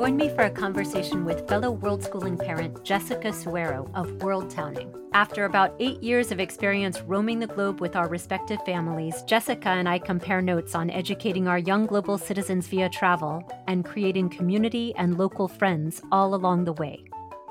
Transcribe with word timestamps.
Join 0.00 0.16
me 0.16 0.30
for 0.30 0.44
a 0.44 0.50
conversation 0.50 1.26
with 1.26 1.46
fellow 1.46 1.70
world 1.70 2.02
schooling 2.02 2.38
parent 2.38 2.82
Jessica 2.84 3.28
Sueiro 3.28 3.90
of 3.94 4.10
World 4.22 4.48
Towning. 4.48 4.90
After 5.12 5.44
about 5.44 5.74
eight 5.78 6.02
years 6.02 6.32
of 6.32 6.40
experience 6.40 7.02
roaming 7.02 7.38
the 7.38 7.46
globe 7.46 7.82
with 7.82 7.96
our 7.96 8.08
respective 8.08 8.62
families, 8.64 9.22
Jessica 9.24 9.68
and 9.68 9.86
I 9.86 9.98
compare 9.98 10.40
notes 10.40 10.74
on 10.74 10.88
educating 10.88 11.46
our 11.46 11.58
young 11.58 11.84
global 11.84 12.16
citizens 12.16 12.66
via 12.66 12.88
travel 12.88 13.46
and 13.68 13.84
creating 13.84 14.30
community 14.30 14.94
and 14.96 15.18
local 15.18 15.48
friends 15.48 16.00
all 16.10 16.34
along 16.34 16.64
the 16.64 16.72
way. 16.72 17.04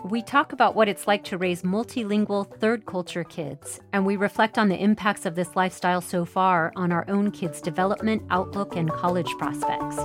We 0.06 0.24
talk 0.24 0.52
about 0.52 0.74
what 0.74 0.88
it's 0.90 1.06
like 1.06 1.24
to 1.26 1.38
raise 1.38 1.62
multilingual 1.62 2.52
third 2.58 2.88
culture 2.88 3.26
kids, 3.26 3.80
and 3.94 4.08
we 4.08 4.18
reflect 4.18 4.58
on 4.58 4.70
the 4.70 4.84
impacts 4.84 5.28
of 5.28 5.36
this 5.36 5.56
lifestyle 5.56 6.02
so 6.02 6.26
far 6.26 6.74
on 6.76 6.92
our 6.92 7.06
own 7.10 7.30
kids' 7.30 7.62
development, 7.62 8.24
outlook, 8.32 8.76
and 8.76 8.90
college 8.90 9.30
prospects. 9.38 10.00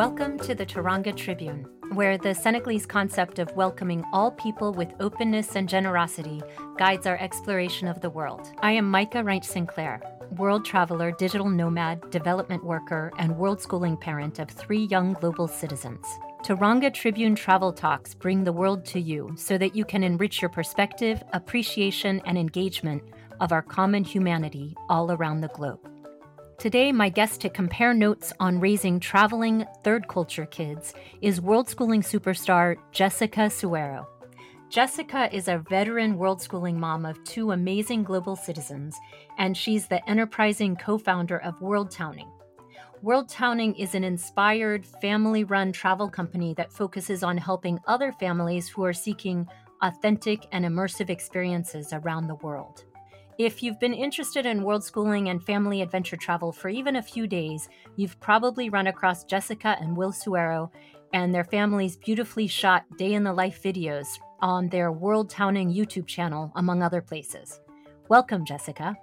Welcome 0.00 0.38
to 0.38 0.54
the 0.54 0.64
Teranga 0.64 1.14
Tribune, 1.14 1.66
where 1.92 2.16
the 2.16 2.34
Senegalese 2.34 2.86
concept 2.86 3.38
of 3.38 3.54
welcoming 3.54 4.02
all 4.14 4.30
people 4.30 4.72
with 4.72 4.94
openness 4.98 5.56
and 5.56 5.68
generosity 5.68 6.40
guides 6.78 7.06
our 7.06 7.18
exploration 7.18 7.86
of 7.86 8.00
the 8.00 8.08
world. 8.08 8.50
I 8.60 8.72
am 8.72 8.90
Micah 8.90 9.22
Wright 9.22 9.44
Sinclair, 9.44 10.00
world 10.38 10.64
traveler, 10.64 11.12
digital 11.12 11.50
nomad, 11.50 12.08
development 12.08 12.64
worker, 12.64 13.12
and 13.18 13.36
world 13.36 13.60
schooling 13.60 13.98
parent 13.98 14.38
of 14.38 14.48
three 14.48 14.86
young 14.86 15.12
global 15.12 15.46
citizens. 15.46 16.06
Teranga 16.44 16.90
Tribune 16.94 17.34
Travel 17.34 17.70
Talks 17.70 18.14
bring 18.14 18.42
the 18.42 18.54
world 18.54 18.86
to 18.86 19.00
you 19.02 19.34
so 19.36 19.58
that 19.58 19.76
you 19.76 19.84
can 19.84 20.02
enrich 20.02 20.40
your 20.40 20.48
perspective, 20.48 21.22
appreciation, 21.34 22.22
and 22.24 22.38
engagement 22.38 23.02
of 23.40 23.52
our 23.52 23.60
common 23.60 24.04
humanity 24.04 24.74
all 24.88 25.12
around 25.12 25.42
the 25.42 25.48
globe. 25.48 25.86
Today, 26.60 26.92
my 26.92 27.08
guest 27.08 27.40
to 27.40 27.48
compare 27.48 27.94
notes 27.94 28.34
on 28.38 28.60
raising 28.60 29.00
traveling 29.00 29.64
third 29.82 30.06
culture 30.08 30.44
kids 30.44 30.92
is 31.22 31.40
world 31.40 31.70
schooling 31.70 32.02
superstar 32.02 32.76
Jessica 32.92 33.48
Sueiro. 33.48 34.04
Jessica 34.68 35.34
is 35.34 35.48
a 35.48 35.64
veteran 35.70 36.18
world 36.18 36.42
schooling 36.42 36.78
mom 36.78 37.06
of 37.06 37.24
two 37.24 37.52
amazing 37.52 38.02
global 38.02 38.36
citizens, 38.36 38.94
and 39.38 39.56
she's 39.56 39.86
the 39.86 40.06
enterprising 40.06 40.76
co 40.76 40.98
founder 40.98 41.38
of 41.38 41.58
World 41.62 41.90
Towning. 41.90 42.30
World 43.00 43.30
Towning 43.30 43.74
is 43.76 43.94
an 43.94 44.04
inspired, 44.04 44.84
family 44.84 45.44
run 45.44 45.72
travel 45.72 46.10
company 46.10 46.52
that 46.58 46.70
focuses 46.70 47.22
on 47.22 47.38
helping 47.38 47.80
other 47.86 48.12
families 48.12 48.68
who 48.68 48.84
are 48.84 48.92
seeking 48.92 49.48
authentic 49.80 50.46
and 50.52 50.66
immersive 50.66 51.08
experiences 51.08 51.94
around 51.94 52.26
the 52.26 52.34
world. 52.34 52.84
If 53.40 53.62
you've 53.62 53.80
been 53.80 53.94
interested 53.94 54.44
in 54.44 54.64
world 54.64 54.84
schooling 54.84 55.30
and 55.30 55.42
family 55.42 55.80
adventure 55.80 56.18
travel 56.18 56.52
for 56.52 56.68
even 56.68 56.96
a 56.96 57.02
few 57.02 57.26
days, 57.26 57.70
you've 57.96 58.20
probably 58.20 58.68
run 58.68 58.88
across 58.88 59.24
Jessica 59.24 59.78
and 59.80 59.96
Will 59.96 60.12
Sueiro 60.12 60.70
and 61.14 61.34
their 61.34 61.44
family's 61.44 61.96
beautifully 61.96 62.46
shot 62.46 62.84
day 62.98 63.14
in 63.14 63.24
the 63.24 63.32
life 63.32 63.62
videos 63.62 64.08
on 64.40 64.68
their 64.68 64.92
World 64.92 65.30
Towning 65.30 65.72
YouTube 65.72 66.06
channel, 66.06 66.52
among 66.54 66.82
other 66.82 67.00
places. 67.00 67.62
Welcome, 68.10 68.44
Jessica. 68.44 68.94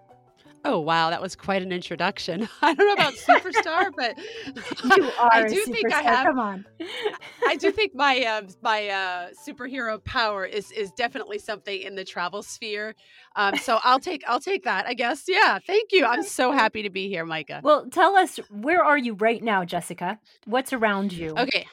Oh 0.64 0.80
wow, 0.80 1.10
that 1.12 1.22
was 1.22 1.36
quite 1.36 1.62
an 1.62 1.72
introduction. 1.72 2.48
I 2.62 2.74
don't 2.74 2.88
know 2.88 2.94
about 2.94 3.14
superstar, 3.14 3.92
but 3.98 4.18
you 4.96 5.04
are 5.20 5.32
I 5.32 5.48
do 5.48 5.64
think 5.66 5.94
I 5.94 6.02
have. 6.02 6.26
Come 6.26 6.40
on, 6.40 6.66
I 7.48 7.56
do 7.56 7.72
think 7.72 7.94
my 7.96 8.22
uh, 8.24 8.42
my 8.62 8.88
uh, 8.88 9.30
superhero 9.48 10.04
power 10.04 10.46
is 10.46 10.72
is 10.72 10.92
definitely 10.92 11.40
something 11.40 11.80
in 11.82 11.96
the 11.96 12.04
travel 12.04 12.44
sphere. 12.44 12.96
Um, 13.36 13.58
so 13.58 13.80
I'll 13.84 14.00
take 14.00 14.24
I'll 14.28 14.40
take 14.40 14.64
that. 14.64 14.86
I 14.88 14.94
guess. 14.94 15.26
Yeah. 15.28 15.60
Thank 15.66 15.92
you. 15.92 16.06
I'm 16.06 16.24
so 16.24 16.52
happy 16.52 16.84
to 16.84 16.90
be 16.90 17.08
here, 17.08 17.26
Micah. 17.26 17.62
Well, 17.64 17.88
tell 17.90 18.16
us 18.16 18.40
where 18.50 18.84
are 18.84 18.98
you 18.98 19.14
right 19.14 19.42
now, 19.42 19.64
Jessica? 19.64 20.20
What's 20.46 20.74
around 20.74 21.14
you? 21.14 21.36
Okay. 21.38 21.66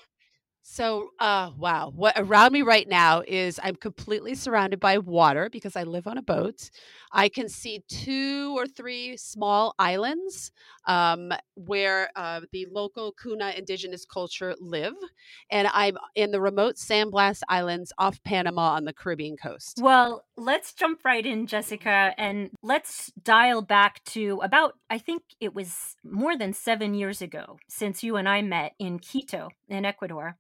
So, 0.67 1.11
uh, 1.21 1.51
wow, 1.59 1.93
what 1.95 2.15
around 2.17 2.53
me 2.53 2.63
right 2.63 2.89
now 2.89 3.23
is 3.29 3.61
I'm 3.63 3.77
completely 3.77 4.35
surrounded 4.35 4.81
by 4.81 4.97
water 4.97 5.51
because 5.51 5.77
I 5.77 5.83
live 5.83 6.07
on 6.07 6.17
a 6.17 6.23
boat. 6.23 6.71
I 7.13 7.29
can 7.29 7.51
see 7.51 7.85
two 7.87 8.57
or 8.57 8.67
three 8.67 9.19
small 9.19 9.75
islands 9.79 10.53
um, 10.87 11.33
where 11.55 12.09
uh, 12.17 12.41
the 12.51 12.67
local 12.73 13.13
Kuna 13.13 13.51
indigenous 13.51 14.07
culture 14.07 14.55
live, 14.59 14.95
and 15.51 15.69
I'm 15.71 15.99
in 16.15 16.31
the 16.31 16.41
remote 16.41 16.79
San 16.79 17.11
Blas 17.11 17.43
Islands 17.47 17.93
off 17.99 18.23
Panama 18.25 18.73
on 18.73 18.85
the 18.85 18.95
Caribbean 18.95 19.37
coast. 19.37 19.81
Well, 19.83 20.25
let's 20.39 20.73
jump 20.73 21.05
right 21.05 21.27
in, 21.27 21.47
Jessica, 21.47 22.15
and 22.17 22.51
let's 22.63 23.13
dial 23.23 23.61
back 23.61 24.03
to 24.07 24.41
about, 24.43 24.79
I 24.89 24.97
think 24.97 25.25
it 25.41 25.55
was 25.55 25.95
more 26.03 26.39
than 26.39 26.55
seven 26.55 26.95
years 26.95 27.21
ago 27.21 27.59
since 27.69 28.03
you 28.03 28.17
and 28.17 28.27
I 28.27 28.41
met 28.41 28.73
in 28.79 28.99
Quito, 28.99 29.51
in 29.69 29.85
Ecuador. 29.85 30.39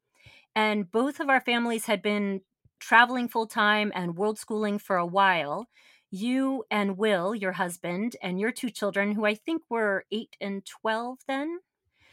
And 0.55 0.91
both 0.91 1.21
of 1.21 1.29
our 1.29 1.41
families 1.41 1.87
had 1.87 2.03
been 2.03 2.43
traveling 2.81 3.29
full 3.29 3.47
time 3.47 3.93
and 3.95 4.17
world 4.17 4.39
schooling 4.39 4.79
for 4.79 4.97
a 4.97 5.07
while. 5.07 5.69
You 6.11 6.65
and 6.71 6.97
Will, 6.97 7.35
your 7.35 7.53
husband, 7.53 8.17
and 8.23 8.39
your 8.39 8.53
two 8.53 8.71
children, 8.71 9.13
who 9.13 9.25
I 9.25 9.35
think 9.35 9.63
were 9.69 10.05
eight 10.13 10.37
and 10.41 10.65
12 10.65 11.19
then. 11.27 11.59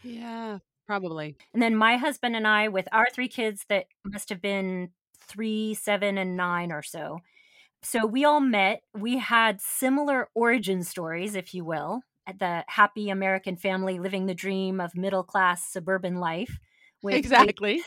Yeah, 0.01 0.59
probably. 0.87 1.35
And 1.53 1.61
then 1.61 1.75
my 1.75 1.97
husband 1.97 2.35
and 2.35 2.47
I, 2.47 2.67
with 2.67 2.87
our 2.91 3.07
three 3.13 3.27
kids 3.27 3.65
that 3.69 3.85
must 4.03 4.29
have 4.29 4.41
been 4.41 4.89
three, 5.19 5.75
seven, 5.75 6.17
and 6.17 6.35
nine 6.35 6.71
or 6.71 6.81
so. 6.81 7.19
So 7.83 8.05
we 8.05 8.25
all 8.25 8.39
met. 8.41 8.81
We 8.93 9.17
had 9.17 9.61
similar 9.61 10.29
origin 10.35 10.83
stories, 10.83 11.35
if 11.35 11.53
you 11.53 11.65
will, 11.65 12.01
at 12.27 12.39
the 12.39 12.63
happy 12.67 13.09
American 13.09 13.55
family 13.57 13.99
living 13.99 14.25
the 14.25 14.35
dream 14.35 14.79
of 14.79 14.95
middle 14.95 15.23
class 15.23 15.65
suburban 15.65 16.15
life. 16.17 16.59
exactly. 17.07 17.81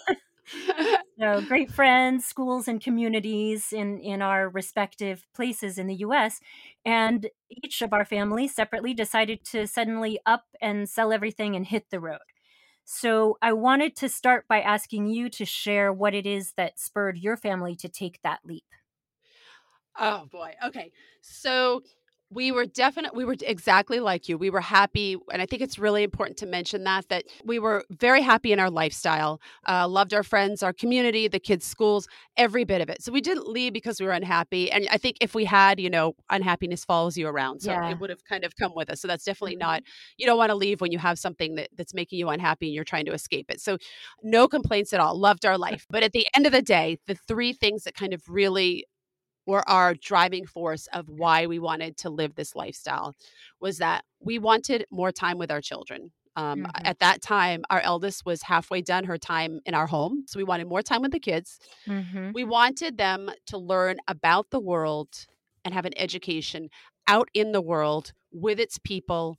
So 1.19 1.41
great 1.43 1.71
friends, 1.71 2.25
schools, 2.27 2.69
and 2.69 2.81
communities 2.81 3.73
in 3.73 3.99
in 4.01 4.23
our 4.23 4.49
respective 4.49 5.27
places 5.35 5.79
in 5.79 5.87
the 5.87 5.97
U.S. 5.97 6.41
And 6.85 7.29
each 7.51 7.83
of 7.83 7.93
our 7.93 8.05
families 8.05 8.55
separately 8.55 8.95
decided 8.95 9.45
to 9.47 9.67
suddenly 9.67 10.19
up 10.27 10.47
and 10.61 10.89
sell 10.89 11.13
everything 11.13 11.55
and 11.57 11.67
hit 11.67 11.91
the 11.91 12.01
road. 12.01 12.19
So 12.85 13.39
I 13.43 13.53
wanted 13.53 13.97
to 13.97 14.09
start 14.09 14.47
by 14.49 14.61
asking 14.61 15.07
you 15.09 15.31
to 15.31 15.45
share 15.45 15.93
what 15.93 16.15
it 16.15 16.27
is 16.27 16.53
that 16.55 16.79
spurred 16.79 17.19
your 17.19 17.37
family 17.37 17.77
to 17.77 17.89
take 17.89 18.21
that 18.23 18.41
leap. 18.45 18.65
Oh 19.97 20.27
boy. 20.31 20.55
Okay. 20.65 20.93
So 21.21 21.83
we 22.35 22.51
were 22.53 22.67
definitely 22.67 23.17
we 23.17 23.25
were 23.25 23.37
exactly 23.43 24.01
like 24.01 24.29
you. 24.29 24.37
We 24.37 24.51
were 24.51 24.61
happy 24.61 25.17
and 25.33 25.41
i 25.41 25.47
think 25.47 25.63
it's 25.63 25.79
really 25.79 26.03
important 26.03 26.37
to 26.39 26.47
mention 26.47 26.85
that 26.85 27.09
that 27.09 27.25
we 27.45 27.59
were 27.59 27.85
very 27.91 28.21
happy 28.21 28.53
in 28.53 28.59
our 28.59 28.71
lifestyle 28.71 29.41
uh, 29.69 29.87
loved 29.89 30.13
our 30.13 30.23
friends 30.23 30.63
our 30.63 30.73
community 30.73 31.29
the 31.29 31.39
kids 31.39 31.65
schools 31.65 32.09
every 32.37 32.65
bit 32.65 32.81
of 32.81 32.89
it. 32.89 33.03
So 33.03 33.13
we 33.13 33.21
didn't 33.21 33.49
leave 33.49 33.73
because 33.73 34.01
we 34.01 34.07
were 34.07 34.13
unhappy 34.13 34.71
and 34.71 34.89
i 34.91 34.99
think 34.99 35.17
if 35.21 35.35
we 35.35 35.45
had 35.45 35.79
you 35.81 35.91
know 35.91 36.15
unhappiness 36.31 36.85
follows 36.85 37.17
you 37.17 37.29
around 37.29 37.61
so 37.61 37.71
yeah. 37.71 37.91
it 37.91 38.01
would 38.01 38.11
have 38.11 38.25
kind 38.25 38.45
of 38.45 38.57
come 38.57 38.73
with 38.75 38.91
us. 38.91 39.01
So 39.01 39.09
that's 39.09 39.25
definitely 39.25 39.57
not 39.57 39.83
mm-hmm. 39.83 40.15
you 40.19 40.27
don't 40.27 40.39
want 40.39 40.51
to 40.51 40.55
leave 40.57 40.81
when 40.81 40.93
you 40.93 40.99
have 40.99 41.19
something 41.19 41.55
that, 41.57 41.69
that's 41.77 41.95
making 41.95 42.19
you 42.19 42.29
unhappy 42.29 42.67
and 42.67 42.75
you're 42.75 42.85
trying 42.85 43.07
to 43.07 43.13
escape 43.13 43.51
it. 43.51 43.61
So 43.61 43.79
no 44.23 44.49
complaints 44.49 44.93
at 44.93 45.01
all. 45.01 45.19
Loved 45.19 45.47
our 45.47 45.59
life. 45.59 45.87
But 45.91 46.03
at 46.03 46.13
the 46.13 46.27
end 46.35 46.47
of 46.47 46.53
the 46.53 46.63
day 46.63 46.99
the 47.07 47.15
three 47.15 47.53
things 47.53 47.85
that 47.85 47.95
kind 47.95 48.13
of 48.13 48.23
really 48.29 48.87
were 49.47 49.69
our 49.69 49.95
driving 49.95 50.47
force 50.47 50.89
of 50.93 51.09
why 51.09 51.47
we 51.47 51.59
wanted 51.59 51.97
to 51.99 52.11
live 52.11 52.35
this 52.35 52.55
lifestyle 52.55 53.15
was 53.61 53.79
that 53.79 54.05
we 54.21 54.39
wanted 54.39 54.87
more 54.91 55.13
time 55.13 55.39
with 55.39 55.51
our 55.51 55.61
children. 55.61 56.13
Um, 56.37 56.61
mm-hmm. 56.61 56.87
At 56.87 56.99
that 56.99 57.23
time, 57.23 57.63
our 57.71 57.81
eldest 57.81 58.27
was 58.27 58.43
halfway 58.43 58.83
done 58.83 59.05
her 59.05 59.19
time 59.19 59.61
in 59.65 59.75
our 59.75 59.87
home. 59.87 60.25
So 60.27 60.39
we 60.39 60.45
wanted 60.45 60.67
more 60.67 60.83
time 60.83 61.03
with 61.03 61.13
the 61.13 61.21
kids. 61.21 61.59
Mm-hmm. 61.87 62.33
We 62.35 62.45
wanted 62.45 62.99
them 62.99 63.31
to 63.47 63.59
learn 63.59 63.99
about 64.09 64.51
the 64.51 64.61
world 64.61 65.27
and 65.65 65.73
have 65.73 65.85
an 65.85 65.97
education 65.97 66.71
out 67.07 67.29
in 67.35 67.53
the 67.53 67.61
world 67.61 68.13
with 68.33 68.59
its 68.59 68.79
people 68.79 69.39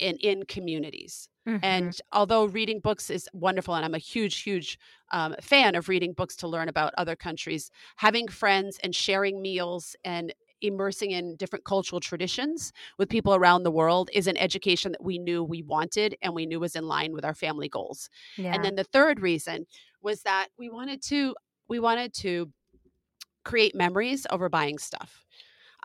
and 0.00 0.18
in 0.20 0.44
communities. 0.44 1.28
Mm-hmm. 1.46 1.64
And 1.64 2.00
although 2.12 2.46
reading 2.46 2.80
books 2.80 3.08
is 3.08 3.28
wonderful, 3.32 3.74
and 3.74 3.84
I'm 3.84 3.94
a 3.94 3.98
huge, 3.98 4.42
huge 4.42 4.78
um, 5.12 5.36
fan 5.40 5.74
of 5.76 5.88
reading 5.88 6.12
books 6.12 6.34
to 6.36 6.48
learn 6.48 6.68
about 6.68 6.92
other 6.98 7.14
countries, 7.14 7.70
having 7.96 8.26
friends 8.26 8.78
and 8.82 8.94
sharing 8.94 9.40
meals 9.40 9.94
and 10.04 10.34
immersing 10.62 11.10
in 11.12 11.36
different 11.36 11.64
cultural 11.64 12.00
traditions 12.00 12.72
with 12.98 13.08
people 13.08 13.34
around 13.34 13.62
the 13.62 13.70
world 13.70 14.10
is 14.12 14.26
an 14.26 14.36
education 14.38 14.92
that 14.92 15.04
we 15.04 15.18
knew 15.18 15.44
we 15.44 15.62
wanted 15.62 16.16
and 16.22 16.34
we 16.34 16.46
knew 16.46 16.58
was 16.58 16.74
in 16.74 16.86
line 16.86 17.12
with 17.12 17.24
our 17.24 17.34
family 17.34 17.68
goals. 17.68 18.08
Yeah. 18.36 18.54
And 18.54 18.64
then 18.64 18.74
the 18.74 18.84
third 18.84 19.20
reason 19.20 19.66
was 20.02 20.22
that 20.22 20.48
we 20.58 20.68
wanted 20.68 21.02
to 21.04 21.34
we 21.68 21.78
wanted 21.78 22.14
to 22.14 22.50
create 23.44 23.74
memories 23.74 24.26
over 24.30 24.48
buying 24.48 24.78
stuff 24.78 25.25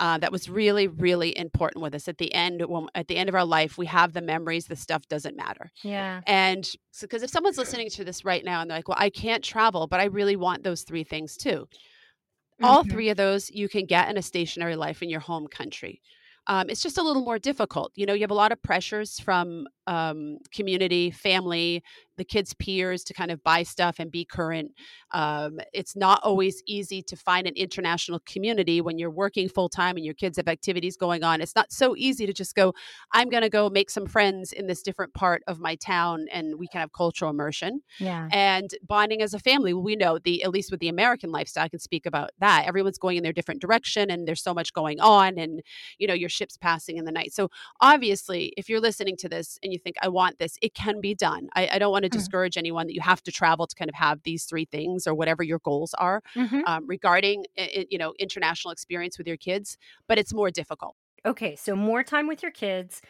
uh, 0.01 0.17
that 0.17 0.31
was 0.31 0.49
really 0.49 0.87
really 0.87 1.37
important 1.37 1.81
with 1.81 1.95
us. 1.95 2.09
At 2.09 2.17
the 2.17 2.33
end 2.33 2.61
when 2.67 2.87
at 2.95 3.07
the 3.07 3.15
end 3.15 3.29
of 3.29 3.35
our 3.35 3.45
life 3.45 3.77
we 3.77 3.85
have 3.85 4.11
the 4.11 4.21
memories 4.21 4.65
the 4.65 4.75
stuff 4.75 5.07
doesn't 5.07 5.37
matter. 5.37 5.71
Yeah. 5.83 6.19
And 6.27 6.69
so 6.91 7.07
because 7.07 7.23
if 7.23 7.29
someone's 7.29 7.57
listening 7.57 7.89
to 7.89 8.03
this 8.03 8.23
right 8.25 8.43
now 8.43 8.61
and 8.61 8.69
they're 8.69 8.77
like 8.77 8.87
well 8.87 8.97
i 8.99 9.09
can't 9.09 9.43
travel 9.43 9.87
but 9.87 9.99
i 9.99 10.05
really 10.05 10.35
want 10.35 10.63
those 10.63 10.83
three 10.83 11.03
things 11.03 11.35
too 11.37 11.67
mm-hmm. 11.67 12.65
all 12.65 12.83
three 12.83 13.09
of 13.09 13.17
those 13.17 13.49
you 13.49 13.67
can 13.67 13.85
get 13.85 14.09
in 14.09 14.17
a 14.17 14.21
stationary 14.21 14.75
life 14.75 15.01
in 15.01 15.09
your 15.09 15.19
home 15.19 15.47
country 15.47 16.01
um, 16.47 16.69
it's 16.69 16.81
just 16.81 16.97
a 16.97 17.03
little 17.03 17.23
more 17.23 17.39
difficult. 17.39 17.91
You 17.95 18.05
know, 18.05 18.13
you 18.13 18.21
have 18.21 18.31
a 18.31 18.35
lot 18.35 18.51
of 18.51 18.61
pressures 18.61 19.19
from 19.19 19.67
um, 19.87 20.37
community, 20.53 21.11
family, 21.11 21.83
the 22.17 22.23
kids' 22.23 22.53
peers 22.53 23.03
to 23.03 23.13
kind 23.13 23.31
of 23.31 23.43
buy 23.43 23.63
stuff 23.63 23.95
and 23.97 24.11
be 24.11 24.23
current. 24.23 24.71
Um, 25.11 25.59
it's 25.73 25.95
not 25.95 26.21
always 26.23 26.61
easy 26.67 27.01
to 27.03 27.15
find 27.15 27.47
an 27.47 27.55
international 27.55 28.19
community 28.25 28.79
when 28.79 28.99
you're 28.99 29.09
working 29.09 29.49
full 29.49 29.69
time 29.69 29.97
and 29.97 30.05
your 30.05 30.13
kids 30.13 30.37
have 30.37 30.47
activities 30.47 30.97
going 30.97 31.23
on. 31.23 31.41
It's 31.41 31.55
not 31.55 31.71
so 31.71 31.95
easy 31.97 32.25
to 32.27 32.33
just 32.33 32.53
go, 32.53 32.73
I'm 33.11 33.29
going 33.29 33.41
to 33.41 33.49
go 33.49 33.69
make 33.69 33.89
some 33.89 34.05
friends 34.05 34.51
in 34.51 34.67
this 34.67 34.83
different 34.83 35.13
part 35.13 35.41
of 35.47 35.59
my 35.59 35.75
town 35.75 36.27
and 36.31 36.59
we 36.59 36.67
can 36.67 36.79
have 36.81 36.93
cultural 36.93 37.31
immersion. 37.31 37.81
Yeah. 37.99 38.29
And 38.31 38.69
bonding 38.87 39.21
as 39.21 39.33
a 39.33 39.39
family, 39.39 39.73
we 39.73 39.95
know 39.95 40.19
the, 40.19 40.43
at 40.43 40.51
least 40.51 40.69
with 40.69 40.79
the 40.79 40.89
American 40.89 41.31
lifestyle, 41.31 41.65
I 41.65 41.69
can 41.69 41.79
speak 41.79 42.05
about 42.05 42.31
that. 42.39 42.65
Everyone's 42.67 42.99
going 42.99 43.17
in 43.17 43.23
their 43.23 43.33
different 43.33 43.61
direction 43.61 44.11
and 44.11 44.27
there's 44.27 44.43
so 44.43 44.53
much 44.53 44.73
going 44.73 44.99
on 44.99 45.39
and, 45.39 45.61
you 45.97 46.07
know, 46.07 46.13
your 46.13 46.29
ship's 46.31 46.57
passing 46.57 46.97
in 46.97 47.05
the 47.05 47.11
night. 47.11 47.33
So 47.33 47.49
obviously, 47.79 48.53
if 48.57 48.69
you're 48.69 48.79
listening 48.79 49.15
to 49.17 49.29
this 49.29 49.59
and 49.61 49.71
you 49.71 49.77
think, 49.77 49.97
I 50.01 50.07
want 50.07 50.39
this, 50.39 50.57
it 50.61 50.73
can 50.73 51.01
be 51.01 51.13
done. 51.13 51.49
I, 51.55 51.69
I 51.73 51.79
don't 51.79 51.91
want 51.91 52.03
to 52.03 52.09
mm-hmm. 52.09 52.17
discourage 52.17 52.57
anyone 52.57 52.87
that 52.87 52.95
you 52.95 53.01
have 53.01 53.21
to 53.23 53.31
travel 53.31 53.67
to 53.67 53.75
kind 53.75 53.89
of 53.89 53.95
have 53.95 54.23
these 54.23 54.45
three 54.45 54.65
things 54.65 55.05
or 55.05 55.13
whatever 55.13 55.43
your 55.43 55.59
goals 55.59 55.93
are 55.99 56.23
mm-hmm. 56.35 56.61
um, 56.65 56.87
regarding, 56.87 57.45
you 57.89 57.97
know, 57.97 58.13
international 58.17 58.71
experience 58.71 59.17
with 59.17 59.27
your 59.27 59.37
kids, 59.37 59.77
but 60.07 60.17
it's 60.17 60.33
more 60.33 60.49
difficult. 60.49 60.95
Okay, 61.25 61.55
so 61.55 61.75
more 61.75 62.03
time 62.03 62.27
with 62.27 62.41
your 62.41 62.51
kids, 62.51 63.01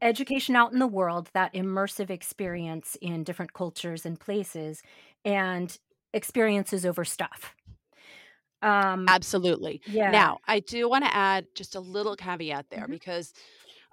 education 0.00 0.56
out 0.56 0.72
in 0.72 0.78
the 0.78 0.86
world, 0.86 1.28
that 1.34 1.52
immersive 1.52 2.08
experience 2.08 2.96
in 3.02 3.24
different 3.24 3.52
cultures 3.52 4.06
and 4.06 4.18
places, 4.18 4.82
and 5.24 5.78
experiences 6.14 6.86
over 6.86 7.04
stuff. 7.04 7.54
Um, 8.62 9.06
Absolutely. 9.08 9.80
Yeah. 9.86 10.10
Now, 10.10 10.38
I 10.46 10.60
do 10.60 10.88
want 10.88 11.04
to 11.04 11.14
add 11.14 11.46
just 11.54 11.74
a 11.74 11.80
little 11.80 12.16
caveat 12.16 12.66
there 12.70 12.82
mm-hmm. 12.82 12.92
because 12.92 13.32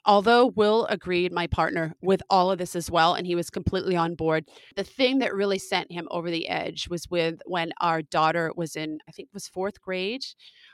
although 0.05 0.47
Will 0.47 0.85
agreed, 0.85 1.31
my 1.31 1.47
partner, 1.47 1.95
with 2.01 2.21
all 2.29 2.51
of 2.51 2.57
this 2.57 2.75
as 2.75 2.89
well, 2.89 3.15
and 3.15 3.25
he 3.25 3.35
was 3.35 3.49
completely 3.49 3.95
on 3.95 4.15
board, 4.15 4.45
the 4.75 4.83
thing 4.83 5.19
that 5.19 5.33
really 5.33 5.57
sent 5.57 5.91
him 5.91 6.07
over 6.11 6.29
the 6.29 6.47
edge 6.47 6.87
was 6.87 7.09
with 7.09 7.41
when 7.45 7.71
our 7.81 8.01
daughter 8.01 8.51
was 8.55 8.75
in, 8.75 8.99
I 9.07 9.11
think, 9.11 9.29
was 9.33 9.47
fourth 9.47 9.81
grade. 9.81 10.23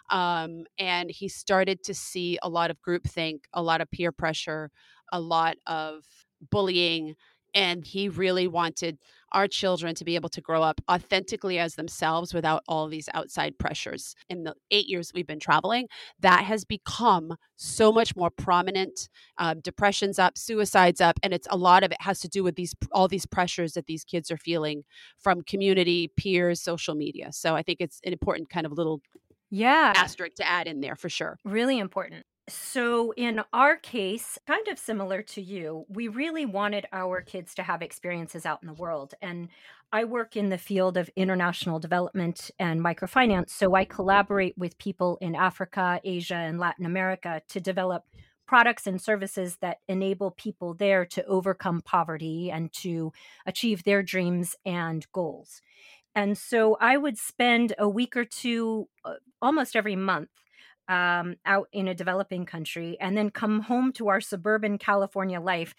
Um, 0.10 0.66
and 0.78 1.10
he 1.10 1.30
started 1.30 1.84
to 1.84 1.94
see 1.94 2.38
a 2.44 2.50
lot 2.50 2.72
of 2.72 2.78
groupthink, 2.86 3.42
a 3.54 3.62
lot 3.62 3.82
of 3.82 3.90
peer 3.90 4.12
pressure, 4.12 4.70
a 5.12 5.20
lot 5.20 5.56
of 5.66 6.04
bullying, 6.50 7.16
and 7.54 7.86
he 7.86 8.10
really 8.10 8.48
wanted 8.48 8.98
our 9.32 9.48
children 9.48 9.96
to 9.96 10.06
be 10.06 10.16
able 10.16 10.30
to 10.30 10.42
grow 10.42 10.64
up 10.64 10.82
authentically 10.90 11.60
as 11.60 11.76
themselves 11.76 12.34
without 12.34 12.64
all 12.68 12.88
these 12.88 13.10
outside 13.14 13.58
pressures. 13.58 14.16
In 14.30 14.44
the 14.44 14.56
eight 14.72 14.88
years 14.88 15.12
we've 15.14 15.28
been 15.28 15.40
traveling, 15.40 15.88
that 16.20 16.44
has 16.44 16.66
become 16.66 17.36
so 17.56 17.92
much 17.92 18.16
more 18.16 18.30
prominent. 18.30 19.10
Uh, 19.38 19.56
depression's 19.62 20.20
up, 20.20 20.38
suicide's 20.38 21.02
up, 21.02 21.20
and 21.24 21.34
it's 21.34 21.48
a 21.50 21.58
lot 21.58 21.84
of 21.84 21.92
it 21.92 22.02
has 22.02 22.20
to 22.22 22.28
do 22.28 22.44
with 22.44 22.56
these 22.56 22.74
all 22.92 23.08
these 23.08 23.26
pressures 23.26 23.74
that 23.74 23.86
these 23.86 24.04
kids 24.04 24.32
are 24.32 24.38
feeling 24.38 24.84
from 25.18 25.42
community, 25.42 26.12
peers, 26.18 26.62
social 26.62 26.96
media. 26.96 27.30
So 27.32 27.56
I 27.56 27.64
think 27.64 27.78
it's 27.80 28.00
an 28.06 28.14
important 28.14 28.50
kind 28.50 28.66
of 28.66 28.72
little 28.72 29.02
yeah 29.50 29.94
asterisk 29.96 30.36
to 30.36 30.48
add 30.48 30.68
in 30.68 30.82
there 30.82 30.96
for 30.96 31.10
sure. 31.10 31.38
Really 31.44 31.80
important. 31.80 32.26
So, 32.52 33.14
in 33.16 33.42
our 33.54 33.78
case, 33.78 34.38
kind 34.46 34.68
of 34.68 34.78
similar 34.78 35.22
to 35.22 35.42
you, 35.42 35.86
we 35.88 36.10
really 36.10 36.46
wanted 36.46 36.86
our 36.92 37.22
kids 37.22 37.56
to 37.56 37.64
have 37.64 37.82
experiences 37.82 38.46
out 38.46 38.62
in 38.62 38.68
the 38.68 38.74
world. 38.74 39.14
And 39.22 39.48
I 39.94 40.04
work 40.04 40.36
in 40.36 40.50
the 40.50 40.58
field 40.58 40.98
of 40.98 41.10
international 41.16 41.80
development 41.80 42.52
and 42.60 42.82
microfinance. 42.82 43.52
So, 43.52 43.74
I 43.76 43.86
collaborate 43.86 44.58
with 44.58 44.78
people 44.78 45.18
in 45.22 45.34
Africa, 45.34 46.02
Asia, 46.04 46.36
and 46.36 46.60
Latin 46.60 46.86
America 46.86 47.42
to 47.48 47.62
develop 47.62 48.04
products 48.46 48.86
and 48.86 49.02
services 49.02 49.58
that 49.62 49.78
enable 49.88 50.32
people 50.32 50.74
there 50.74 51.06
to 51.06 51.26
overcome 51.26 51.82
poverty 51.82 52.52
and 52.52 52.74
to 52.74 53.14
achieve 53.46 53.84
their 53.84 54.04
dreams 54.04 54.58
and 54.66 55.10
goals. 55.14 55.62
And 56.16 56.38
so, 56.38 56.76
I 56.82 56.98
would 56.98 57.18
spend 57.18 57.74
a 57.80 57.88
week 57.88 58.18
or 58.18 58.26
two 58.26 58.90
uh, 59.06 59.14
almost 59.42 59.78
every 59.78 59.96
month 59.96 60.30
um, 60.88 61.36
out 61.46 61.68
in 61.72 61.88
a 61.88 61.96
developing 61.96 62.46
country 62.46 62.98
and 63.00 63.16
then 63.16 63.30
come 63.30 63.62
home 63.62 63.92
to 63.94 64.10
our 64.10 64.22
suburban 64.22 64.78
California 64.78 65.40
life. 65.40 65.74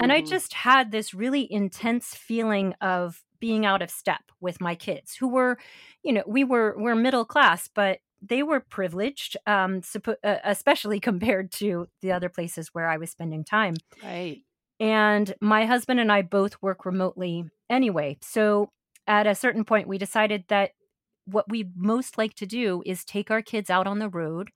And 0.00 0.10
mm-hmm. 0.10 0.24
I 0.24 0.28
just 0.28 0.54
had 0.54 0.90
this 0.90 1.14
really 1.14 1.50
intense 1.50 2.14
feeling 2.14 2.74
of 2.80 3.22
being 3.40 3.64
out 3.64 3.82
of 3.82 3.90
step 3.90 4.22
with 4.40 4.60
my 4.60 4.74
kids 4.74 5.14
who 5.14 5.28
were, 5.28 5.58
you 6.02 6.12
know, 6.12 6.24
we 6.26 6.44
were 6.44 6.74
we're 6.76 6.94
middle 6.94 7.24
class, 7.24 7.68
but 7.72 7.98
they 8.20 8.42
were 8.42 8.60
privileged, 8.60 9.36
um, 9.46 9.82
especially 10.24 11.00
compared 11.10 11.52
to 11.52 11.86
the 12.02 12.12
other 12.12 12.28
places 12.28 12.70
where 12.72 12.88
I 12.88 12.96
was 12.96 13.10
spending 13.10 13.44
time. 13.44 13.74
Right. 14.02 14.42
And 14.80 15.34
my 15.40 15.66
husband 15.66 16.00
and 16.00 16.10
I 16.10 16.22
both 16.22 16.60
work 16.62 16.84
remotely 16.84 17.44
anyway. 17.68 18.18
So 18.22 18.70
at 19.06 19.26
a 19.26 19.34
certain 19.34 19.64
point, 19.64 19.88
we 19.88 19.98
decided 19.98 20.44
that 20.48 20.72
what 21.30 21.48
we 21.48 21.70
most 21.76 22.18
like 22.18 22.34
to 22.34 22.46
do 22.46 22.82
is 22.86 23.04
take 23.04 23.30
our 23.30 23.42
kids 23.42 23.70
out 23.70 23.86
on 23.86 23.98
the 23.98 24.08
road 24.08 24.50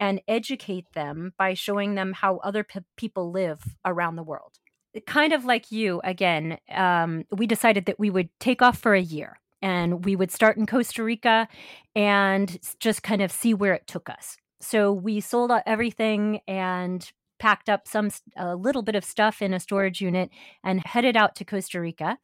and 0.00 0.20
educate 0.28 0.86
them 0.94 1.32
by 1.38 1.54
showing 1.54 1.94
them 1.94 2.12
how 2.12 2.36
other 2.38 2.64
people 2.96 3.32
live 3.32 3.60
around 3.84 4.16
the 4.16 4.22
world. 4.22 4.58
Kind 5.06 5.32
of 5.32 5.44
like 5.44 5.70
you, 5.70 6.00
again, 6.04 6.58
um, 6.72 7.24
we 7.30 7.46
decided 7.46 7.86
that 7.86 7.98
we 7.98 8.10
would 8.10 8.30
take 8.40 8.62
off 8.62 8.78
for 8.78 8.94
a 8.94 9.00
year 9.00 9.40
and 9.60 10.04
we 10.04 10.16
would 10.16 10.30
start 10.30 10.56
in 10.56 10.66
Costa 10.66 11.02
Rica 11.02 11.48
and 11.94 12.58
just 12.78 13.02
kind 13.02 13.22
of 13.22 13.32
see 13.32 13.54
where 13.54 13.74
it 13.74 13.86
took 13.86 14.08
us. 14.08 14.36
So 14.60 14.92
we 14.92 15.20
sold 15.20 15.52
everything 15.66 16.40
and 16.46 17.10
packed 17.38 17.68
up 17.68 17.86
some 17.86 18.10
a 18.36 18.56
little 18.56 18.82
bit 18.82 18.96
of 18.96 19.04
stuff 19.04 19.40
in 19.40 19.54
a 19.54 19.60
storage 19.60 20.00
unit 20.00 20.30
and 20.64 20.84
headed 20.84 21.16
out 21.16 21.36
to 21.36 21.44
Costa 21.44 21.80
Rica. 21.80 22.18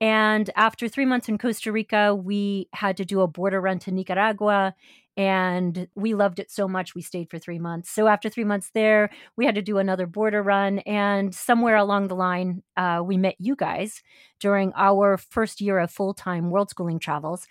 And 0.00 0.48
after 0.56 0.88
three 0.88 1.04
months 1.04 1.28
in 1.28 1.36
Costa 1.36 1.70
Rica, 1.72 2.14
we 2.14 2.68
had 2.72 2.96
to 2.96 3.04
do 3.04 3.20
a 3.20 3.28
border 3.28 3.60
run 3.60 3.78
to 3.80 3.92
Nicaragua. 3.92 4.74
And 5.16 5.88
we 5.94 6.14
loved 6.14 6.38
it 6.38 6.50
so 6.50 6.66
much, 6.66 6.94
we 6.94 7.02
stayed 7.02 7.28
for 7.28 7.38
three 7.38 7.58
months. 7.58 7.90
So 7.90 8.06
after 8.06 8.30
three 8.30 8.44
months 8.44 8.70
there, 8.72 9.10
we 9.36 9.44
had 9.44 9.56
to 9.56 9.62
do 9.62 9.76
another 9.76 10.06
border 10.06 10.42
run. 10.42 10.78
And 10.80 11.34
somewhere 11.34 11.76
along 11.76 12.08
the 12.08 12.14
line, 12.14 12.62
uh, 12.76 13.02
we 13.04 13.18
met 13.18 13.34
you 13.38 13.54
guys 13.54 14.02
during 14.38 14.72
our 14.76 15.18
first 15.18 15.60
year 15.60 15.78
of 15.78 15.90
full 15.90 16.14
time 16.14 16.50
world 16.50 16.70
schooling 16.70 16.98
travels. 16.98 17.46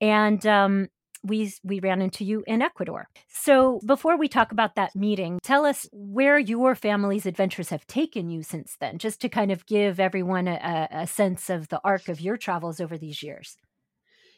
And 0.00 0.44
um, 0.46 0.88
we 1.26 1.52
we 1.62 1.80
ran 1.80 2.02
into 2.02 2.24
you 2.24 2.44
in 2.46 2.62
Ecuador. 2.62 3.08
So 3.28 3.80
before 3.84 4.16
we 4.16 4.28
talk 4.28 4.52
about 4.52 4.74
that 4.76 4.94
meeting, 4.94 5.38
tell 5.42 5.64
us 5.64 5.88
where 5.92 6.38
your 6.38 6.74
family's 6.74 7.26
adventures 7.26 7.70
have 7.70 7.86
taken 7.86 8.30
you 8.30 8.42
since 8.42 8.76
then, 8.80 8.98
just 8.98 9.20
to 9.20 9.28
kind 9.28 9.50
of 9.50 9.66
give 9.66 10.00
everyone 10.00 10.48
a, 10.48 10.88
a 10.90 11.06
sense 11.06 11.50
of 11.50 11.68
the 11.68 11.80
arc 11.84 12.08
of 12.08 12.20
your 12.20 12.36
travels 12.36 12.80
over 12.80 12.96
these 12.96 13.22
years. 13.22 13.56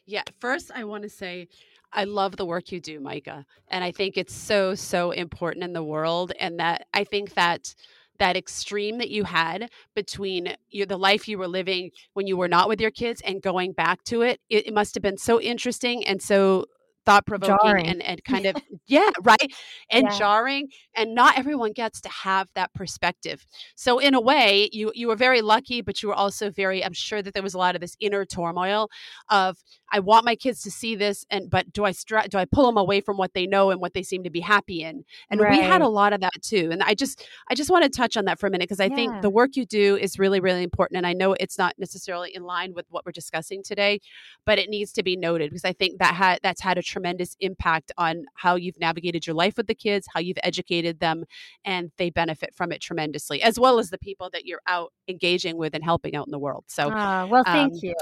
Yeah, 0.05 0.23
first 0.39 0.71
I 0.73 0.83
want 0.85 1.03
to 1.03 1.09
say 1.09 1.47
I 1.91 2.03
love 2.03 2.35
the 2.35 2.45
work 2.45 2.71
you 2.71 2.79
do, 2.79 2.99
Micah, 2.99 3.45
and 3.69 3.83
I 3.83 3.91
think 3.91 4.17
it's 4.17 4.33
so 4.33 4.75
so 4.75 5.11
important 5.11 5.63
in 5.63 5.73
the 5.73 5.83
world, 5.83 6.31
and 6.39 6.59
that 6.59 6.87
I 6.93 7.03
think 7.03 7.33
that 7.35 7.75
that 8.19 8.37
extreme 8.37 8.97
that 8.99 9.09
you 9.09 9.23
had 9.23 9.69
between 9.95 10.55
you, 10.69 10.85
the 10.85 10.97
life 10.97 11.27
you 11.27 11.37
were 11.37 11.47
living 11.47 11.89
when 12.13 12.27
you 12.27 12.37
were 12.37 12.47
not 12.47 12.67
with 12.67 12.79
your 12.79 12.91
kids 12.91 13.21
and 13.25 13.41
going 13.41 13.71
back 13.71 14.03
to 14.03 14.21
it, 14.21 14.39
it, 14.49 14.67
it 14.67 14.73
must 14.73 14.93
have 14.93 15.01
been 15.01 15.17
so 15.17 15.41
interesting 15.41 16.05
and 16.05 16.21
so 16.21 16.65
thought 17.09 17.25
provoking 17.25 17.87
and, 17.87 18.03
and 18.03 18.23
kind 18.25 18.45
of 18.45 18.55
yeah 18.85 19.09
right 19.23 19.53
and 19.89 20.05
yeah. 20.05 20.17
jarring 20.17 20.67
and 20.95 21.15
not 21.15 21.37
everyone 21.37 21.71
gets 21.71 21.99
to 22.01 22.09
have 22.09 22.47
that 22.53 22.71
perspective 22.73 23.45
so 23.75 23.97
in 23.97 24.13
a 24.13 24.21
way 24.21 24.69
you 24.71 24.91
you 24.93 25.07
were 25.07 25.15
very 25.15 25.41
lucky 25.41 25.81
but 25.81 26.03
you 26.03 26.09
were 26.09 26.15
also 26.15 26.51
very 26.51 26.85
i'm 26.85 26.93
sure 26.93 27.21
that 27.21 27.33
there 27.33 27.43
was 27.43 27.55
a 27.55 27.57
lot 27.57 27.73
of 27.73 27.81
this 27.81 27.95
inner 27.99 28.25
turmoil 28.25 28.89
of 29.29 29.57
I 29.91 29.99
want 29.99 30.25
my 30.25 30.35
kids 30.35 30.61
to 30.63 30.71
see 30.71 30.95
this, 30.95 31.25
and 31.29 31.49
but 31.49 31.71
do 31.73 31.83
I 31.83 31.91
stra- 31.91 32.27
do 32.27 32.37
I 32.37 32.45
pull 32.45 32.65
them 32.65 32.77
away 32.77 33.01
from 33.01 33.17
what 33.17 33.33
they 33.33 33.47
know 33.47 33.71
and 33.71 33.81
what 33.81 33.93
they 33.93 34.03
seem 34.03 34.23
to 34.23 34.29
be 34.29 34.39
happy 34.39 34.83
in? 34.83 35.03
And 35.29 35.39
right. 35.39 35.51
we 35.51 35.59
had 35.59 35.81
a 35.81 35.87
lot 35.87 36.13
of 36.13 36.21
that 36.21 36.41
too. 36.41 36.69
And 36.71 36.83
I 36.83 36.93
just 36.93 37.25
I 37.49 37.55
just 37.55 37.69
want 37.69 37.83
to 37.83 37.89
touch 37.89 38.17
on 38.17 38.25
that 38.25 38.39
for 38.39 38.47
a 38.47 38.51
minute 38.51 38.69
because 38.69 38.79
I 38.79 38.85
yeah. 38.85 38.95
think 38.95 39.21
the 39.21 39.29
work 39.29 39.55
you 39.55 39.65
do 39.65 39.97
is 39.97 40.19
really 40.19 40.39
really 40.39 40.63
important. 40.63 40.97
And 40.97 41.07
I 41.07 41.13
know 41.13 41.33
it's 41.33 41.57
not 41.57 41.75
necessarily 41.77 42.35
in 42.35 42.43
line 42.43 42.73
with 42.73 42.85
what 42.89 43.05
we're 43.05 43.11
discussing 43.11 43.63
today, 43.63 43.99
but 44.45 44.59
it 44.59 44.69
needs 44.69 44.91
to 44.93 45.03
be 45.03 45.15
noted 45.15 45.49
because 45.49 45.65
I 45.65 45.73
think 45.73 45.99
that 45.99 46.13
had 46.13 46.39
that's 46.43 46.61
had 46.61 46.77
a 46.77 46.83
tremendous 46.83 46.98
impact 47.39 47.91
on 47.97 48.25
how 48.35 48.55
you've 48.55 48.79
navigated 48.79 49.25
your 49.25 49.35
life 49.35 49.57
with 49.57 49.67
the 49.67 49.75
kids, 49.75 50.07
how 50.13 50.19
you've 50.19 50.37
educated 50.43 50.99
them, 50.99 51.25
and 51.65 51.91
they 51.97 52.09
benefit 52.09 52.53
from 52.55 52.71
it 52.71 52.81
tremendously, 52.81 53.41
as 53.41 53.59
well 53.59 53.79
as 53.79 53.89
the 53.89 53.97
people 53.97 54.29
that 54.33 54.45
you're 54.45 54.61
out 54.67 54.93
engaging 55.07 55.57
with 55.57 55.73
and 55.73 55.83
helping 55.83 56.15
out 56.15 56.27
in 56.27 56.31
the 56.31 56.39
world. 56.39 56.65
So, 56.67 56.89
uh, 56.89 57.27
well, 57.29 57.43
thank 57.43 57.73
um, 57.73 57.79
you, 57.81 57.95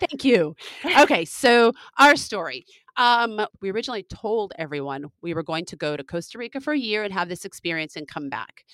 thank 0.00 0.24
you. 0.24 0.56
Okay. 0.98 1.24
So, 1.24 1.72
our 1.98 2.16
story. 2.16 2.64
Um, 2.96 3.40
we 3.60 3.70
originally 3.70 4.02
told 4.02 4.52
everyone 4.58 5.06
we 5.22 5.34
were 5.34 5.42
going 5.42 5.64
to 5.66 5.76
go 5.76 5.96
to 5.96 6.04
Costa 6.04 6.38
Rica 6.38 6.60
for 6.60 6.72
a 6.72 6.78
year 6.78 7.04
and 7.04 7.12
have 7.12 7.28
this 7.28 7.44
experience 7.44 7.96
and 7.96 8.06
come 8.06 8.28
back. 8.28 8.64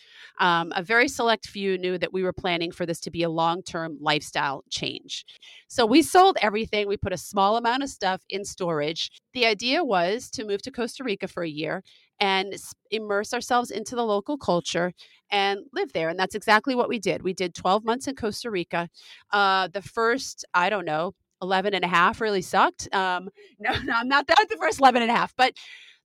Um, 0.41 0.73
a 0.75 0.83
very 0.83 1.09
select 1.09 1.47
few 1.47 1.79
knew 1.79 1.99
that 1.99 2.13
we 2.13 2.23
were 2.23 2.33
planning 2.33 2.73
for 2.73 2.85
this 2.85 3.01
to 3.01 3.11
be 3.11 3.23
a 3.23 3.29
long 3.29 3.63
term 3.63 3.97
lifestyle 4.01 4.65
change. 4.71 5.25
So 5.69 5.87
we 5.87 6.03
sold 6.03 6.37
everything. 6.43 6.89
We 6.89 6.97
put 6.97 7.13
a 7.13 7.19
small 7.19 7.57
amount 7.57 7.83
of 7.83 7.91
stuff 7.91 8.23
in 8.29 8.45
storage. 8.45 9.11
The 9.35 9.47
idea 9.47 9.85
was 9.85 10.31
to 10.31 10.45
move 10.45 10.63
to 10.63 10.71
Costa 10.71 11.05
Rica 11.05 11.29
for 11.29 11.43
a 11.43 11.49
year 11.49 11.83
and 12.21 12.55
immerse 12.91 13.33
ourselves 13.33 13.71
into 13.71 13.95
the 13.95 14.05
local 14.05 14.37
culture 14.37 14.93
and 15.31 15.61
live 15.73 15.93
there. 15.93 16.09
And 16.09 16.19
that's 16.19 16.35
exactly 16.35 16.75
what 16.75 16.89
we 16.89 16.99
did. 16.99 17.23
We 17.23 17.33
did 17.35 17.55
12 17.55 17.85
months 17.85 18.09
in 18.09 18.17
Costa 18.17 18.51
Rica. 18.51 18.89
Uh, 19.33 19.69
the 19.69 19.83
first, 19.83 20.45
I 20.55 20.71
don't 20.71 20.85
know, 20.85 21.15
11 21.43 21.75
and 21.75 21.85
a 21.85 21.89
half 21.89 22.21
really 22.21 22.43
sucked. 22.43 22.93
Um, 22.95 23.31
no, 23.59 23.73
no, 23.83 23.95
I'm 23.95 24.09
not 24.09 24.27
that 24.27 24.47
the 24.49 24.57
first 24.57 24.81
11 24.81 25.03
and 25.03 25.11
a 25.11 25.15
half, 25.15 25.35
but 25.37 25.55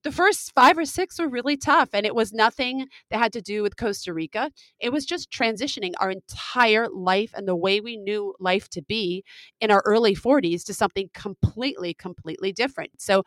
the 0.04 0.12
first 0.12 0.52
five 0.54 0.78
or 0.78 0.86
six 0.86 1.18
were 1.18 1.30
really 1.30 1.56
tough. 1.56 1.90
And 1.94 2.06
it 2.06 2.14
was 2.14 2.34
nothing 2.34 2.88
that 3.10 3.20
had 3.20 3.34
to 3.34 3.42
do 3.42 3.64
with 3.64 3.78
Costa 3.78 4.14
Rica. 4.14 4.52
It 4.80 4.92
was 4.92 5.06
just 5.06 5.32
transitioning 5.32 5.94
our 6.00 6.12
entire 6.12 6.90
life 6.90 7.32
and 7.34 7.48
the 7.48 7.56
way 7.56 7.80
we 7.80 7.96
knew 7.98 8.36
life 8.40 8.70
to 8.72 8.82
be 8.82 9.24
in 9.62 9.72
our 9.72 9.82
early 9.86 10.14
40s 10.14 10.66
to 10.66 10.74
something 10.74 11.10
completely, 11.14 11.94
completely 11.94 12.52
different. 12.52 12.92
So 13.00 13.24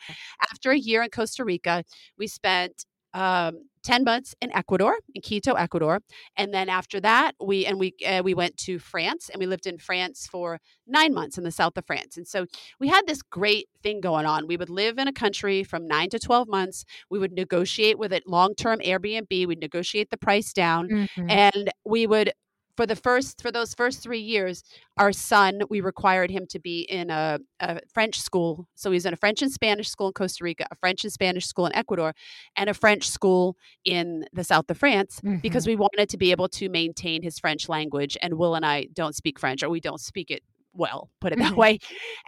after 0.52 0.70
a 0.70 0.78
year 0.78 1.02
in 1.02 1.08
Costa 1.10 1.44
Rica, 1.44 1.82
we 2.18 2.26
spent 2.26 2.84
um, 3.14 3.64
10 3.87 4.02
months 4.02 4.35
in 4.43 4.52
Ecuador, 4.52 4.99
in 5.14 5.23
Quito, 5.23 5.55
Ecuador. 5.55 6.00
And 6.37 6.52
then 6.52 6.69
after 6.69 6.99
that, 7.00 7.37
we 7.40 7.64
and 7.64 7.78
we 7.78 7.95
uh, 8.05 8.21
we 8.25 8.35
went 8.35 8.57
to 8.59 8.81
France 8.81 9.31
and 9.31 9.38
we 9.38 9.47
lived 9.47 9.66
in 9.66 9.78
France 9.78 10.26
for 10.26 10.59
9 10.88 11.14
months 11.14 11.38
in 11.38 11.45
the 11.45 11.52
south 11.52 11.76
of 11.76 11.87
France. 11.87 12.16
And 12.16 12.26
so 12.26 12.47
we 12.81 12.88
had 12.88 13.07
this 13.07 13.23
great 13.23 13.69
thing 13.85 14.00
going 14.00 14.26
on. 14.26 14.49
We 14.49 14.57
would 14.57 14.71
live 14.71 14.99
in 14.99 15.07
a 15.07 15.12
country 15.12 15.62
from 15.62 15.87
9 15.87 16.11
to 16.11 16.19
12 16.19 16.49
months. 16.49 16.85
We 17.09 17.21
would 17.21 17.33
negotiate 17.33 17.97
with 17.97 18.12
it 18.12 18.25
long-term 18.26 18.81
Airbnb, 18.81 19.47
we'd 19.47 19.61
negotiate 19.61 20.11
the 20.11 20.16
price 20.16 20.52
down 20.52 20.88
mm-hmm. 20.88 21.31
and 21.31 21.71
we 21.85 22.09
would 22.09 22.33
for 22.76 22.87
the 22.87 22.97
first 22.97 23.40
for 23.40 23.50
those 23.50 23.75
first 23.75 24.02
three 24.02 24.21
years 24.21 24.62
our 24.99 25.12
son 25.12 25.62
we 25.71 25.80
required 25.80 26.30
him 26.30 26.47
to 26.47 26.59
be 26.59 26.80
in 26.83 27.11
a, 27.11 27.38
a, 27.61 27.80
french 27.92 28.21
school 28.21 28.68
so 28.75 28.90
he 28.90 28.95
was 28.95 29.06
in 29.06 29.12
a 29.12 29.16
french 29.16 29.42
and 29.42 29.50
spanish 29.50 29.88
school 29.88 30.09
in 30.09 30.12
costa 30.12 30.45
rica 30.45 30.66
a 30.71 30.76
french 30.76 31.04
and 31.04 31.12
spanish 31.12 31.47
school 31.47 31.66
in 31.66 31.75
ecuador 31.75 32.14
and 32.56 32.71
a 32.71 32.75
french 32.75 33.09
school 33.09 33.56
in 33.85 34.25
the 34.33 34.45
south 34.45 34.71
of 34.71 34.78
france 34.78 35.21
mm-hmm. 35.25 35.38
because 35.38 35.66
we 35.66 35.76
wanted 35.76 36.09
to 36.09 36.16
be 36.16 36.30
able 36.30 36.49
to 36.49 36.68
maintain 36.68 37.23
his 37.23 37.38
french 37.38 37.68
language 37.68 38.16
and 38.23 38.35
will 38.35 38.54
and 38.54 38.66
i 38.66 38.87
don't 38.92 39.14
speak 39.14 39.38
french 39.38 39.62
or 39.62 39.68
we 39.68 39.80
don't 39.80 40.00
speak 40.00 40.30
it 40.30 40.42
well, 40.76 41.11
put 41.21 41.33
it 41.33 41.38
that 41.38 41.52
mm-hmm. 41.52 41.61
way. 41.61 41.78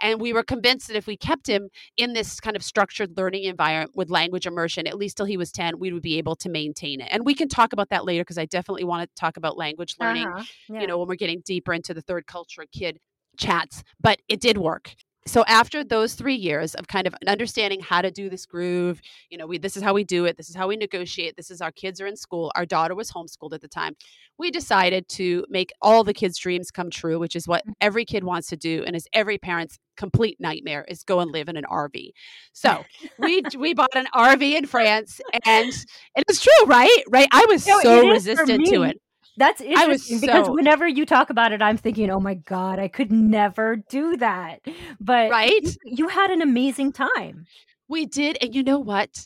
And 0.01 0.19
we 0.19 0.33
were 0.33 0.43
convinced 0.43 0.87
that 0.87 0.95
if 0.95 1.07
we 1.07 1.17
kept 1.17 1.47
him 1.47 1.69
in 1.97 2.13
this 2.13 2.39
kind 2.39 2.55
of 2.55 2.63
structured 2.63 3.17
learning 3.17 3.43
environment 3.43 3.91
with 3.95 4.09
language 4.09 4.45
immersion, 4.45 4.87
at 4.87 4.97
least 4.97 5.17
till 5.17 5.25
he 5.25 5.37
was 5.37 5.51
10, 5.51 5.79
we 5.79 5.91
would 5.91 6.01
be 6.01 6.17
able 6.17 6.35
to 6.37 6.49
maintain 6.49 7.01
it. 7.01 7.09
And 7.11 7.25
we 7.25 7.33
can 7.33 7.47
talk 7.47 7.73
about 7.73 7.89
that 7.89 8.05
later 8.05 8.23
because 8.23 8.37
I 8.37 8.45
definitely 8.45 8.83
want 8.83 9.09
to 9.09 9.19
talk 9.19 9.37
about 9.37 9.57
language 9.57 9.95
learning, 9.99 10.27
uh-huh. 10.27 10.43
yeah. 10.69 10.81
you 10.81 10.87
know, 10.87 10.97
when 10.97 11.07
we're 11.07 11.15
getting 11.15 11.41
deeper 11.45 11.73
into 11.73 11.93
the 11.93 12.01
third 12.01 12.27
culture 12.27 12.65
kid 12.71 12.99
chats. 13.37 13.83
But 13.99 14.19
it 14.27 14.41
did 14.41 14.57
work 14.57 14.95
so 15.27 15.43
after 15.47 15.83
those 15.83 16.13
three 16.13 16.35
years 16.35 16.75
of 16.75 16.87
kind 16.87 17.05
of 17.05 17.15
understanding 17.27 17.81
how 17.81 18.01
to 18.01 18.09
do 18.11 18.29
this 18.29 18.45
groove 18.45 19.01
you 19.29 19.37
know 19.37 19.45
we 19.45 19.57
this 19.57 19.75
is 19.75 19.83
how 19.83 19.93
we 19.93 20.03
do 20.03 20.25
it 20.25 20.37
this 20.37 20.49
is 20.49 20.55
how 20.55 20.67
we 20.67 20.75
negotiate 20.75 21.35
this 21.35 21.51
is 21.51 21.61
our 21.61 21.71
kids 21.71 21.99
are 21.99 22.07
in 22.07 22.15
school 22.15 22.51
our 22.55 22.65
daughter 22.65 22.95
was 22.95 23.11
homeschooled 23.11 23.53
at 23.53 23.61
the 23.61 23.67
time 23.67 23.95
we 24.37 24.49
decided 24.49 25.07
to 25.09 25.45
make 25.49 25.71
all 25.81 26.03
the 26.03 26.13
kids 26.13 26.37
dreams 26.37 26.71
come 26.71 26.89
true 26.89 27.19
which 27.19 27.35
is 27.35 27.47
what 27.47 27.65
mm. 27.65 27.73
every 27.81 28.05
kid 28.05 28.23
wants 28.23 28.47
to 28.47 28.57
do 28.57 28.83
and 28.85 28.95
is 28.95 29.07
every 29.13 29.37
parent's 29.37 29.77
complete 29.97 30.37
nightmare 30.39 30.85
is 30.87 31.03
go 31.03 31.19
and 31.19 31.31
live 31.31 31.49
in 31.49 31.57
an 31.57 31.65
rv 31.69 32.11
so 32.53 32.83
we 33.19 33.43
we 33.57 33.73
bought 33.73 33.95
an 33.95 34.07
rv 34.15 34.41
in 34.41 34.65
france 34.65 35.19
and 35.45 35.73
it 36.15 36.23
was 36.27 36.39
true 36.39 36.51
right? 36.65 37.03
Right? 37.09 37.27
I 37.31 37.45
was 37.49 37.65
no, 37.67 37.79
so 37.81 38.07
resistant 38.09 38.65
to 38.67 38.83
it 38.83 39.01
that's 39.39 39.61
interesting 39.61 40.19
because 40.19 40.49
whenever 40.49 40.87
you 40.87 41.05
talk 41.05 41.29
about 41.29 41.51
it, 41.51 41.61
I'm 41.61 41.77
thinking, 41.77 42.09
oh 42.11 42.19
my 42.19 42.35
God, 42.35 42.77
I 42.77 42.87
could 42.87 43.11
never 43.11 43.77
do 43.89 44.17
that. 44.17 44.61
But 44.99 45.31
right? 45.31 45.63
you, 45.63 45.71
you 45.85 46.07
had 46.09 46.29
an 46.29 46.41
amazing 46.41 46.91
time. 46.91 47.45
We 47.87 48.05
did. 48.05 48.37
And 48.41 48.53
you 48.53 48.63
know 48.63 48.79
what? 48.79 49.25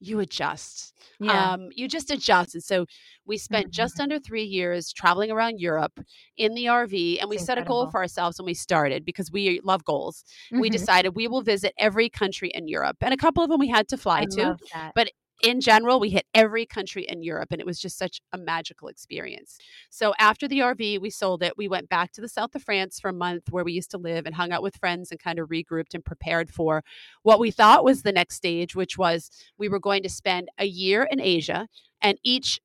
You 0.00 0.20
adjust. 0.20 0.92
Yeah. 1.18 1.52
Um, 1.52 1.68
you 1.74 1.88
just 1.88 2.10
adjust. 2.10 2.54
And 2.54 2.62
so 2.62 2.86
we 3.24 3.38
spent 3.38 3.66
mm-hmm. 3.66 3.72
just 3.72 4.00
under 4.00 4.18
three 4.18 4.44
years 4.44 4.92
traveling 4.92 5.30
around 5.30 5.60
Europe 5.60 5.98
in 6.36 6.54
the 6.54 6.66
RV, 6.66 7.20
and 7.20 7.30
we 7.30 7.38
set 7.38 7.58
a 7.58 7.62
goal 7.62 7.90
for 7.90 8.00
ourselves 8.00 8.38
when 8.38 8.46
we 8.46 8.54
started 8.54 9.04
because 9.04 9.32
we 9.32 9.60
love 9.64 9.84
goals. 9.84 10.24
Mm-hmm. 10.52 10.60
We 10.60 10.70
decided 10.70 11.16
we 11.16 11.26
will 11.28 11.42
visit 11.42 11.72
every 11.78 12.08
country 12.08 12.50
in 12.54 12.68
Europe, 12.68 12.98
and 13.00 13.14
a 13.14 13.16
couple 13.16 13.42
of 13.42 13.50
them 13.50 13.58
we 13.58 13.68
had 13.68 13.88
to 13.88 13.96
fly 13.96 14.20
I 14.20 14.24
to. 14.36 14.56
But 14.94 15.10
in 15.42 15.60
general, 15.60 16.00
we 16.00 16.10
hit 16.10 16.26
every 16.34 16.66
country 16.66 17.04
in 17.04 17.22
Europe, 17.22 17.48
and 17.50 17.60
it 17.60 17.66
was 17.66 17.78
just 17.78 17.98
such 17.98 18.20
a 18.32 18.38
magical 18.38 18.88
experience. 18.88 19.58
So 19.90 20.14
after 20.18 20.48
the 20.48 20.60
RV, 20.60 21.00
we 21.00 21.10
sold 21.10 21.42
it. 21.42 21.56
We 21.56 21.68
went 21.68 21.88
back 21.88 22.12
to 22.12 22.20
the 22.20 22.28
south 22.28 22.54
of 22.54 22.62
France 22.62 22.98
for 22.98 23.08
a 23.08 23.14
month 23.14 23.50
where 23.50 23.64
we 23.64 23.72
used 23.72 23.90
to 23.90 23.98
live 23.98 24.26
and 24.26 24.34
hung 24.34 24.52
out 24.52 24.62
with 24.62 24.76
friends 24.76 25.10
and 25.10 25.20
kind 25.20 25.38
of 25.38 25.48
regrouped 25.48 25.94
and 25.94 26.04
prepared 26.04 26.50
for 26.50 26.82
what 27.22 27.38
we 27.38 27.50
thought 27.50 27.84
was 27.84 28.02
the 28.02 28.12
next 28.12 28.36
stage, 28.36 28.74
which 28.74 28.96
was 28.96 29.30
we 29.58 29.68
were 29.68 29.80
going 29.80 30.02
to 30.02 30.08
spend 30.08 30.48
a 30.58 30.66
year 30.66 31.06
in 31.10 31.20
Asia, 31.20 31.68
and 32.00 32.18
each 32.22 32.60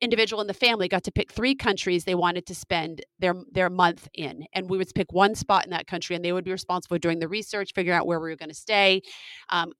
individual 0.00 0.40
in 0.40 0.46
the 0.46 0.54
family 0.54 0.88
got 0.88 1.04
to 1.04 1.12
pick 1.12 1.32
three 1.32 1.54
countries 1.54 2.04
they 2.04 2.14
wanted 2.14 2.46
to 2.46 2.54
spend 2.54 3.04
their 3.18 3.34
their 3.52 3.70
month 3.70 4.08
in 4.14 4.44
and 4.52 4.68
we 4.70 4.78
would 4.78 4.88
pick 4.94 5.12
one 5.12 5.34
spot 5.34 5.64
in 5.64 5.70
that 5.70 5.86
country 5.86 6.14
and 6.16 6.24
they 6.24 6.32
would 6.32 6.44
be 6.44 6.52
responsible 6.52 6.96
for 6.96 6.98
doing 6.98 7.18
the 7.18 7.28
research 7.28 7.70
figuring 7.74 7.96
out 7.96 8.06
where 8.06 8.20
we 8.20 8.28
were 8.28 8.36
going 8.36 8.48
to 8.48 8.54
stay 8.54 9.00
um, 9.50 9.72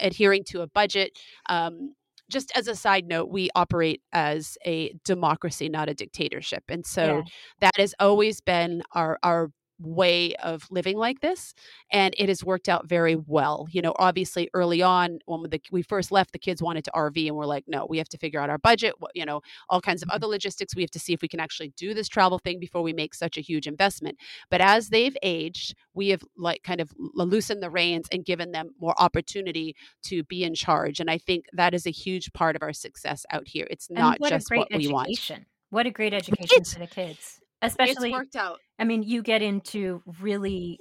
adhering 0.00 0.44
to 0.44 0.62
a 0.62 0.66
budget 0.66 1.18
um, 1.48 1.94
just 2.32 2.50
as 2.56 2.66
a 2.66 2.74
side 2.74 3.06
note, 3.06 3.28
we 3.28 3.50
operate 3.54 4.00
as 4.12 4.56
a 4.64 4.94
democracy, 5.04 5.68
not 5.68 5.90
a 5.90 5.94
dictatorship. 5.94 6.64
And 6.68 6.84
so 6.84 7.18
yeah. 7.18 7.22
that 7.60 7.76
has 7.76 7.94
always 8.00 8.40
been 8.40 8.82
our, 8.92 9.18
our 9.22 9.50
way 9.82 10.34
of 10.36 10.66
living 10.70 10.96
like 10.96 11.20
this 11.20 11.54
and 11.90 12.14
it 12.18 12.28
has 12.28 12.44
worked 12.44 12.68
out 12.68 12.88
very 12.88 13.16
well 13.16 13.66
you 13.70 13.82
know 13.82 13.94
obviously 13.98 14.48
early 14.54 14.82
on 14.82 15.18
when 15.26 15.42
the, 15.50 15.60
we 15.70 15.82
first 15.82 16.12
left 16.12 16.32
the 16.32 16.38
kids 16.38 16.62
wanted 16.62 16.84
to 16.84 16.90
rv 16.92 17.26
and 17.26 17.36
we're 17.36 17.46
like 17.46 17.64
no 17.66 17.86
we 17.88 17.98
have 17.98 18.08
to 18.08 18.18
figure 18.18 18.40
out 18.40 18.50
our 18.50 18.58
budget 18.58 18.94
you 19.14 19.24
know 19.24 19.40
all 19.68 19.80
kinds 19.80 20.02
of 20.02 20.08
mm-hmm. 20.08 20.16
other 20.16 20.26
logistics 20.26 20.74
we 20.74 20.82
have 20.82 20.90
to 20.90 20.98
see 20.98 21.12
if 21.12 21.22
we 21.22 21.28
can 21.28 21.40
actually 21.40 21.72
do 21.76 21.94
this 21.94 22.08
travel 22.08 22.38
thing 22.38 22.58
before 22.58 22.82
we 22.82 22.92
make 22.92 23.14
such 23.14 23.36
a 23.36 23.40
huge 23.40 23.66
investment. 23.66 24.16
But 24.50 24.60
as 24.60 24.88
they've 24.88 25.16
aged 25.22 25.74
we 25.94 26.08
have 26.10 26.22
like 26.36 26.62
kind 26.62 26.80
of 26.80 26.90
loosened 26.96 27.62
the 27.62 27.70
reins 27.70 28.06
and 28.12 28.24
given 28.24 28.52
them 28.52 28.70
more 28.80 28.94
opportunity 29.00 29.74
to 30.04 30.22
be 30.24 30.44
in 30.44 30.54
charge 30.54 31.00
and 31.00 31.10
i 31.10 31.18
think 31.18 31.46
that 31.52 31.74
is 31.74 31.86
a 31.86 31.90
huge 31.90 32.32
part 32.32 32.56
of 32.56 32.62
our 32.62 32.72
success 32.72 33.24
out 33.30 33.46
here. 33.46 33.66
It's 33.70 33.90
not 33.90 34.18
just 34.26 34.50
what 34.50 34.68
education. 34.70 34.88
we 34.88 34.92
want. 34.92 35.46
what 35.70 35.86
a 35.86 35.90
great 35.90 36.14
education 36.14 36.64
for 36.64 36.78
the 36.78 36.86
kids 36.86 37.41
especially 37.62 38.10
it's 38.10 38.18
worked 38.18 38.36
out. 38.36 38.60
I 38.78 38.84
mean 38.84 39.02
you 39.02 39.22
get 39.22 39.42
into 39.42 40.02
really 40.20 40.78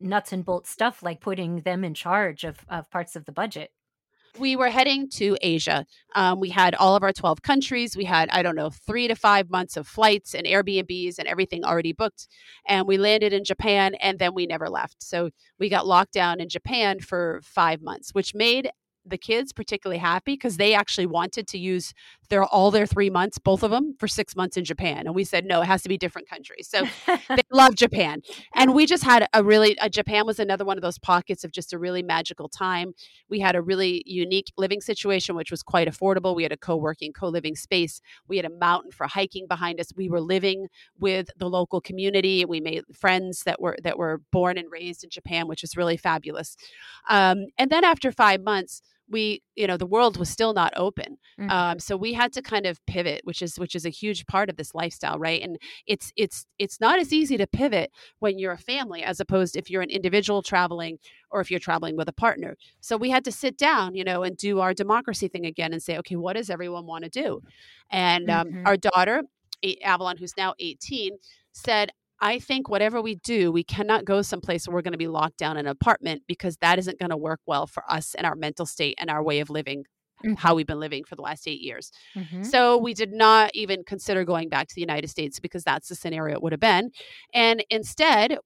nuts 0.00 0.32
and 0.32 0.44
bolts 0.44 0.70
stuff 0.70 1.02
like 1.02 1.20
putting 1.20 1.60
them 1.60 1.84
in 1.84 1.94
charge 1.94 2.44
of, 2.44 2.58
of 2.68 2.90
parts 2.90 3.16
of 3.16 3.24
the 3.24 3.32
budget. 3.32 3.70
We 4.38 4.54
were 4.54 4.68
heading 4.68 5.08
to 5.14 5.36
asia. 5.42 5.86
Um, 6.14 6.38
we 6.38 6.50
had 6.50 6.76
all 6.76 6.94
of 6.94 7.02
our 7.02 7.12
12 7.12 7.42
countries. 7.42 7.96
We 7.96 8.04
had 8.04 8.28
i 8.30 8.42
don't 8.42 8.56
know 8.56 8.70
three 8.70 9.08
to 9.08 9.14
five 9.14 9.50
months 9.50 9.76
of 9.76 9.86
flights 9.86 10.34
and 10.34 10.46
airbnbs 10.46 11.18
and 11.18 11.26
everything 11.26 11.64
already 11.64 11.92
booked 11.92 12.28
and 12.66 12.86
we 12.86 12.96
landed 12.96 13.32
in 13.32 13.44
japan 13.44 13.94
and 13.96 14.18
then 14.18 14.34
we 14.34 14.46
never 14.46 14.68
left. 14.68 15.02
So 15.02 15.30
we 15.58 15.68
got 15.68 15.86
locked 15.86 16.12
down 16.12 16.40
in 16.40 16.48
japan 16.48 17.00
for 17.00 17.40
five 17.42 17.82
months 17.82 18.14
which 18.14 18.34
made 18.34 18.70
the 19.04 19.18
kids 19.18 19.52
particularly 19.52 19.98
happy 19.98 20.34
because 20.34 20.56
they 20.56 20.74
actually 20.74 21.06
wanted 21.06 21.48
to 21.48 21.58
use 21.58 21.92
their 22.30 22.44
all 22.44 22.70
their 22.70 22.86
three 22.86 23.10
months, 23.10 23.38
both 23.38 23.62
of 23.62 23.70
them, 23.70 23.94
for 23.98 24.08
six 24.08 24.34
months 24.34 24.56
in 24.56 24.64
Japan. 24.64 25.06
And 25.06 25.14
we 25.14 25.24
said 25.24 25.44
no, 25.44 25.60
it 25.60 25.66
has 25.66 25.82
to 25.82 25.88
be 25.88 25.98
different 25.98 26.28
countries. 26.28 26.68
So 26.68 26.86
they 27.28 27.42
love 27.52 27.74
Japan, 27.74 28.22
and 28.54 28.74
we 28.74 28.86
just 28.86 29.04
had 29.04 29.28
a 29.34 29.44
really 29.44 29.76
a 29.80 29.90
Japan 29.90 30.26
was 30.26 30.38
another 30.38 30.64
one 30.64 30.78
of 30.78 30.82
those 30.82 30.98
pockets 30.98 31.44
of 31.44 31.52
just 31.52 31.72
a 31.72 31.78
really 31.78 32.02
magical 32.02 32.48
time. 32.48 32.94
We 33.28 33.40
had 33.40 33.54
a 33.54 33.62
really 33.62 34.02
unique 34.06 34.52
living 34.56 34.80
situation, 34.80 35.34
which 35.36 35.50
was 35.50 35.62
quite 35.62 35.88
affordable. 35.88 36.34
We 36.34 36.44
had 36.44 36.52
a 36.52 36.56
co-working, 36.56 37.12
co-living 37.12 37.56
space. 37.56 38.00
We 38.28 38.36
had 38.36 38.46
a 38.46 38.50
mountain 38.50 38.92
for 38.92 39.06
hiking 39.06 39.46
behind 39.46 39.80
us. 39.80 39.92
We 39.94 40.08
were 40.08 40.20
living 40.20 40.68
with 40.98 41.28
the 41.36 41.48
local 41.48 41.80
community. 41.80 42.44
We 42.44 42.60
made 42.60 42.84
friends 42.94 43.42
that 43.44 43.60
were 43.60 43.76
that 43.82 43.98
were 43.98 44.22
born 44.32 44.56
and 44.56 44.70
raised 44.70 45.04
in 45.04 45.10
Japan, 45.10 45.48
which 45.48 45.62
was 45.62 45.76
really 45.76 45.96
fabulous. 45.96 46.56
Um, 47.08 47.46
and 47.58 47.70
then 47.70 47.84
after 47.84 48.12
five 48.12 48.42
months 48.42 48.82
we 49.10 49.42
you 49.56 49.66
know 49.66 49.76
the 49.76 49.86
world 49.86 50.16
was 50.16 50.30
still 50.30 50.52
not 50.52 50.72
open 50.76 51.18
mm-hmm. 51.38 51.50
um, 51.50 51.78
so 51.78 51.96
we 51.96 52.12
had 52.12 52.32
to 52.32 52.40
kind 52.40 52.64
of 52.64 52.84
pivot 52.86 53.20
which 53.24 53.42
is 53.42 53.58
which 53.58 53.74
is 53.74 53.84
a 53.84 53.90
huge 53.90 54.26
part 54.26 54.48
of 54.48 54.56
this 54.56 54.74
lifestyle 54.74 55.18
right 55.18 55.42
and 55.42 55.58
it's 55.86 56.12
it's 56.16 56.46
it's 56.58 56.80
not 56.80 56.98
as 56.98 57.12
easy 57.12 57.36
to 57.36 57.46
pivot 57.46 57.90
when 58.20 58.38
you're 58.38 58.52
a 58.52 58.58
family 58.58 59.02
as 59.02 59.20
opposed 59.20 59.56
if 59.56 59.68
you're 59.68 59.82
an 59.82 59.90
individual 59.90 60.42
traveling 60.42 60.98
or 61.30 61.40
if 61.40 61.50
you're 61.50 61.60
traveling 61.60 61.96
with 61.96 62.08
a 62.08 62.12
partner 62.12 62.56
so 62.80 62.96
we 62.96 63.10
had 63.10 63.24
to 63.24 63.32
sit 63.32 63.56
down 63.58 63.94
you 63.94 64.04
know 64.04 64.22
and 64.22 64.36
do 64.36 64.60
our 64.60 64.72
democracy 64.72 65.28
thing 65.28 65.44
again 65.44 65.72
and 65.72 65.82
say 65.82 65.98
okay 65.98 66.16
what 66.16 66.36
does 66.36 66.48
everyone 66.48 66.86
want 66.86 67.04
to 67.04 67.10
do 67.10 67.42
and 67.90 68.30
um, 68.30 68.48
mm-hmm. 68.48 68.66
our 68.66 68.76
daughter 68.76 69.22
avalon 69.84 70.16
who's 70.16 70.36
now 70.36 70.54
18 70.58 71.16
said 71.52 71.90
I 72.20 72.38
think 72.38 72.68
whatever 72.68 73.00
we 73.00 73.16
do, 73.16 73.50
we 73.50 73.64
cannot 73.64 74.04
go 74.04 74.22
someplace 74.22 74.66
where 74.66 74.74
we're 74.74 74.82
going 74.82 74.92
to 74.92 74.98
be 74.98 75.08
locked 75.08 75.38
down 75.38 75.56
in 75.56 75.66
an 75.66 75.70
apartment 75.70 76.22
because 76.26 76.56
that 76.58 76.78
isn't 76.78 76.98
going 76.98 77.10
to 77.10 77.16
work 77.16 77.40
well 77.46 77.66
for 77.66 77.82
us 77.90 78.14
and 78.14 78.26
our 78.26 78.34
mental 78.34 78.66
state 78.66 78.96
and 78.98 79.10
our 79.10 79.22
way 79.22 79.40
of 79.40 79.50
living 79.50 79.84
Mm-hmm. 80.22 80.34
how 80.34 80.54
we've 80.54 80.66
been 80.66 80.80
living 80.80 81.04
for 81.04 81.16
the 81.16 81.22
last 81.22 81.48
eight 81.48 81.62
years. 81.62 81.90
Mm-hmm. 82.14 82.42
So 82.42 82.76
we 82.76 82.92
did 82.92 83.10
not 83.10 83.52
even 83.54 83.84
consider 83.84 84.22
going 84.22 84.50
back 84.50 84.68
to 84.68 84.74
the 84.74 84.82
United 84.82 85.08
States 85.08 85.40
because 85.40 85.64
that's 85.64 85.88
the 85.88 85.94
scenario 85.94 86.34
it 86.34 86.42
would 86.42 86.52
have 86.52 86.60
been. 86.60 86.90
And 87.32 87.64
instead, 87.70 88.36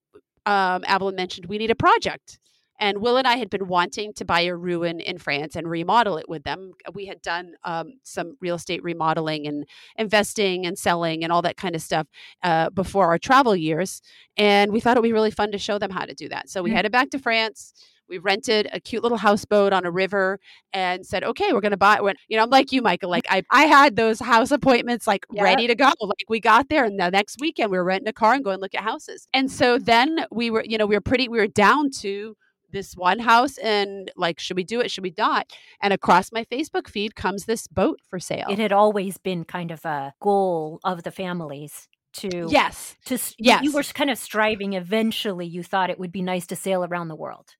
um, 0.46 0.84
mentioned 1.16 1.46
we 1.46 1.58
need 1.58 1.72
a 1.72 1.74
project. 1.74 2.38
And 2.78 2.98
Will 2.98 3.16
and 3.16 3.26
I 3.26 3.36
had 3.36 3.50
been 3.50 3.68
wanting 3.68 4.12
to 4.14 4.24
buy 4.24 4.42
a 4.42 4.56
ruin 4.56 5.00
in 5.00 5.18
France 5.18 5.56
and 5.56 5.68
remodel 5.68 6.16
it 6.16 6.28
with 6.28 6.44
them. 6.44 6.72
We 6.92 7.06
had 7.06 7.22
done 7.22 7.54
um, 7.64 7.94
some 8.02 8.36
real 8.40 8.56
estate 8.56 8.82
remodeling 8.82 9.46
and 9.46 9.66
investing 9.96 10.66
and 10.66 10.78
selling 10.78 11.22
and 11.22 11.32
all 11.32 11.42
that 11.42 11.56
kind 11.56 11.74
of 11.74 11.82
stuff 11.82 12.06
uh, 12.42 12.70
before 12.70 13.06
our 13.06 13.18
travel 13.18 13.54
years. 13.54 14.02
And 14.36 14.72
we 14.72 14.80
thought 14.80 14.96
it 14.96 15.00
would 15.00 15.08
be 15.08 15.12
really 15.12 15.30
fun 15.30 15.52
to 15.52 15.58
show 15.58 15.78
them 15.78 15.90
how 15.90 16.04
to 16.04 16.14
do 16.14 16.28
that. 16.28 16.48
So 16.48 16.62
we 16.62 16.70
mm-hmm. 16.70 16.76
headed 16.76 16.92
back 16.92 17.10
to 17.10 17.18
France 17.18 17.72
we 18.08 18.18
rented 18.18 18.68
a 18.72 18.80
cute 18.80 19.02
little 19.02 19.18
houseboat 19.18 19.72
on 19.72 19.84
a 19.84 19.90
river 19.90 20.38
and 20.72 21.06
said, 21.06 21.24
okay, 21.24 21.52
we're 21.52 21.60
going 21.60 21.70
to 21.70 21.76
buy 21.76 21.98
it. 22.02 22.16
You 22.28 22.36
know, 22.36 22.42
I'm 22.42 22.50
like 22.50 22.72
you, 22.72 22.82
Micah. 22.82 23.06
Like 23.06 23.26
I, 23.28 23.42
I 23.50 23.64
had 23.64 23.96
those 23.96 24.20
house 24.20 24.50
appointments 24.50 25.06
like 25.06 25.24
ready 25.38 25.66
to 25.66 25.74
go. 25.74 25.92
Like 26.00 26.24
we 26.28 26.40
got 26.40 26.68
there 26.68 26.84
and 26.84 26.98
the 26.98 27.10
next 27.10 27.38
weekend 27.40 27.70
we 27.70 27.78
were 27.78 27.84
renting 27.84 28.08
a 28.08 28.12
car 28.12 28.34
and 28.34 28.44
going 28.44 28.60
look 28.60 28.74
at 28.74 28.82
houses. 28.82 29.26
And 29.32 29.50
so 29.50 29.78
then 29.78 30.26
we 30.30 30.50
were, 30.50 30.64
you 30.64 30.78
know, 30.78 30.86
we 30.86 30.94
were 30.94 31.00
pretty, 31.00 31.28
we 31.28 31.38
were 31.38 31.46
down 31.46 31.90
to 32.00 32.36
this 32.74 32.94
one 32.94 33.20
house 33.20 33.56
and 33.58 34.10
like 34.16 34.38
should 34.38 34.56
we 34.56 34.64
do 34.64 34.80
it 34.80 34.90
should 34.90 35.04
we 35.04 35.14
not? 35.16 35.50
And 35.80 35.94
across 35.94 36.30
my 36.30 36.44
facebook 36.44 36.88
feed 36.88 37.16
comes 37.16 37.46
this 37.46 37.66
boat 37.66 38.00
for 38.10 38.18
sale. 38.18 38.48
It 38.50 38.58
had 38.58 38.72
always 38.72 39.16
been 39.16 39.44
kind 39.44 39.70
of 39.70 39.84
a 39.86 40.12
goal 40.20 40.80
of 40.84 41.04
the 41.04 41.10
families 41.10 41.88
to 42.14 42.46
yes. 42.50 42.96
to 43.06 43.18
yes 43.38 43.62
you 43.64 43.72
were 43.72 43.82
kind 43.82 44.10
of 44.10 44.18
striving. 44.18 44.74
Eventually 44.74 45.46
you 45.46 45.62
thought 45.62 45.88
it 45.88 45.98
would 45.98 46.12
be 46.12 46.22
nice 46.22 46.46
to 46.48 46.56
sail 46.56 46.84
around 46.84 47.08
the 47.08 47.16
world 47.16 47.54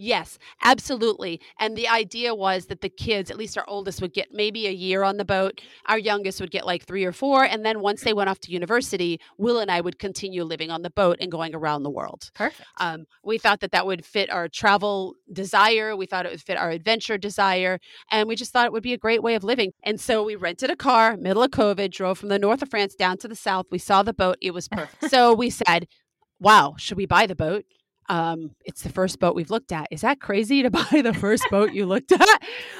Yes, 0.00 0.38
absolutely. 0.62 1.40
And 1.58 1.76
the 1.76 1.88
idea 1.88 2.32
was 2.32 2.66
that 2.66 2.82
the 2.82 2.88
kids, 2.88 3.32
at 3.32 3.36
least 3.36 3.58
our 3.58 3.64
oldest, 3.66 4.00
would 4.00 4.14
get 4.14 4.28
maybe 4.32 4.68
a 4.68 4.72
year 4.72 5.02
on 5.02 5.16
the 5.16 5.24
boat. 5.24 5.60
Our 5.86 5.98
youngest 5.98 6.40
would 6.40 6.52
get 6.52 6.64
like 6.64 6.84
three 6.84 7.04
or 7.04 7.10
four. 7.10 7.42
And 7.42 7.66
then 7.66 7.80
once 7.80 8.02
they 8.02 8.12
went 8.12 8.30
off 8.30 8.38
to 8.40 8.52
university, 8.52 9.20
Will 9.38 9.58
and 9.58 9.72
I 9.72 9.80
would 9.80 9.98
continue 9.98 10.44
living 10.44 10.70
on 10.70 10.82
the 10.82 10.90
boat 10.90 11.16
and 11.20 11.32
going 11.32 11.52
around 11.52 11.82
the 11.82 11.90
world. 11.90 12.30
Perfect. 12.34 12.68
Um, 12.78 13.06
we 13.24 13.38
thought 13.38 13.58
that 13.58 13.72
that 13.72 13.86
would 13.86 14.04
fit 14.04 14.30
our 14.30 14.46
travel 14.48 15.16
desire. 15.32 15.96
We 15.96 16.06
thought 16.06 16.26
it 16.26 16.30
would 16.30 16.42
fit 16.42 16.56
our 16.56 16.70
adventure 16.70 17.18
desire. 17.18 17.80
And 18.12 18.28
we 18.28 18.36
just 18.36 18.52
thought 18.52 18.66
it 18.66 18.72
would 18.72 18.84
be 18.84 18.92
a 18.92 18.98
great 18.98 19.22
way 19.22 19.34
of 19.34 19.42
living. 19.42 19.72
And 19.82 20.00
so 20.00 20.22
we 20.22 20.36
rented 20.36 20.70
a 20.70 20.76
car, 20.76 21.16
middle 21.16 21.42
of 21.42 21.50
COVID, 21.50 21.90
drove 21.90 22.18
from 22.18 22.28
the 22.28 22.38
north 22.38 22.62
of 22.62 22.70
France 22.70 22.94
down 22.94 23.18
to 23.18 23.26
the 23.26 23.34
south. 23.34 23.66
We 23.72 23.78
saw 23.78 24.04
the 24.04 24.14
boat. 24.14 24.36
It 24.40 24.54
was 24.54 24.68
perfect. 24.68 25.10
so 25.10 25.34
we 25.34 25.50
said, 25.50 25.88
wow, 26.38 26.76
should 26.78 26.96
we 26.96 27.06
buy 27.06 27.26
the 27.26 27.34
boat? 27.34 27.64
Um, 28.08 28.52
it's 28.64 28.82
the 28.82 28.88
first 28.88 29.18
boat 29.20 29.34
we've 29.34 29.50
looked 29.50 29.72
at. 29.72 29.88
Is 29.90 30.00
that 30.02 30.20
crazy 30.20 30.62
to 30.62 30.70
buy 30.70 31.02
the 31.02 31.14
first 31.14 31.44
boat 31.50 31.72
you 31.72 31.86
looked 31.86 32.12
at? 32.12 32.20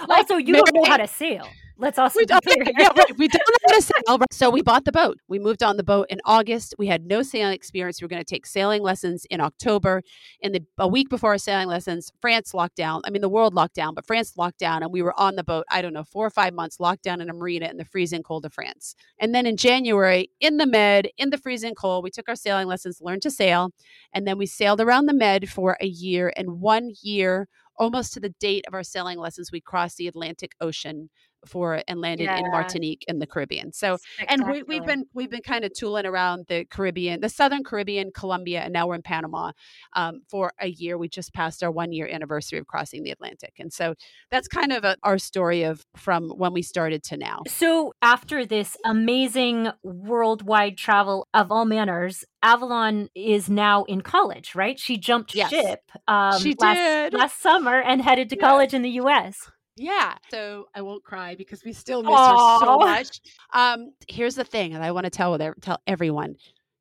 Like, 0.08 0.18
also, 0.18 0.36
you 0.36 0.54
don't 0.54 0.74
know 0.74 0.84
how 0.84 0.96
to 0.96 1.06
sail. 1.06 1.46
Let's 1.80 1.96
also 1.96 2.18
we 2.18 2.26
don't, 2.26 2.44
yeah, 2.78 2.88
right. 2.96 3.18
we 3.18 3.28
don't 3.28 3.40
know 3.48 3.68
how 3.68 3.76
to 3.76 3.82
sail. 3.82 4.18
So 4.32 4.50
we 4.50 4.62
bought 4.62 4.84
the 4.84 4.90
boat. 4.90 5.18
We 5.28 5.38
moved 5.38 5.62
on 5.62 5.76
the 5.76 5.84
boat 5.84 6.08
in 6.10 6.20
August. 6.24 6.74
We 6.76 6.88
had 6.88 7.06
no 7.06 7.22
sailing 7.22 7.54
experience. 7.54 8.00
We 8.00 8.04
were 8.04 8.08
going 8.10 8.22
to 8.22 8.28
take 8.28 8.46
sailing 8.46 8.82
lessons 8.82 9.24
in 9.30 9.40
October. 9.40 10.02
In 10.40 10.50
the 10.50 10.64
a 10.76 10.88
week 10.88 11.08
before 11.08 11.30
our 11.30 11.38
sailing 11.38 11.68
lessons, 11.68 12.10
France 12.20 12.52
locked 12.52 12.74
down. 12.74 13.02
I 13.04 13.10
mean, 13.10 13.22
the 13.22 13.28
world 13.28 13.54
locked 13.54 13.74
down, 13.74 13.94
but 13.94 14.06
France 14.06 14.36
locked 14.36 14.58
down, 14.58 14.82
and 14.82 14.92
we 14.92 15.02
were 15.02 15.18
on 15.18 15.36
the 15.36 15.44
boat. 15.44 15.66
I 15.70 15.80
don't 15.80 15.92
know, 15.92 16.04
four 16.04 16.26
or 16.26 16.30
five 16.30 16.52
months 16.52 16.80
locked 16.80 17.04
down 17.04 17.20
in 17.20 17.30
a 17.30 17.32
marina 17.32 17.68
in 17.68 17.76
the 17.76 17.84
freezing 17.84 18.24
cold 18.24 18.44
of 18.44 18.52
France. 18.52 18.96
And 19.20 19.32
then 19.32 19.46
in 19.46 19.56
January, 19.56 20.30
in 20.40 20.56
the 20.56 20.66
Med, 20.66 21.08
in 21.16 21.30
the 21.30 21.38
freezing 21.38 21.76
cold, 21.76 22.02
we 22.02 22.10
took 22.10 22.28
our 22.28 22.36
sailing 22.36 22.66
lessons, 22.66 23.00
learned 23.00 23.22
to 23.22 23.30
sail, 23.30 23.70
and 24.12 24.26
then 24.26 24.36
we 24.36 24.46
sailed 24.46 24.80
around 24.80 25.06
the 25.06 25.14
Med 25.14 25.48
for 25.48 25.76
a 25.80 25.86
year. 25.86 26.32
And 26.36 26.60
one 26.60 26.90
year 27.02 27.46
almost 27.78 28.12
to 28.12 28.20
the 28.20 28.34
date 28.40 28.64
of 28.66 28.74
our 28.74 28.82
sailing 28.82 29.18
lessons, 29.18 29.52
we 29.52 29.60
crossed 29.60 29.96
the 29.96 30.08
Atlantic 30.08 30.52
Ocean 30.60 31.10
for 31.46 31.82
and 31.86 32.00
landed 32.00 32.24
yeah. 32.24 32.38
in 32.38 32.50
Martinique 32.50 33.04
in 33.08 33.18
the 33.18 33.26
Caribbean. 33.26 33.72
So 33.72 33.98
and 34.28 34.46
we, 34.48 34.62
we've 34.62 34.84
been 34.84 35.04
we've 35.14 35.30
been 35.30 35.42
kind 35.42 35.64
of 35.64 35.72
tooling 35.72 36.06
around 36.06 36.46
the 36.48 36.64
Caribbean, 36.64 37.20
the 37.20 37.28
Southern 37.28 37.64
Caribbean, 37.64 38.10
Colombia, 38.14 38.60
and 38.60 38.72
now 38.72 38.86
we're 38.86 38.94
in 38.94 39.02
Panama 39.02 39.52
um, 39.94 40.20
for 40.30 40.52
a 40.60 40.68
year. 40.68 40.98
We 40.98 41.08
just 41.08 41.32
passed 41.32 41.62
our 41.62 41.70
one 41.70 41.92
year 41.92 42.08
anniversary 42.10 42.58
of 42.58 42.66
crossing 42.66 43.02
the 43.02 43.10
Atlantic, 43.10 43.54
and 43.58 43.72
so 43.72 43.94
that's 44.30 44.48
kind 44.48 44.72
of 44.72 44.84
a, 44.84 44.96
our 45.02 45.18
story 45.18 45.62
of 45.62 45.84
from 45.96 46.30
when 46.30 46.52
we 46.52 46.62
started 46.62 47.02
to 47.04 47.16
now. 47.16 47.42
So 47.48 47.92
after 48.02 48.44
this 48.44 48.76
amazing 48.84 49.68
worldwide 49.82 50.76
travel 50.76 51.28
of 51.34 51.50
all 51.50 51.64
manners, 51.64 52.24
Avalon 52.42 53.08
is 53.14 53.50
now 53.50 53.84
in 53.84 54.00
college, 54.00 54.54
right? 54.54 54.78
She 54.78 54.96
jumped 54.96 55.34
yes. 55.34 55.50
ship 55.50 55.80
um, 56.06 56.38
she 56.40 56.54
last, 56.58 56.76
did. 56.76 57.14
last 57.14 57.42
summer 57.42 57.80
and 57.80 58.02
headed 58.02 58.28
to 58.30 58.36
yeah. 58.36 58.48
college 58.48 58.74
in 58.74 58.82
the 58.82 58.90
U.S. 58.90 59.50
Yeah. 59.78 60.14
So 60.30 60.66
I 60.74 60.82
won't 60.82 61.04
cry 61.04 61.34
because 61.34 61.64
we 61.64 61.72
still 61.72 62.02
miss 62.02 62.12
Aww. 62.12 62.60
her 62.60 62.66
so 62.66 62.78
much. 62.78 63.20
Um, 63.52 63.92
here's 64.08 64.34
the 64.34 64.44
thing, 64.44 64.74
and 64.74 64.84
I 64.84 64.92
want 64.92 65.04
to 65.04 65.10
tell 65.10 65.38
tell 65.60 65.80
everyone. 65.86 66.36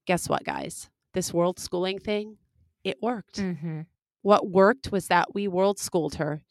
Guess 0.06 0.30
what, 0.30 0.44
guys? 0.44 0.90
This 1.14 1.34
world 1.34 1.60
schooling 1.60 2.00
thing, 2.00 2.38
it 2.84 2.98
worked. 3.02 3.38
Mm-hmm. 3.38 3.82
What 4.22 4.50
worked 4.50 4.92
was 4.92 5.08
that 5.08 5.34
we 5.34 5.48
world 5.48 5.80
schooled 5.80 6.16
her, 6.16 6.42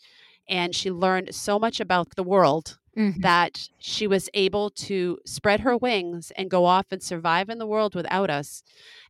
and 0.49 0.75
she 0.75 0.91
learned 0.91 1.35
so 1.35 1.59
much 1.59 1.81
about 1.81 2.17
the 2.17 2.23
world 2.23 2.79
mm-hmm. 2.97 3.21
that 3.21 3.69
she 3.79 4.07
was 4.07 4.29
able 4.35 4.71
to 4.71 5.19
spread 5.25 5.61
her 5.61 5.77
wings 5.77 6.33
and 6.37 6.51
go 6.51 6.65
off 6.65 6.87
and 6.91 7.03
survive 7.03 7.49
in 7.49 7.59
the 7.59 7.67
world 7.67 7.95
without 7.95 8.31
us, 8.31 8.63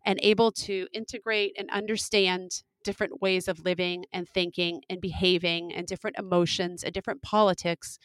and 0.05 0.19
able 0.23 0.51
to 0.53 0.87
integrate 0.93 1.55
and 1.59 1.71
understand 1.71 2.63
different 2.87 3.21
ways 3.21 3.49
of 3.49 3.65
living 3.65 4.07
and 4.13 4.27
thinking 4.29 4.81
and 4.89 5.01
behaving 5.01 5.75
and 5.75 5.87
different 5.87 6.17
emotions 6.19 6.83
and 6.83 6.95
different 6.95 7.21
politics 7.21 7.99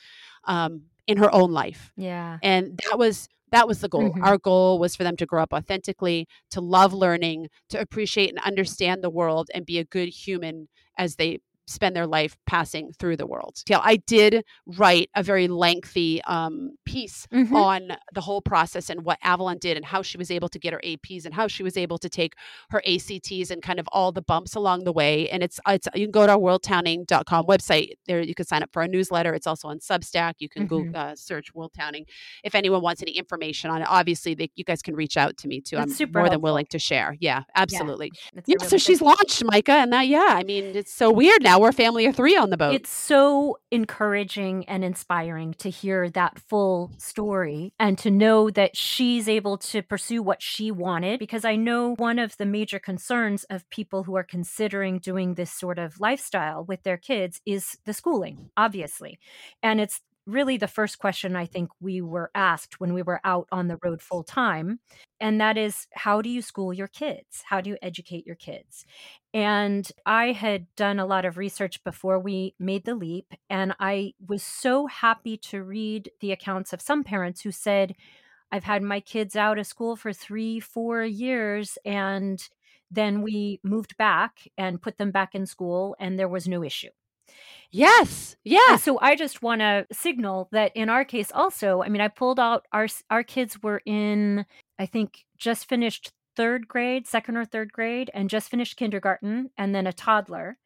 um, 0.46 0.82
in 1.08 1.18
her 1.18 1.34
own 1.34 1.52
life. 1.52 1.94
Yeah. 1.96 2.40
And 2.44 2.82
that 2.90 2.98
was 3.00 3.30
that 3.52 3.68
was 3.68 3.82
the 3.82 3.90
goal. 3.90 4.10
Mm-hmm. 4.10 4.24
Our 4.24 4.38
goal 4.38 4.80
was 4.80 4.96
for 4.96 5.04
them 5.04 5.18
to 5.18 5.26
grow 5.26 5.44
up 5.44 5.54
authentically, 5.54 6.28
to 6.52 6.62
love 6.62 6.94
learning, 6.94 7.50
to 7.70 7.80
appreciate 7.80 8.30
and 8.30 8.40
understand 8.40 9.04
the 9.04 9.10
world 9.10 9.50
and 9.54 9.66
be 9.66 9.78
a 9.78 9.84
good 9.84 10.10
human 10.10 10.68
as 10.98 11.18
they 11.18 11.40
spend 11.72 11.96
their 11.96 12.08
life 12.08 12.38
passing 12.46 12.92
through 12.94 13.18
the 13.18 13.28
world. 13.28 13.62
Yeah, 13.68 13.80
I 13.82 13.98
did 13.98 14.44
write 14.66 15.10
a 15.16 15.24
very 15.24 15.48
lengthy 15.48 16.22
um, 16.24 16.72
piece 16.86 17.28
mm-hmm. 17.32 17.56
on 17.56 17.98
the 18.14 18.22
whole 18.22 18.42
process 18.42 18.90
and 18.90 19.04
what 19.04 19.18
Avalon 19.24 19.58
did 19.58 19.78
and 19.78 19.86
how 19.86 20.02
she 20.02 20.18
was 20.18 20.30
able 20.30 20.50
to 20.50 20.60
get 20.60 20.74
her 20.74 20.82
APs 20.84 21.26
and 21.26 21.34
how 21.34 21.48
she 21.48 21.64
was 21.64 21.78
able 21.78 21.98
to 22.00 22.10
take 22.10 22.36
her 22.70 22.82
ACTs 22.86 23.52
and 23.52 23.62
kind 23.62 23.80
of 23.80 23.88
all 23.92 24.12
the 24.12 24.22
bumps 24.22 24.56
along 24.56 24.84
the 24.84 24.92
way. 24.92 25.30
And 25.30 25.44
it's 25.44 25.60
it's 25.68 25.88
you 25.96 26.06
can 26.06 26.12
go 26.12 26.26
to 26.26 26.34
our 26.34 26.38
worldtowning.com 26.38 27.46
website. 27.46 27.92
There 28.08 28.22
you 28.22 28.36
can 28.36 28.46
sign 28.46 28.64
up 28.64 28.70
for 28.72 28.82
our 28.82 28.88
newsletter. 28.88 29.34
It's 29.34 29.48
also 29.48 29.68
on 29.68 29.80
Substack. 29.80 30.36
You 30.40 30.50
can 30.50 30.68
mm-hmm. 30.68 30.92
go 30.92 31.00
uh, 31.00 31.16
search 31.16 31.54
World 31.54 31.72
Towning 31.78 32.06
if 32.44 32.56
anyone 32.56 32.82
wants 32.82 33.02
any 33.02 33.12
information 33.12 33.70
on 33.70 33.82
it. 33.82 33.88
Obviously, 33.90 34.36
they, 34.36 34.52
you 34.56 34.64
guys 34.64 34.82
can 34.82 34.96
reach 34.96 35.18
out 35.18 35.38
to 35.38 35.48
me 35.48 35.62
too. 35.62 35.78
That's 35.78 36.00
I'm 36.00 36.12
more 36.12 36.24
helpful. 36.24 36.36
than 36.36 36.42
willing 36.42 36.66
to 36.68 36.80
share. 36.80 37.16
Yeah, 37.20 37.44
absolutely. 37.56 38.12
Yeah, 38.34 38.42
yeah 38.48 38.68
so 38.68 38.78
she's 38.78 39.02
launched 39.02 39.44
Micah, 39.46 39.72
and 39.72 39.92
now 39.92 40.02
yeah, 40.02 40.28
I 40.30 40.44
mean 40.44 40.76
it's 40.76 40.94
so 40.94 41.12
weird 41.12 41.44
now 41.44 41.60
we're 41.62 41.72
family 41.72 42.06
of 42.06 42.16
three 42.16 42.36
on 42.36 42.50
the 42.50 42.58
boat. 42.58 42.74
It's 42.74 42.90
so 42.90 43.60
encouraging 43.72 44.66
and 44.66 44.84
inspiring 44.84 45.54
to 45.60 45.70
hear 45.70 46.10
that 46.10 46.40
full 46.40 46.92
story 46.98 47.74
and 47.80 47.98
to 48.00 48.12
know 48.12 48.50
that 48.50 48.76
she's 48.76 49.30
able 49.30 49.58
to 49.58 49.82
pursue 49.82 50.22
what 50.22 50.42
she 50.42 50.72
wanted. 50.72 51.20
Because 51.20 51.46
I 51.46 51.56
know 51.56 51.96
one 51.96 52.20
of 52.20 52.36
the 52.38 52.46
major 52.46 52.80
concerns 52.80 53.44
of 53.46 53.70
people 53.70 54.04
who 54.04 54.16
are 54.16 54.24
considering 54.24 55.00
doing 55.00 55.36
this 55.36 55.52
sort 55.52 55.80
of 55.80 56.00
lifestyle 56.00 56.66
with 56.66 56.84
their 56.84 56.98
kids 56.98 57.42
is 57.46 57.78
the 57.86 57.94
schooling, 57.94 58.50
obviously. 58.58 59.20
And 59.62 59.80
it's 59.80 60.02
really 60.28 60.58
the 60.58 60.68
first 60.68 61.00
question 61.00 61.36
I 61.36 61.46
think 61.46 61.70
we 61.80 62.02
were 62.02 62.32
asked 62.36 62.80
when 62.80 62.94
we 62.94 63.02
were 63.02 63.20
out 63.24 63.48
on 63.52 63.68
the 63.68 63.78
road 63.84 64.02
full 64.02 64.24
time. 64.24 64.80
And 65.20 65.40
that 65.42 65.58
is, 65.58 65.88
how 65.94 66.22
do 66.22 66.30
you 66.30 66.42
school 66.42 66.74
your 66.74 66.88
kids? 66.88 67.44
How 67.46 67.62
do 67.62 67.70
you 67.70 67.78
educate 67.82 68.26
your 68.26 68.36
kids? 68.36 68.86
And 69.34 69.90
I 70.06 70.32
had 70.32 70.68
done 70.76 71.00
a 71.00 71.06
lot 71.06 71.26
of 71.26 71.38
research 71.38 71.84
before 71.84 72.20
we 72.20 72.56
made 72.60 72.86
the 72.86 72.96
leap. 72.96 73.34
And 73.50 73.76
I 73.80 74.14
was 74.28 74.44
so 74.44 74.88
happy 74.88 75.38
to 75.38 75.64
read 75.64 76.12
the 76.20 76.32
accounts 76.32 76.74
of 76.74 76.82
some 76.82 77.04
parents 77.04 77.42
who 77.42 77.52
said, 77.52 77.96
I've 78.52 78.64
had 78.66 78.84
my 78.84 79.00
kids 79.00 79.36
out 79.36 79.58
of 79.60 79.68
school 79.68 79.96
for 79.96 80.14
three, 80.14 80.60
four 80.60 81.04
years, 81.04 81.78
and 81.86 82.48
then 82.90 83.22
we 83.22 83.60
moved 83.64 83.96
back 83.98 84.48
and 84.58 84.82
put 84.82 84.98
them 84.98 85.12
back 85.12 85.34
in 85.34 85.46
school, 85.46 85.96
and 86.00 86.20
there 86.20 86.28
was 86.28 86.48
no 86.48 86.64
issue. 86.64 86.90
Yes. 87.72 88.36
Yeah. 88.44 88.76
so 88.76 89.00
I 89.02 89.16
just 89.16 89.42
want 89.42 89.62
to 89.62 89.86
signal 89.92 90.50
that 90.52 90.72
in 90.76 90.90
our 90.90 91.06
case 91.06 91.32
also, 91.34 91.82
I 91.82 91.90
mean, 91.90 92.02
I 92.02 92.08
pulled 92.10 92.40
out 92.40 92.66
our 92.74 92.88
our 93.10 93.24
kids 93.24 93.62
were 93.64 93.82
in 93.86 94.46
I 94.78 94.86
think 94.86 95.26
just 95.38 95.70
finished 95.70 96.12
third 96.36 96.68
grade, 96.68 97.08
second 97.08 97.38
or 97.38 97.46
third 97.46 97.72
grade, 97.72 98.10
and 98.14 98.30
just 98.30 98.50
finished 98.50 98.78
kindergarten, 98.78 99.52
and 99.58 99.74
then 99.76 99.88
a 99.88 99.94
toddler 99.94 100.58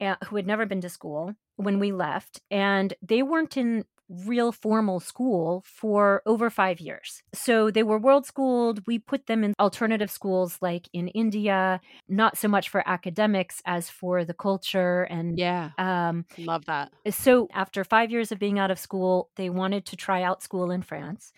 uh, 0.00 0.16
who 0.26 0.36
had 0.36 0.46
never 0.46 0.66
been 0.66 0.80
to 0.82 0.88
school 0.90 1.34
when 1.56 1.80
we 1.80 1.92
left, 1.92 2.40
and 2.50 2.94
they 3.02 3.22
weren't 3.22 3.56
in 3.56 3.84
real 4.08 4.52
formal 4.52 5.00
school 5.00 5.62
for 5.66 6.22
over 6.26 6.50
five 6.50 6.80
years. 6.80 7.22
So 7.34 7.70
they 7.70 7.82
were 7.82 7.98
world 7.98 8.26
schooled. 8.26 8.86
We 8.86 8.98
put 8.98 9.26
them 9.26 9.44
in 9.44 9.54
alternative 9.60 10.10
schools 10.10 10.58
like 10.60 10.88
in 10.92 11.08
India, 11.08 11.80
not 12.08 12.36
so 12.36 12.48
much 12.48 12.68
for 12.68 12.86
academics 12.88 13.62
as 13.66 13.90
for 13.90 14.24
the 14.24 14.34
culture. 14.34 15.02
And 15.02 15.38
yeah, 15.38 15.70
um, 15.78 16.24
love 16.38 16.64
that. 16.66 16.92
So 17.10 17.48
after 17.52 17.84
five 17.84 18.10
years 18.10 18.32
of 18.32 18.38
being 18.38 18.58
out 18.58 18.70
of 18.70 18.78
school, 18.78 19.30
they 19.36 19.50
wanted 19.50 19.84
to 19.86 19.96
try 19.96 20.22
out 20.22 20.42
school 20.42 20.70
in 20.70 20.82
France. 20.82 21.32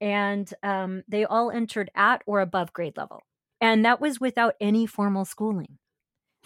And 0.00 0.52
um, 0.62 1.04
they 1.08 1.24
all 1.24 1.50
entered 1.50 1.90
at 1.94 2.22
or 2.26 2.40
above 2.40 2.72
grade 2.72 2.96
level. 2.96 3.22
And 3.60 3.84
that 3.84 4.00
was 4.00 4.20
without 4.20 4.54
any 4.60 4.86
formal 4.86 5.24
schooling. 5.24 5.78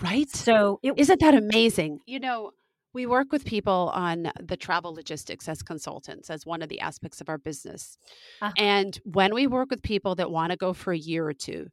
Right? 0.03 0.29
So 0.29 0.79
it, 0.83 0.93
isn't 0.97 1.21
that 1.21 1.35
amazing? 1.35 2.01
You 2.05 2.21
know, 2.21 2.51
we 2.97 3.05
work 3.05 3.31
with 3.31 3.45
people 3.45 3.93
on 3.95 4.33
the 4.43 4.57
travel 4.57 4.95
logistics 4.95 5.51
as 5.51 5.63
consultants, 5.63 6.31
as 6.31 6.47
one 6.47 6.63
of 6.63 6.71
the 6.71 6.81
aspects 6.81 7.21
of 7.21 7.29
our 7.29 7.37
business. 7.37 7.99
Uh-huh. 8.41 8.51
And 8.57 8.99
when 9.05 9.35
we 9.35 9.47
work 9.47 9.69
with 9.71 9.83
people 9.83 10.15
that 10.15 10.31
want 10.31 10.51
to 10.51 10.57
go 10.57 10.73
for 10.73 10.95
a 10.95 10.99
year 10.99 11.29
or 11.29 11.35
two, 11.35 11.67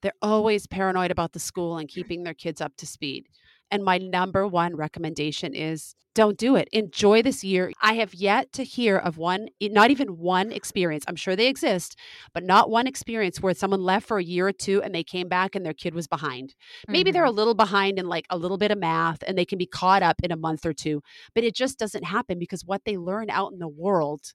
they're 0.00 0.14
always 0.22 0.66
paranoid 0.66 1.10
about 1.10 1.32
the 1.32 1.38
school 1.38 1.76
and 1.76 1.86
keeping 1.86 2.22
their 2.22 2.32
kids 2.32 2.62
up 2.62 2.78
to 2.78 2.86
speed. 2.86 3.26
And 3.70 3.84
my 3.84 3.98
number 3.98 4.46
one 4.46 4.76
recommendation 4.76 5.54
is 5.54 5.94
don't 6.14 6.36
do 6.36 6.56
it. 6.56 6.68
Enjoy 6.72 7.22
this 7.22 7.44
year. 7.44 7.72
I 7.80 7.94
have 7.94 8.14
yet 8.14 8.52
to 8.54 8.64
hear 8.64 8.96
of 8.96 9.16
one, 9.16 9.48
not 9.62 9.90
even 9.90 10.18
one 10.18 10.50
experience. 10.50 11.04
I'm 11.06 11.16
sure 11.16 11.36
they 11.36 11.46
exist, 11.46 11.96
but 12.34 12.42
not 12.42 12.68
one 12.68 12.88
experience 12.88 13.40
where 13.40 13.54
someone 13.54 13.80
left 13.80 14.08
for 14.08 14.18
a 14.18 14.24
year 14.24 14.48
or 14.48 14.52
two 14.52 14.82
and 14.82 14.92
they 14.92 15.04
came 15.04 15.28
back 15.28 15.54
and 15.54 15.64
their 15.64 15.72
kid 15.72 15.94
was 15.94 16.08
behind. 16.08 16.56
Maybe 16.88 17.10
mm-hmm. 17.10 17.14
they're 17.14 17.24
a 17.24 17.30
little 17.30 17.54
behind 17.54 17.98
in 17.98 18.06
like 18.06 18.26
a 18.28 18.36
little 18.36 18.58
bit 18.58 18.72
of 18.72 18.78
math 18.78 19.22
and 19.26 19.38
they 19.38 19.44
can 19.44 19.58
be 19.58 19.66
caught 19.66 20.02
up 20.02 20.16
in 20.22 20.32
a 20.32 20.36
month 20.36 20.66
or 20.66 20.72
two, 20.72 21.00
but 21.34 21.44
it 21.44 21.54
just 21.54 21.78
doesn't 21.78 22.04
happen 22.04 22.38
because 22.40 22.64
what 22.64 22.84
they 22.84 22.96
learn 22.96 23.30
out 23.30 23.52
in 23.52 23.60
the 23.60 23.68
world 23.68 24.32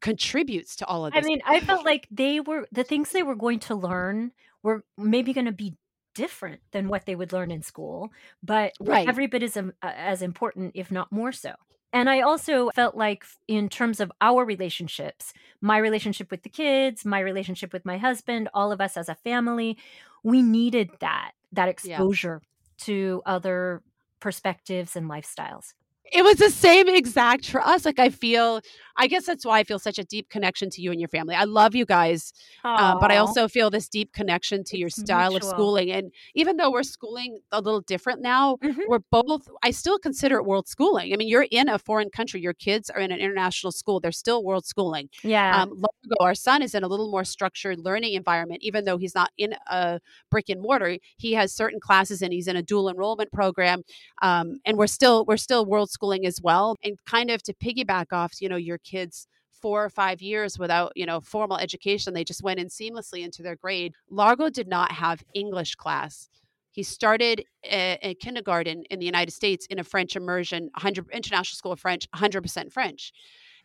contributes 0.00 0.76
to 0.76 0.86
all 0.86 1.04
of 1.06 1.12
this. 1.12 1.24
I 1.24 1.26
mean, 1.26 1.40
I 1.46 1.60
felt 1.60 1.84
like 1.84 2.06
they 2.10 2.40
were 2.40 2.66
the 2.72 2.84
things 2.84 3.10
they 3.10 3.22
were 3.22 3.34
going 3.34 3.58
to 3.60 3.74
learn 3.74 4.32
were 4.62 4.84
maybe 4.96 5.32
going 5.32 5.46
to 5.46 5.52
be 5.52 5.76
different 6.14 6.60
than 6.70 6.88
what 6.88 7.06
they 7.06 7.14
would 7.14 7.32
learn 7.32 7.50
in 7.50 7.62
school, 7.62 8.10
but 8.42 8.72
right. 8.80 9.08
every 9.08 9.26
bit 9.26 9.42
is 9.42 9.56
um, 9.56 9.72
as 9.82 10.22
important, 10.22 10.72
if 10.74 10.90
not 10.90 11.12
more 11.12 11.32
so. 11.32 11.54
And 11.92 12.10
I 12.10 12.22
also 12.22 12.70
felt 12.70 12.96
like, 12.96 13.24
in 13.46 13.68
terms 13.68 14.00
of 14.00 14.10
our 14.20 14.44
relationships, 14.44 15.32
my 15.60 15.78
relationship 15.78 16.30
with 16.30 16.42
the 16.42 16.48
kids, 16.48 17.04
my 17.04 17.20
relationship 17.20 17.72
with 17.72 17.84
my 17.84 17.98
husband, 17.98 18.48
all 18.52 18.72
of 18.72 18.80
us 18.80 18.96
as 18.96 19.08
a 19.08 19.14
family, 19.14 19.78
we 20.24 20.42
needed 20.42 20.90
that, 21.00 21.32
that 21.52 21.68
exposure 21.68 22.42
yeah. 22.42 22.84
to 22.86 23.22
other 23.26 23.82
perspectives 24.18 24.96
and 24.96 25.08
lifestyles 25.08 25.74
it 26.14 26.22
was 26.22 26.36
the 26.36 26.50
same 26.50 26.88
exact 26.88 27.50
for 27.50 27.60
us. 27.60 27.84
Like 27.84 27.98
I 27.98 28.08
feel, 28.08 28.60
I 28.96 29.08
guess 29.08 29.26
that's 29.26 29.44
why 29.44 29.58
I 29.58 29.64
feel 29.64 29.80
such 29.80 29.98
a 29.98 30.04
deep 30.04 30.30
connection 30.30 30.70
to 30.70 30.80
you 30.80 30.92
and 30.92 31.00
your 31.00 31.08
family. 31.08 31.34
I 31.34 31.42
love 31.42 31.74
you 31.74 31.84
guys, 31.84 32.32
uh, 32.62 32.96
but 33.00 33.10
I 33.10 33.16
also 33.16 33.48
feel 33.48 33.68
this 33.68 33.88
deep 33.88 34.12
connection 34.12 34.62
to 34.64 34.78
your 34.78 34.90
style 34.90 35.32
mutual. 35.32 35.50
of 35.50 35.56
schooling. 35.56 35.90
And 35.90 36.12
even 36.36 36.56
though 36.56 36.70
we're 36.70 36.84
schooling 36.84 37.40
a 37.50 37.60
little 37.60 37.80
different 37.80 38.22
now, 38.22 38.58
mm-hmm. 38.62 38.82
we're 38.86 39.00
both. 39.10 39.48
I 39.64 39.72
still 39.72 39.98
consider 39.98 40.36
it 40.36 40.44
world 40.44 40.68
schooling. 40.68 41.12
I 41.12 41.16
mean, 41.16 41.26
you're 41.26 41.48
in 41.50 41.68
a 41.68 41.80
foreign 41.80 42.10
country. 42.10 42.40
Your 42.40 42.54
kids 42.54 42.90
are 42.90 43.00
in 43.00 43.10
an 43.10 43.18
international 43.18 43.72
school. 43.72 43.98
They're 43.98 44.12
still 44.12 44.44
world 44.44 44.64
schooling. 44.66 45.08
Yeah. 45.24 45.62
Um, 45.62 45.70
Largo, 45.70 46.16
our 46.20 46.36
son 46.36 46.62
is 46.62 46.76
in 46.76 46.84
a 46.84 46.88
little 46.88 47.10
more 47.10 47.24
structured 47.24 47.80
learning 47.80 48.14
environment. 48.14 48.62
Even 48.62 48.84
though 48.84 48.98
he's 48.98 49.16
not 49.16 49.30
in 49.36 49.56
a 49.68 49.98
brick 50.30 50.48
and 50.48 50.62
mortar, 50.62 50.98
he 51.16 51.32
has 51.32 51.52
certain 51.52 51.80
classes 51.80 52.22
and 52.22 52.32
he's 52.32 52.46
in 52.46 52.54
a 52.54 52.62
dual 52.62 52.88
enrollment 52.88 53.32
program. 53.32 53.82
Um, 54.22 54.60
and 54.64 54.76
we're 54.78 54.86
still 54.86 55.24
we're 55.24 55.38
still 55.38 55.66
world 55.66 55.90
schooling 55.90 56.03
as 56.12 56.40
well. 56.42 56.76
And 56.82 56.98
kind 57.06 57.30
of 57.30 57.42
to 57.44 57.54
piggyback 57.54 58.06
off, 58.12 58.40
you 58.40 58.48
know, 58.48 58.56
your 58.56 58.78
kids 58.78 59.26
four 59.64 59.82
or 59.82 59.88
five 59.88 60.20
years 60.20 60.58
without 60.58 60.92
you 60.94 61.06
know 61.06 61.22
formal 61.22 61.56
education 61.56 62.12
they 62.12 62.22
just 62.22 62.42
went 62.42 62.60
in 62.60 62.66
seamlessly 62.66 63.24
into 63.24 63.42
their 63.42 63.56
grade 63.56 63.94
largo 64.10 64.50
did 64.50 64.68
not 64.68 64.92
have 64.92 65.24
english 65.32 65.74
class 65.74 66.28
he 66.70 66.82
started 66.82 67.46
a, 67.64 67.98
a, 68.02 68.14
kindergarten 68.16 68.82
in 68.90 68.98
the 68.98 69.06
united 69.06 69.32
states 69.32 69.64
in 69.70 69.78
a 69.78 69.84
french 69.84 70.16
immersion 70.16 70.64
100 70.74 71.06
international 71.14 71.56
school 71.56 71.72
of 71.72 71.80
french 71.80 72.06
100% 72.14 72.70
french 72.70 73.10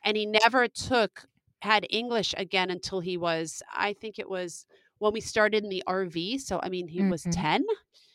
and 0.06 0.16
he 0.16 0.26
never 0.26 0.70
took 0.70 1.26
had 1.64 1.86
english 1.90 2.34
again 2.38 2.70
until 2.70 3.02
he 3.02 3.18
was 3.18 3.62
i 3.74 3.92
think 3.92 4.20
it 4.20 4.30
was 4.30 4.66
when 5.00 5.12
we 5.12 5.20
started 5.20 5.66
in 5.66 5.70
the 5.70 5.84
rv 5.86 6.40
so 6.40 6.62
i 6.64 6.70
mean 6.70 6.88
he 6.88 7.00
mm-hmm. 7.00 7.10
was 7.10 7.24
10 7.24 7.66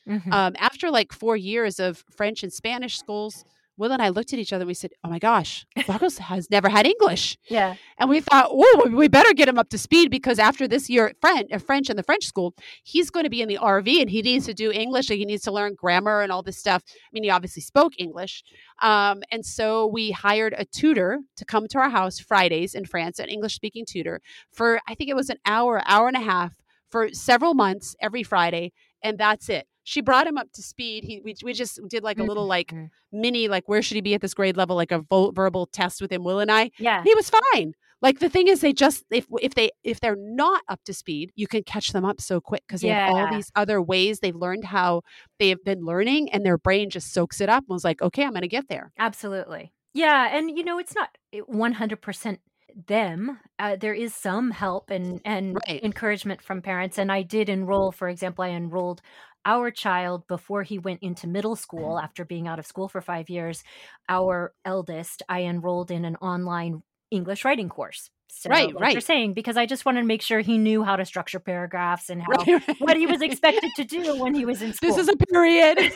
mm-hmm. 0.08 0.32
um, 0.32 0.54
after 0.58 0.90
like 0.90 1.12
four 1.12 1.36
years 1.36 1.78
of 1.78 2.02
french 2.10 2.42
and 2.42 2.52
spanish 2.52 2.98
schools 2.98 3.44
Will 3.76 3.90
and 3.90 4.00
I 4.00 4.10
looked 4.10 4.32
at 4.32 4.38
each 4.38 4.52
other 4.52 4.62
and 4.62 4.68
we 4.68 4.74
said, 4.74 4.92
Oh 5.02 5.08
my 5.08 5.18
gosh, 5.18 5.66
Largo 5.88 6.08
has 6.20 6.50
never 6.50 6.68
had 6.68 6.86
English. 6.86 7.36
Yeah. 7.48 7.74
And 7.98 8.08
we 8.08 8.20
thought, 8.20 8.48
Oh, 8.50 8.88
we 8.92 9.08
better 9.08 9.32
get 9.32 9.48
him 9.48 9.58
up 9.58 9.68
to 9.70 9.78
speed 9.78 10.10
because 10.10 10.38
after 10.38 10.68
this 10.68 10.88
year 10.88 11.08
at 11.08 11.20
French, 11.20 11.50
at 11.50 11.62
French 11.62 11.90
in 11.90 11.96
the 11.96 12.02
French 12.02 12.24
school, 12.24 12.54
he's 12.84 13.10
going 13.10 13.24
to 13.24 13.30
be 13.30 13.42
in 13.42 13.48
the 13.48 13.58
RV 13.58 14.00
and 14.00 14.10
he 14.10 14.22
needs 14.22 14.46
to 14.46 14.54
do 14.54 14.70
English 14.70 15.10
and 15.10 15.18
he 15.18 15.24
needs 15.24 15.42
to 15.42 15.52
learn 15.52 15.74
grammar 15.74 16.20
and 16.20 16.30
all 16.30 16.42
this 16.42 16.58
stuff. 16.58 16.82
I 16.86 17.08
mean, 17.12 17.24
he 17.24 17.30
obviously 17.30 17.62
spoke 17.62 17.92
English. 17.98 18.44
Um, 18.80 19.22
and 19.30 19.44
so 19.44 19.86
we 19.86 20.12
hired 20.12 20.54
a 20.56 20.64
tutor 20.64 21.20
to 21.36 21.44
come 21.44 21.66
to 21.68 21.78
our 21.78 21.90
house 21.90 22.18
Fridays 22.18 22.74
in 22.74 22.84
France, 22.84 23.18
an 23.18 23.28
English 23.28 23.54
speaking 23.54 23.84
tutor, 23.88 24.20
for 24.52 24.80
I 24.88 24.94
think 24.94 25.10
it 25.10 25.16
was 25.16 25.30
an 25.30 25.38
hour, 25.46 25.82
hour 25.86 26.06
and 26.06 26.16
a 26.16 26.20
half 26.20 26.54
for 26.90 27.08
several 27.12 27.54
months 27.54 27.96
every 28.00 28.22
Friday. 28.22 28.72
And 29.02 29.18
that's 29.18 29.48
it 29.48 29.66
she 29.84 30.00
brought 30.00 30.26
him 30.26 30.36
up 30.36 30.50
to 30.52 30.62
speed. 30.62 31.04
He 31.04 31.20
we, 31.24 31.34
we 31.42 31.52
just 31.52 31.78
did 31.88 32.02
like 32.02 32.18
a 32.18 32.24
little 32.24 32.46
like 32.46 32.68
mm-hmm. 32.68 32.86
mini 33.12 33.48
like 33.48 33.68
where 33.68 33.82
should 33.82 33.94
he 33.94 34.00
be 34.00 34.14
at 34.14 34.20
this 34.20 34.34
grade 34.34 34.56
level 34.56 34.74
like 34.74 34.90
a 34.90 35.00
vo- 35.00 35.30
verbal 35.30 35.66
test 35.66 36.02
with 36.02 36.10
him 36.10 36.24
Will 36.24 36.40
and 36.40 36.50
I. 36.50 36.70
Yeah, 36.78 37.02
he 37.04 37.14
was 37.14 37.30
fine. 37.30 37.74
Like 38.02 38.18
the 38.18 38.28
thing 38.28 38.48
is, 38.48 38.60
they 38.60 38.72
just 38.72 39.04
if 39.10 39.26
if 39.40 39.54
they 39.54 39.70
if 39.82 40.00
they're 40.00 40.16
not 40.18 40.62
up 40.68 40.80
to 40.84 40.92
speed, 40.92 41.32
you 41.36 41.46
can 41.46 41.62
catch 41.62 41.88
them 41.88 42.04
up 42.04 42.20
so 42.20 42.40
quick 42.40 42.62
because 42.66 42.80
they 42.80 42.88
yeah. 42.88 43.06
have 43.06 43.14
all 43.14 43.34
these 43.34 43.50
other 43.54 43.80
ways 43.80 44.20
they've 44.20 44.34
learned 44.34 44.64
how 44.64 45.02
they 45.38 45.48
have 45.48 45.64
been 45.64 45.84
learning, 45.84 46.30
and 46.30 46.44
their 46.44 46.58
brain 46.58 46.90
just 46.90 47.12
soaks 47.12 47.40
it 47.40 47.48
up 47.48 47.64
and 47.68 47.74
was 47.74 47.84
like, 47.84 48.02
okay, 48.02 48.24
I'm 48.24 48.32
going 48.32 48.42
to 48.42 48.48
get 48.48 48.68
there. 48.68 48.92
Absolutely, 48.98 49.72
yeah, 49.94 50.36
and 50.36 50.50
you 50.50 50.64
know, 50.64 50.78
it's 50.78 50.94
not 50.94 51.16
100 51.46 52.02
percent 52.02 52.40
them 52.88 53.38
uh, 53.60 53.76
there 53.76 53.94
is 53.94 54.12
some 54.12 54.50
help 54.50 54.90
and 54.90 55.20
and 55.24 55.56
right. 55.68 55.82
encouragement 55.84 56.42
from 56.42 56.60
parents 56.60 56.98
and 56.98 57.12
i 57.12 57.22
did 57.22 57.48
enroll 57.48 57.92
for 57.92 58.08
example 58.08 58.42
i 58.42 58.48
enrolled 58.48 59.00
our 59.46 59.70
child 59.70 60.26
before 60.26 60.62
he 60.62 60.78
went 60.78 61.02
into 61.02 61.26
middle 61.26 61.54
mm-hmm. 61.54 61.62
school 61.62 61.98
after 61.98 62.24
being 62.24 62.48
out 62.48 62.58
of 62.58 62.66
school 62.66 62.88
for 62.88 63.00
five 63.00 63.28
years 63.28 63.62
our 64.08 64.52
eldest 64.64 65.22
i 65.28 65.42
enrolled 65.42 65.90
in 65.90 66.04
an 66.04 66.16
online 66.16 66.82
english 67.10 67.44
writing 67.44 67.68
course 67.68 68.10
so, 68.36 68.50
right, 68.50 68.74
like 68.74 68.80
right. 68.80 68.92
You're 68.92 69.00
saying 69.00 69.34
because 69.34 69.56
I 69.56 69.66
just 69.66 69.84
wanted 69.84 70.00
to 70.00 70.06
make 70.06 70.22
sure 70.22 70.40
he 70.40 70.58
knew 70.58 70.82
how 70.82 70.96
to 70.96 71.04
structure 71.04 71.38
paragraphs 71.38 72.10
and 72.10 72.20
how 72.22 72.28
right, 72.30 72.68
right. 72.68 72.80
what 72.80 72.96
he 72.96 73.06
was 73.06 73.22
expected 73.22 73.70
to 73.76 73.84
do 73.84 74.20
when 74.20 74.34
he 74.34 74.44
was 74.44 74.62
in 74.62 74.72
school. 74.72 74.84
This 74.94 74.98
is 74.98 75.08
a 75.08 75.16
period, 75.16 75.78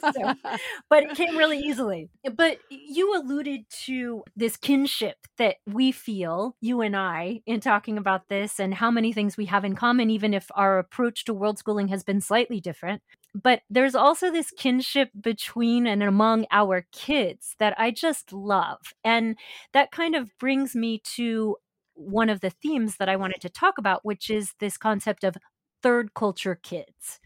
so, 0.00 0.34
but 0.88 1.02
it 1.02 1.14
came 1.16 1.36
really 1.36 1.58
easily. 1.58 2.08
But 2.34 2.58
you 2.70 3.14
alluded 3.14 3.68
to 3.84 4.24
this 4.34 4.56
kinship 4.56 5.16
that 5.36 5.56
we 5.66 5.92
feel, 5.92 6.56
you 6.60 6.80
and 6.80 6.96
I, 6.96 7.42
in 7.46 7.60
talking 7.60 7.98
about 7.98 8.28
this, 8.28 8.58
and 8.58 8.74
how 8.74 8.90
many 8.90 9.12
things 9.12 9.36
we 9.36 9.46
have 9.46 9.64
in 9.64 9.76
common, 9.76 10.10
even 10.10 10.34
if 10.34 10.46
our 10.54 10.78
approach 10.78 11.24
to 11.26 11.34
world 11.34 11.58
schooling 11.58 11.88
has 11.88 12.02
been 12.02 12.20
slightly 12.20 12.60
different 12.60 13.02
but 13.34 13.62
there's 13.70 13.94
also 13.94 14.30
this 14.30 14.50
kinship 14.50 15.10
between 15.18 15.86
and 15.86 16.02
among 16.02 16.46
our 16.50 16.86
kids 16.92 17.56
that 17.58 17.74
I 17.78 17.90
just 17.90 18.32
love. 18.32 18.78
And 19.04 19.36
that 19.72 19.90
kind 19.90 20.14
of 20.14 20.30
brings 20.38 20.74
me 20.74 21.00
to 21.16 21.56
one 22.04 22.28
of 22.28 22.40
the 22.40 22.50
themes 22.50 22.96
that 22.96 23.08
I 23.08 23.16
wanted 23.16 23.40
to 23.42 23.48
talk 23.48 23.78
about, 23.78 24.04
which 24.04 24.30
is 24.30 24.54
this 24.60 24.76
concept 24.76 25.24
of 25.24 25.36
third 25.82 26.14
culture 26.14 26.58
kids. 26.62 27.20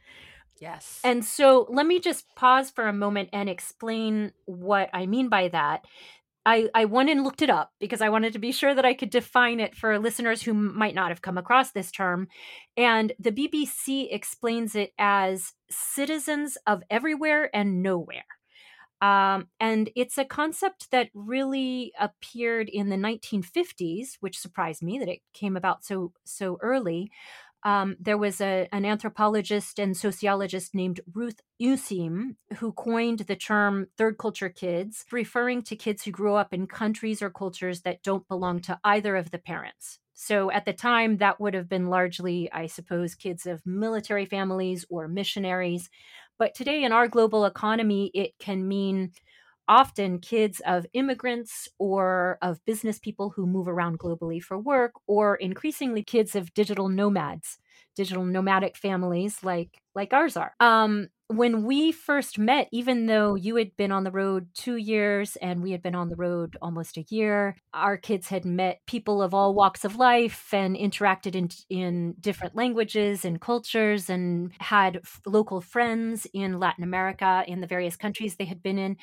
Yes. 0.61 1.01
And 1.05 1.25
so 1.25 1.67
let 1.69 1.87
me 1.87 2.01
just 2.01 2.25
pause 2.35 2.71
for 2.71 2.89
a 2.89 2.93
moment 2.93 3.29
and 3.33 3.49
explain 3.49 4.33
what 4.47 4.89
I 4.93 5.07
mean 5.07 5.29
by 5.29 5.49
that. 5.49 5.85
I, 6.47 6.69
I 6.75 6.85
went 6.85 7.11
and 7.11 7.25
looked 7.25 7.43
it 7.43 7.51
up 7.51 7.73
because 7.81 8.01
I 8.01 8.09
wanted 8.09 8.33
to 8.35 8.39
be 8.39 8.53
sure 8.53 8.73
that 8.73 8.85
I 8.85 8.95
could 8.95 9.11
define 9.11 9.59
it 9.59 9.75
for 9.75 9.99
listeners 9.99 10.43
who 10.43 10.55
might 10.55 10.95
not 10.95 11.09
have 11.09 11.21
come 11.21 11.37
across 11.37 11.73
this 11.73 11.91
term. 11.91 12.29
And 12.77 13.12
the 13.19 13.33
BBC 13.33 14.07
explains 14.15 14.77
it 14.77 14.93
as 14.97 15.55
citizens 15.69 16.57
of 16.67 16.85
everywhere 16.89 17.51
and 17.53 17.83
nowhere. 17.83 18.25
Um, 19.03 19.49
and 19.61 19.91
it's 19.95 20.17
a 20.17 20.25
concept 20.25 20.91
that 20.91 21.11
really 21.15 21.93
appeared 22.01 22.69
in 22.69 22.89
the 22.89 22.97
1950s, 22.97 24.17
which 24.21 24.39
surprised 24.39 24.83
me 24.83 24.99
that 24.99 25.09
it 25.09 25.21
came 25.35 25.57
about 25.57 25.85
so 25.85 26.13
so 26.25 26.59
early. 26.63 27.11
Um, 27.63 27.97
there 27.99 28.17
was 28.17 28.41
a, 28.41 28.69
an 28.73 28.85
anthropologist 28.85 29.81
and 29.81 29.97
sociologist 29.97 30.73
named 30.75 31.01
Ruth 31.13 31.41
Useem 31.61 32.37
who 32.59 32.73
coined 32.73 33.21
the 33.21 33.35
term 33.35 33.89
third 33.99 34.19
culture 34.19 34.49
kids, 34.49 35.05
referring 35.11 35.63
to 35.63 35.75
kids 35.75 36.05
who 36.05 36.13
grew 36.13 36.35
up 36.35 36.55
in 36.55 36.69
countries 36.69 37.21
or 37.23 37.31
cultures 37.31 37.83
that 37.83 38.03
don't 38.05 38.29
belong 38.29 38.61
to 38.61 38.79
either 38.85 39.17
of 39.17 39.33
the 39.33 39.39
parents. 39.39 39.99
So 40.15 40.51
at 40.51 40.65
the 40.65 40.73
time, 40.73 41.19
that 41.19 41.41
would 41.41 41.55
have 41.55 41.69
been 41.69 41.89
largely, 41.89 42.51
I 42.53 42.69
suppose, 42.69 43.15
kids 43.15 43.47
of 43.47 43.67
military 43.67 44.27
families 44.27 44.85
or 44.89 45.09
missionaries. 45.09 45.91
But 46.38 46.55
today, 46.55 46.85
in 46.85 46.92
our 46.92 47.09
global 47.09 47.44
economy, 47.44 48.11
it 48.14 48.33
can 48.38 48.66
mean 48.68 49.12
often 49.68 50.20
kids 50.20 50.61
of 50.66 50.87
immigrants 50.92 51.68
or 51.79 52.38
of 52.42 52.64
business 52.66 52.99
people 53.01 53.31
who 53.31 53.46
move 53.46 53.66
around 53.68 53.99
globally 53.99 54.40
for 54.42 54.59
work, 54.59 54.92
or 55.07 55.37
increasingly 55.37 56.03
kids 56.05 56.37
of 56.37 56.55
digital 56.55 56.88
nomads, 56.88 57.59
digital 57.96 58.25
nomadic 58.25 58.77
families 58.77 59.42
like 59.42 59.81
like 59.94 60.12
ours 60.12 60.37
are. 60.37 60.55
Um, 60.61 61.09
when 61.29 61.65
we 61.65 61.91
first 61.91 62.39
met, 62.39 62.69
even 62.71 63.07
though 63.07 63.35
you 63.35 63.57
had 63.57 63.77
been 63.77 63.91
on 63.91 64.05
the 64.05 64.12
road 64.12 64.49
two 64.55 64.77
years 64.77 65.35
and 65.37 65.61
we 65.61 65.73
had 65.73 65.83
been 65.83 65.95
on 65.95 66.09
the 66.09 66.15
road 66.17 66.57
almost 66.62 66.97
a 66.97 67.05
year, 67.09 67.57
our 67.75 67.97
kids 67.97 68.29
had 68.29 68.45
met 68.45 68.81
people 68.87 69.21
of 69.21 69.35
all 69.35 69.53
walks 69.53 69.85
of 69.85 69.97
life 69.97 70.55
and 70.55 70.77
interacted 70.77 71.35
in, 71.35 71.49
in 71.69 72.15
different 72.21 72.55
languages 72.55 73.25
and 73.25 73.41
cultures 73.41 74.09
and 74.09 74.53
had 74.61 74.99
f- 74.99 75.21
local 75.27 75.61
friends 75.61 76.29
in 76.33 76.61
Latin 76.61 76.85
America 76.85 77.43
in 77.49 77.61
the 77.61 77.67
various 77.67 77.97
countries 77.97 78.37
they 78.37 78.45
had 78.45 78.62
been 78.62 78.79
in. 78.79 78.97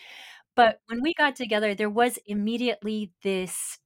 But 0.55 0.79
when 0.87 1.01
we 1.01 1.13
got 1.15 1.35
together, 1.35 1.75
there 1.75 1.89
was 1.89 2.19
immediately 2.25 3.11
this 3.23 3.79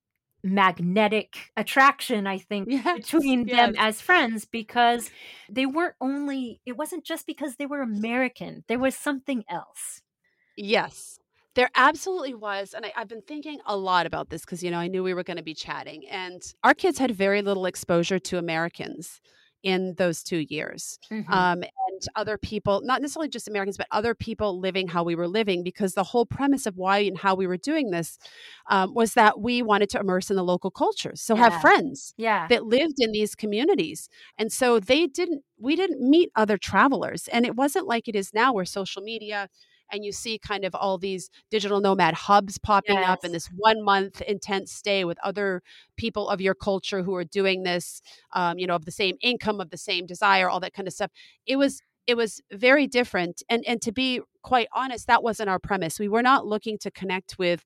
magnetic 0.53 1.51
attraction 1.57 2.27
i 2.27 2.37
think 2.37 2.69
Yes, 2.69 2.91
between 2.93 3.49
them 3.49 3.73
as 3.77 4.01
friends 4.01 4.45
because 4.45 5.11
they 5.49 5.65
weren't 5.65 5.95
only 6.01 6.61
it 6.65 6.77
wasn't 6.77 7.03
just 7.05 7.25
because 7.27 7.55
they 7.57 7.65
were 7.65 7.81
american 7.81 8.63
there 8.67 8.79
was 8.79 8.95
something 8.95 9.43
else 9.49 10.01
Yes, 10.55 11.19
there 11.55 11.69
absolutely 11.75 12.33
was. 12.33 12.73
And 12.73 12.85
I, 12.85 12.93
I've 12.95 13.07
been 13.07 13.21
thinking 13.21 13.59
a 13.65 13.75
lot 13.77 14.05
about 14.05 14.29
this 14.29 14.41
because, 14.41 14.63
you 14.63 14.71
know, 14.71 14.79
I 14.79 14.87
knew 14.87 15.03
we 15.03 15.13
were 15.13 15.23
going 15.23 15.37
to 15.37 15.43
be 15.43 15.53
chatting. 15.53 16.07
And 16.07 16.41
our 16.63 16.73
kids 16.73 16.97
had 16.97 17.11
very 17.11 17.41
little 17.41 17.65
exposure 17.65 18.19
to 18.19 18.37
Americans 18.37 19.21
in 19.63 19.95
those 19.95 20.23
two 20.23 20.45
years. 20.49 20.99
Mhm. 21.11 21.27
Um, 21.31 21.63
other 22.15 22.37
people, 22.37 22.81
not 22.83 23.01
necessarily 23.01 23.29
just 23.29 23.47
Americans, 23.47 23.77
but 23.77 23.87
other 23.91 24.13
people 24.13 24.59
living 24.59 24.87
how 24.87 25.03
we 25.03 25.15
were 25.15 25.27
living, 25.27 25.63
because 25.63 25.93
the 25.93 26.03
whole 26.03 26.25
premise 26.25 26.65
of 26.65 26.77
why 26.77 26.99
and 26.99 27.17
how 27.17 27.35
we 27.35 27.47
were 27.47 27.57
doing 27.57 27.91
this 27.91 28.17
um, 28.69 28.93
was 28.93 29.13
that 29.13 29.39
we 29.39 29.61
wanted 29.61 29.89
to 29.89 29.99
immerse 29.99 30.29
in 30.29 30.35
the 30.35 30.43
local 30.43 30.71
cultures. 30.71 31.21
So 31.21 31.35
Yeah. 31.35 31.43
have 31.43 31.53
friends 31.53 32.13
yeah 32.17 32.49
that 32.49 32.65
lived 32.65 32.95
in 32.99 33.11
these 33.11 33.35
communities. 33.35 34.09
And 34.37 34.51
so 34.51 34.79
they 34.79 35.07
didn't, 35.07 35.43
we 35.59 35.75
didn't 35.75 36.01
meet 36.01 36.29
other 36.35 36.57
travelers. 36.57 37.27
And 37.29 37.45
it 37.45 37.55
wasn't 37.55 37.87
like 37.87 38.07
it 38.07 38.15
is 38.15 38.33
now 38.33 38.53
where 38.53 38.65
social 38.65 39.01
media 39.01 39.49
and 39.91 40.03
you 40.03 40.11
see 40.11 40.37
kind 40.37 40.65
of 40.65 40.75
all 40.75 40.97
these 40.97 41.29
digital 41.49 41.79
nomad 41.79 42.13
hubs 42.13 42.57
popping 42.57 42.97
up 42.97 43.23
and 43.23 43.33
this 43.33 43.47
one 43.55 43.83
month 43.83 44.21
intense 44.21 44.71
stay 44.71 45.03
with 45.03 45.17
other 45.23 45.61
people 45.95 46.29
of 46.29 46.41
your 46.41 46.53
culture 46.53 47.03
who 47.03 47.15
are 47.15 47.23
doing 47.23 47.63
this, 47.63 48.01
um, 48.33 48.57
you 48.57 48.67
know, 48.67 48.75
of 48.75 48.85
the 48.85 48.91
same 48.91 49.17
income, 49.21 49.59
of 49.59 49.69
the 49.69 49.77
same 49.77 50.05
desire, 50.05 50.49
all 50.49 50.59
that 50.59 50.73
kind 50.73 50.87
of 50.87 50.93
stuff. 50.93 51.11
It 51.45 51.55
was, 51.55 51.81
it 52.05 52.15
was 52.15 52.41
very 52.51 52.87
different. 52.87 53.43
And, 53.49 53.63
and 53.67 53.81
to 53.81 53.91
be 53.91 54.21
quite 54.41 54.67
honest, 54.73 55.07
that 55.07 55.23
wasn't 55.23 55.49
our 55.49 55.59
premise. 55.59 55.99
We 55.99 56.07
were 56.07 56.23
not 56.23 56.45
looking 56.45 56.77
to 56.79 56.91
connect 56.91 57.37
with 57.37 57.63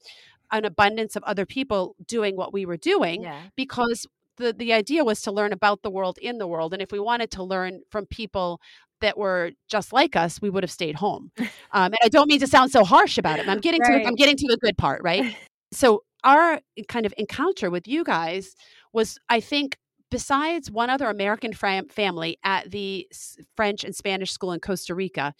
an 0.51 0.65
abundance 0.65 1.15
of 1.15 1.23
other 1.23 1.45
people 1.45 1.95
doing 2.05 2.35
what 2.35 2.53
we 2.53 2.65
were 2.65 2.77
doing 2.77 3.21
yeah 3.21 3.41
because 3.55 4.05
the 4.41 4.53
the 4.53 4.73
idea 4.73 5.03
was 5.03 5.21
to 5.21 5.31
learn 5.31 5.53
about 5.53 5.81
the 5.83 5.89
world 5.89 6.17
in 6.21 6.37
the 6.37 6.47
world 6.47 6.73
and 6.73 6.81
if 6.81 6.91
we 6.91 6.99
wanted 6.99 7.31
to 7.31 7.43
learn 7.43 7.81
from 7.89 8.05
people 8.07 8.59
that 8.99 9.17
were 9.17 9.51
just 9.69 9.93
like 9.93 10.15
us 10.15 10.41
we 10.41 10.49
would 10.49 10.63
have 10.63 10.71
stayed 10.71 10.95
home 10.95 11.31
um, 11.37 11.47
and 11.85 11.97
i 12.03 12.09
don't 12.09 12.27
mean 12.27 12.39
to 12.39 12.47
sound 12.47 12.71
so 12.71 12.83
harsh 12.83 13.17
about 13.17 13.39
it 13.39 13.45
but 13.45 13.51
i'm 13.51 13.59
getting 13.59 13.81
to 13.81 13.91
Right. 13.91 14.07
i'm 14.07 14.15
getting 14.15 14.35
to 14.35 14.47
the 14.47 14.57
good 14.57 14.77
part 14.77 15.01
right 15.03 15.35
so 15.71 16.03
our 16.23 16.59
kind 16.87 17.05
of 17.05 17.13
encounter 17.17 17.69
with 17.69 17.87
you 17.87 18.03
guys 18.03 18.55
was 18.93 19.17
i 19.29 19.39
think 19.39 19.77
besides 20.11 20.69
one 20.69 20.89
other 20.89 21.09
american 21.09 21.53
fam- 21.53 21.89
family 21.89 22.37
at 22.43 22.69
the 22.69 23.07
S- 23.11 23.37
french 23.55 23.83
and 23.83 23.95
spanish 23.95 24.31
school 24.31 24.51
in 24.51 24.59
costa 24.59 24.93
rica 24.93 25.33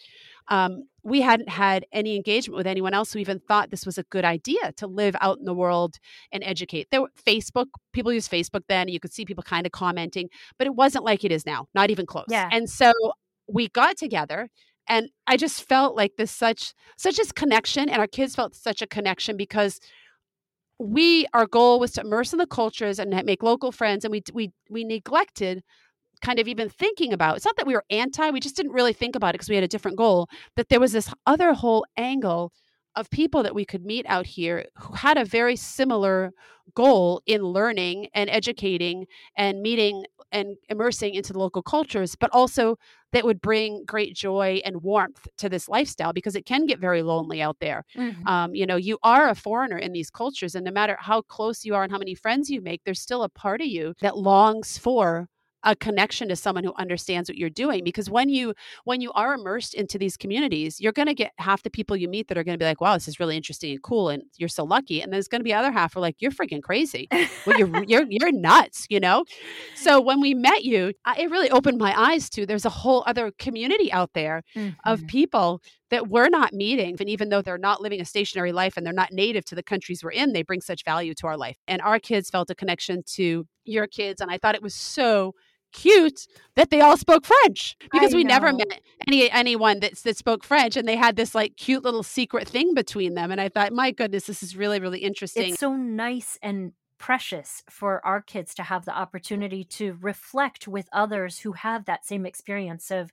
um, 0.48 0.84
we 1.04 1.22
hadn't 1.22 1.50
had 1.50 1.86
any 1.92 2.16
engagement 2.16 2.58
with 2.58 2.68
anyone 2.68 2.94
else 2.94 3.14
who 3.14 3.20
even 3.20 3.40
thought 3.40 3.72
this 3.72 3.86
was 3.86 3.98
a 3.98 4.04
good 4.04 4.26
idea 4.26 4.74
to 4.74 4.88
live 4.88 5.16
out 5.22 5.40
in 5.40 5.46
the 5.46 5.54
world 5.54 5.98
and 6.32 6.44
educate. 6.44 6.88
There 6.92 7.02
were 7.02 7.12
Facebook, 7.26 7.68
people 7.94 8.12
use 8.12 8.28
Facebook 8.28 8.64
then, 8.68 8.82
and 8.82 8.90
you 8.90 9.00
could 9.00 9.14
see 9.14 9.24
people 9.24 9.44
kind 9.44 9.66
of 9.66 9.72
commenting, 9.72 10.30
but 10.58 10.68
it 10.68 10.76
wasn't 10.76 11.06
like 11.06 11.24
it 11.24 11.32
is 11.32 11.46
now, 11.46 11.68
not 11.74 11.90
even 11.90 12.06
close. 12.06 12.26
Yeah. 12.28 12.50
And 12.52 12.70
so 12.70 12.92
we 13.48 13.70
got 13.70 13.98
together 13.98 14.50
and 14.88 15.10
I 15.28 15.38
just 15.38 15.68
felt 15.68 15.96
like 15.96 16.18
this 16.18 16.32
such 16.32 16.74
such 16.98 17.18
this 17.18 17.32
connection 17.32 17.88
and 17.88 18.00
our 18.00 18.08
kids 18.08 18.36
felt 18.36 18.56
such 18.56 18.82
a 18.82 18.88
connection 18.88 19.38
because 19.38 19.80
we 20.82 21.28
our 21.34 21.46
goal 21.46 21.80
was 21.80 21.92
to 21.92 22.02
immerse 22.02 22.34
in 22.34 22.40
the 22.40 22.48
cultures 22.48 23.00
and 23.00 23.10
make 23.26 23.44
local 23.44 23.72
friends 23.72 24.04
and 24.04 24.12
we 24.12 24.24
we 24.34 24.52
we 24.70 24.84
neglected 24.84 25.64
kind 26.22 26.40
of 26.40 26.48
even 26.48 26.70
thinking 26.70 27.14
about 27.14 27.36
it's 27.36 27.46
not 27.46 27.56
that 27.58 27.68
we 27.68 27.74
were 27.74 27.86
anti 27.90 28.30
we 28.32 28.40
just 28.40 28.56
didn't 28.56 28.72
really 28.72 28.94
think 28.94 29.16
about 29.16 29.30
it 29.30 29.34
because 29.34 29.50
we 29.50 29.56
had 29.56 29.64
a 29.64 29.68
different 29.68 29.98
goal 29.98 30.28
that 30.56 30.70
there 30.70 30.80
was 30.80 30.92
this 30.92 31.14
other 31.28 31.54
whole 31.54 31.86
angle 31.98 32.52
of 32.96 33.10
people 33.10 33.44
that 33.44 33.56
we 33.56 33.64
could 33.64 33.86
meet 33.86 34.06
out 34.08 34.26
here 34.26 34.66
who 34.78 34.94
had 34.94 35.18
a 35.18 35.26
very 35.26 35.56
similar 35.56 36.32
goal 36.74 37.22
in 37.26 37.44
learning 37.44 38.08
and 38.14 38.30
educating 38.30 39.06
and 39.38 39.62
meeting 39.62 40.04
and 40.32 40.56
immersing 40.70 41.14
into 41.16 41.34
the 41.34 41.40
local 41.40 41.62
cultures 41.64 42.16
but 42.16 42.30
also 42.34 42.78
that 43.14 43.26
would 43.26 43.42
bring 43.42 43.84
great 43.86 44.16
joy 44.16 44.62
and 44.66 44.82
warmth 44.84 45.28
to 45.38 45.50
this 45.50 45.68
lifestyle 45.68 46.14
because 46.14 46.36
it 46.36 46.46
can 46.46 46.66
get 46.66 46.80
very 46.80 47.02
lonely 47.04 47.42
out 47.42 47.58
there 47.60 47.84
Mhm. 47.98 48.26
um, 48.28 48.56
you 48.56 48.66
know 48.66 48.76
you 48.78 48.98
are 49.04 49.30
a 49.30 49.36
foreigner 49.36 49.78
in 49.78 49.92
these 49.94 50.10
cultures 50.10 50.56
and 50.56 50.66
no 50.66 50.72
matter 50.72 50.98
how 51.00 51.22
close 51.22 51.66
you 51.66 51.76
are 51.76 51.84
and 51.84 51.92
how 51.92 51.98
many 52.00 52.16
friends 52.16 52.50
you 52.50 52.62
make 52.62 52.82
there's 52.84 53.02
still 53.02 53.24
a 53.24 53.30
part 53.30 53.62
of 53.62 53.68
you 53.68 53.94
that 54.02 54.18
longs 54.18 54.78
for 54.78 55.28
a 55.64 55.76
connection 55.76 56.28
to 56.30 56.36
someone 56.36 56.64
who 56.64 56.74
understands 56.78 57.30
what 57.30 57.38
you're 57.38 57.50
doing 57.50 57.84
because 57.84 58.10
when 58.10 58.30
you 58.30 58.54
when 58.86 59.02
you 59.02 59.12
are 59.14 59.34
immersed 59.34 59.74
into 59.74 59.98
these 59.98 60.18
communities 60.18 60.80
you're 60.80 60.92
going 60.92 61.08
to 61.08 61.14
get 61.14 61.32
half 61.38 61.64
the 61.64 61.70
people 61.70 61.96
you 61.96 62.08
meet 62.08 62.28
that 62.28 62.38
are 62.38 62.44
going 62.44 62.54
to 62.58 62.62
be 62.62 62.66
like 62.66 62.82
wow 62.82 62.94
this 62.94 63.08
is 63.08 63.20
really 63.20 63.38
interesting 63.38 63.72
and 63.72 63.84
cool 63.84 64.10
and 64.10 64.24
you're 64.38 64.50
so 64.50 64.64
lucky 64.64 65.02
and 65.02 65.12
there's 65.14 65.28
going 65.28 65.40
to 65.40 65.44
be 65.44 65.54
other 65.54 65.72
half 65.72 65.94
who 65.94 66.00
are 66.00 66.02
like 66.02 66.16
you're 66.20 66.32
freaking 66.32 66.62
crazy 66.62 67.08
well, 67.46 67.58
you're 67.58 67.84
you're 67.88 68.06
you're 68.10 68.32
nuts 68.32 68.86
you 68.90 69.00
know 69.00 69.24
so 69.76 70.00
when 70.02 70.20
we 70.22 70.34
met 70.34 70.64
you 70.64 70.94
I, 71.06 71.22
it 71.22 71.30
really 71.30 71.52
opened 71.52 71.78
my 71.78 71.94
eyes 72.00 72.30
to 72.32 72.46
there's 72.46 72.66
a 72.66 72.70
whole 72.70 73.04
other 73.06 73.32
community 73.38 73.92
out 73.92 74.12
there 74.14 74.44
of 74.86 75.02
Mhm. 75.02 75.08
people 75.08 75.62
that 75.90 76.08
we're 76.08 76.30
not 76.30 76.54
meeting. 76.54 76.96
And 77.00 77.10
even 77.10 77.30
though 77.30 77.42
they're 77.42 77.58
not 77.58 77.82
living 77.82 78.00
a 78.02 78.06
stationary 78.06 78.52
life 78.52 78.78
and 78.78 78.86
they're 78.86 78.94
not 78.94 79.12
native 79.12 79.44
to 79.46 79.56
the 79.56 79.64
countries 79.64 80.04
we're 80.04 80.12
in, 80.12 80.32
they 80.32 80.42
bring 80.42 80.62
such 80.62 80.84
value 80.86 81.14
to 81.16 81.28
our 81.28 81.38
life. 81.38 81.58
And 81.68 81.82
our 81.82 82.00
kids 82.00 82.30
felt 82.30 82.50
a 82.50 82.56
connection 82.56 83.04
to 83.16 83.46
your 83.66 83.88
kids. 83.88 84.22
And 84.22 84.32
I 84.32 84.38
thought 84.38 84.56
it 84.56 84.62
was 84.64 84.74
so 84.74 85.34
cute 85.72 86.28
that 86.56 86.70
they 86.70 86.82
all 86.82 86.98
spoke 86.98 87.26
French 87.26 87.78
because 87.92 88.14
I 88.14 88.18
we 88.18 88.24
never 88.24 88.52
met 88.54 88.82
any 89.08 89.30
anyone 89.32 89.80
that, 89.80 89.96
that 89.98 90.18
spoke 90.18 90.44
French 90.44 90.76
and 90.76 90.88
they 90.88 90.96
had 90.96 91.16
this 91.16 91.34
like 91.34 91.58
cute 91.58 91.84
little 91.84 92.04
secret 92.04 92.48
thing 92.48 92.74
between 92.74 93.14
them. 93.14 93.32
And 93.32 93.40
I 93.40 93.50
thought, 93.50 93.74
my 93.74 93.92
goodness, 93.92 94.26
this 94.26 94.44
is 94.44 94.56
really, 94.56 94.80
really 94.80 95.00
interesting. 95.00 95.52
it's 95.52 95.60
so 95.60 95.76
nice 95.76 96.38
and 96.42 96.74
precious 96.98 97.64
for 97.68 98.06
our 98.06 98.22
kids 98.22 98.54
to 98.54 98.64
have 98.64 98.86
the 98.86 98.96
opportunity 98.96 99.64
to 99.64 99.98
reflect 100.02 100.68
with 100.68 100.88
others 100.94 101.40
who 101.40 101.54
have 101.54 101.86
that 101.86 102.06
same 102.06 102.28
experience 102.28 102.92
of 102.92 103.12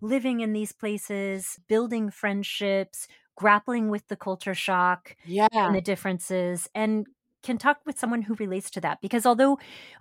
living 0.00 0.40
in 0.40 0.52
these 0.52 0.72
places, 0.72 1.60
building 1.68 2.10
friendships, 2.10 3.06
grappling 3.36 3.88
with 3.88 4.08
the 4.08 4.16
culture 4.16 4.54
shock 4.54 5.16
yeah. 5.24 5.46
and 5.52 5.74
the 5.74 5.80
differences, 5.80 6.68
and 6.74 7.06
can 7.42 7.58
talk 7.58 7.78
with 7.86 7.98
someone 7.98 8.22
who 8.22 8.34
relates 8.34 8.70
to 8.70 8.80
that. 8.80 9.00
Because 9.00 9.24
although 9.24 9.58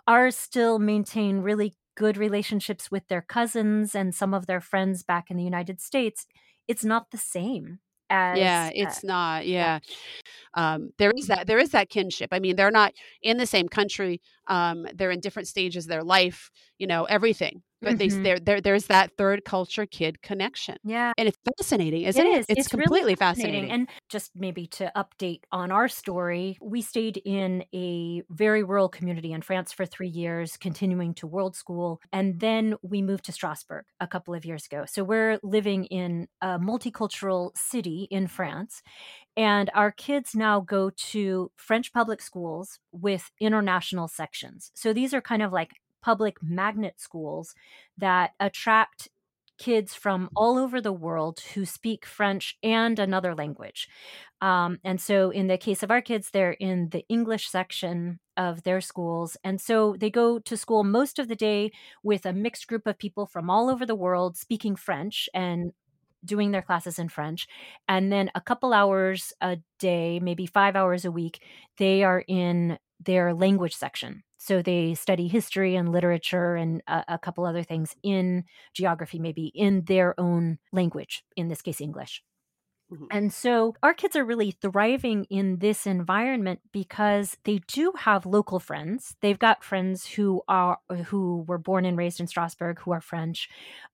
ours 0.08 0.36
still 0.36 0.80
maintain 0.80 1.40
really 1.40 1.74
good 1.96 2.18
relationships 2.18 2.92
with 2.92 3.08
their 3.08 3.22
cousins 3.22 3.96
and 3.96 4.14
some 4.16 4.34
of 4.34 4.46
their 4.48 4.62
friends 4.62 5.04
back 5.04 5.30
in 5.32 5.38
the 5.38 5.44
United 5.44 5.82
States, 5.82 6.26
it's 6.68 6.86
not 6.86 7.12
the 7.12 7.18
same 7.18 7.80
as 8.10 8.38
yeah 8.38 8.68
uh, 8.68 8.72
it's 8.76 9.04
not 9.04 9.48
yeah. 9.48 9.80
Um 10.54 10.92
there 10.98 11.12
is 11.12 11.28
that 11.28 11.48
there 11.48 11.60
is 11.60 11.70
that 11.72 11.90
kinship 11.90 12.30
i 12.32 12.40
mean 12.40 12.56
they're 12.56 12.72
not 12.72 12.94
in 13.22 13.38
the 13.38 13.46
same 13.46 13.70
country 13.70 14.22
um 14.48 14.86
they're 14.94 15.12
in 15.12 15.20
different 15.22 15.48
stages 15.48 15.86
of 15.86 15.90
their 15.90 16.04
life 16.04 16.52
you 16.78 16.88
know 16.88 17.06
everything 17.06 17.64
but 17.84 17.98
they 17.98 18.10
Mhm. 18.10 18.24
there 18.24 18.40
there 18.40 18.62
there's 18.62 18.88
that 18.88 19.12
third 19.18 19.44
culture 19.46 19.86
kid 19.86 20.22
connection 20.22 20.78
yeah 20.84 21.14
and 21.18 21.28
it's 21.28 21.38
fascinating 21.60 22.04
isn't 22.04 22.26
It 22.26 22.26
it, 22.26 22.42
is. 22.42 22.46
it's, 22.48 22.68
really 22.76 22.88
completely 22.88 23.16
fascinating, 23.16 23.70
And 23.72 23.90
just 24.10 24.32
maybe 24.36 24.68
to 24.68 24.92
update 24.96 25.44
on 25.52 25.72
our 25.72 25.88
story, 25.88 26.58
we 26.62 26.82
stayed 26.82 27.18
in 27.24 27.64
a 27.74 28.24
very 28.30 28.64
rural 28.64 28.90
community 28.90 29.32
in 29.32 29.42
France 29.42 29.72
for 29.72 29.86
three 29.86 30.10
years, 30.10 30.58
continuing 30.58 31.14
to 31.16 31.28
world 31.28 31.56
school. 31.56 32.02
And 32.12 32.40
then 32.40 32.76
we 32.82 33.02
moved 33.02 33.26
to 33.26 33.32
Strasbourg 33.32 33.86
a 34.02 34.08
couple 34.08 34.34
of 34.34 34.44
years 34.46 34.66
ago. 34.66 34.86
So 34.86 35.04
we're 35.04 35.40
living 35.44 35.86
in 35.86 36.28
a 36.42 36.60
multicultural 36.60 37.58
city 37.58 38.08
in 38.12 38.28
France. 38.28 38.82
And 39.38 39.70
our 39.76 39.92
kids 39.92 40.36
now 40.36 40.62
go 40.62 40.92
to 41.14 41.52
French 41.58 41.94
public 41.94 42.22
schools 42.22 42.80
with 42.92 43.32
international 43.40 44.08
sections. 44.08 44.72
So 44.76 44.94
these 44.94 45.14
are 45.14 45.22
kind 45.22 45.42
of 45.44 45.52
like 45.54 45.72
public 46.02 46.38
magnet 46.42 46.96
schools 47.00 47.54
that 47.98 48.32
attract 48.40 49.10
kids 49.62 49.94
from 49.94 50.28
all 50.36 50.58
over 50.58 50.82
the 50.82 50.92
world 50.92 51.40
who 51.54 51.66
speak 51.66 52.04
French 52.04 52.58
and 52.64 52.98
another 52.98 53.36
language. 53.36 53.88
Um, 54.42 54.80
and 54.84 55.00
so, 55.00 55.30
in 55.30 55.48
the 55.48 55.58
case 55.58 55.84
of 55.84 55.92
our 55.92 56.02
kids, 56.02 56.32
they're 56.32 56.54
in 56.54 56.90
the 56.90 57.06
English 57.10 57.48
section 57.48 58.20
of 58.36 58.64
their 58.64 58.82
schools. 58.82 59.38
And 59.44 59.62
so, 59.62 59.96
they 60.00 60.10
go 60.10 60.40
to 60.40 60.58
school 60.58 60.84
most 60.84 61.20
of 61.20 61.28
the 61.28 61.36
day 61.36 61.72
with 62.02 62.26
a 62.26 62.34
mixed 62.34 62.68
group 62.68 62.88
of 62.88 62.98
people 62.98 63.28
from 63.28 63.52
all 63.52 63.70
over 63.70 63.86
the 63.86 63.96
world 63.96 64.36
speaking 64.36 64.76
French 64.76 65.30
and 65.32 65.74
doing 66.26 66.52
their 66.52 66.62
classes 66.62 66.98
in 66.98 67.10
French. 67.10 67.48
And 67.88 68.12
then 68.12 68.32
a 68.34 68.42
couple 68.42 68.74
hours 68.74 69.32
a 69.42 69.58
day, 69.80 70.20
maybe 70.20 70.46
five 70.46 70.76
hours 70.76 71.06
a 71.06 71.12
week, 71.12 71.42
they 71.78 72.04
are 72.04 72.24
in 72.28 72.80
their 73.04 73.34
language 73.34 73.76
section. 73.76 74.24
So 74.38 74.62
they 74.62 74.96
study 74.96 75.28
history 75.28 75.76
and 75.76 75.92
literature 75.92 76.56
and 76.56 76.82
a, 76.88 77.04
a 77.10 77.20
couple 77.20 77.46
other 77.46 77.64
things 77.64 77.96
in 78.04 78.46
geography, 78.74 79.20
maybe 79.20 79.52
in 79.54 79.86
their 79.86 80.20
own 80.20 80.58
language, 80.72 81.24
in 81.36 81.48
this 81.48 81.62
case, 81.62 81.82
English. 81.82 82.24
Mm-hmm. 82.92 83.06
And 83.10 83.34
so 83.34 83.76
our 83.82 83.94
kids 83.94 84.16
are 84.16 84.26
really 84.26 84.52
thriving 84.52 85.26
in 85.30 85.60
this 85.60 85.88
environment 85.88 86.60
because 86.74 87.38
they 87.46 87.62
do 87.68 87.94
have 87.98 88.26
local 88.26 88.60
friends. 88.60 89.16
They've 89.22 89.40
got 89.40 89.64
friends 89.64 90.06
who 90.06 90.42
are 90.48 90.78
who 91.06 91.46
were 91.48 91.58
born 91.58 91.86
and 91.86 91.98
raised 91.98 92.20
in 92.20 92.28
Strasbourg 92.28 92.80
who 92.82 92.92
are 92.92 93.02
French. 93.02 93.48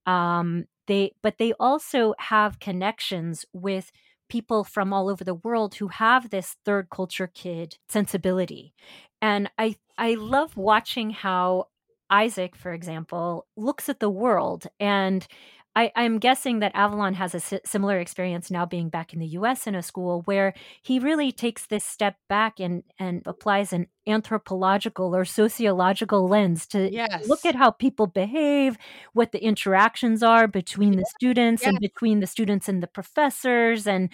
Um, 0.04 0.64
they 0.88 1.12
but 1.22 1.38
they 1.38 1.52
also 1.60 2.14
have 2.18 2.58
connections 2.58 3.44
with 3.52 3.92
people 4.28 4.64
from 4.64 4.92
all 4.92 5.08
over 5.08 5.24
the 5.24 5.34
world 5.34 5.76
who 5.76 5.88
have 5.88 6.30
this 6.30 6.56
third 6.64 6.88
culture 6.90 7.26
kid 7.32 7.76
sensibility. 7.88 8.74
And 9.20 9.50
I 9.58 9.76
I 9.96 10.14
love 10.14 10.56
watching 10.56 11.10
how 11.10 11.66
Isaac, 12.10 12.56
for 12.56 12.72
example, 12.72 13.46
looks 13.56 13.88
at 13.88 14.00
the 14.00 14.10
world 14.10 14.66
and 14.80 15.26
I, 15.76 15.92
am 15.94 16.18
guessing 16.18 16.58
that 16.58 16.72
Avalon 16.74 17.14
has 17.14 17.34
a 17.34 17.60
similar 17.64 18.00
experience 18.00 18.50
now 18.50 18.66
being 18.66 18.88
back 18.88 19.12
in 19.12 19.20
the 19.20 19.26
US 19.28 19.66
in 19.66 19.74
a 19.74 19.82
school 19.82 20.22
where 20.24 20.54
he 20.82 20.98
really 20.98 21.30
takes 21.30 21.66
this 21.66 21.84
step 21.84 22.16
back 22.28 22.58
and, 22.58 22.82
and 22.98 23.22
applies 23.26 23.72
an 23.72 23.86
anthropological 24.06 25.14
or 25.14 25.24
sociological 25.24 26.26
lens 26.26 26.66
to 26.68 26.90
yes. 26.92 27.28
look 27.28 27.44
at 27.46 27.54
how 27.54 27.70
people 27.70 28.06
behave, 28.06 28.76
what 29.12 29.32
the 29.32 29.42
interactions 29.42 30.22
are 30.22 30.48
between 30.48 30.94
yeah. 30.94 31.00
the 31.00 31.06
students 31.16 31.62
yeah. 31.62 31.68
and 31.68 31.78
between 31.80 32.20
the 32.20 32.26
students 32.26 32.68
and 32.68 32.82
the 32.82 32.88
professors, 32.88 33.86
and 33.86 34.10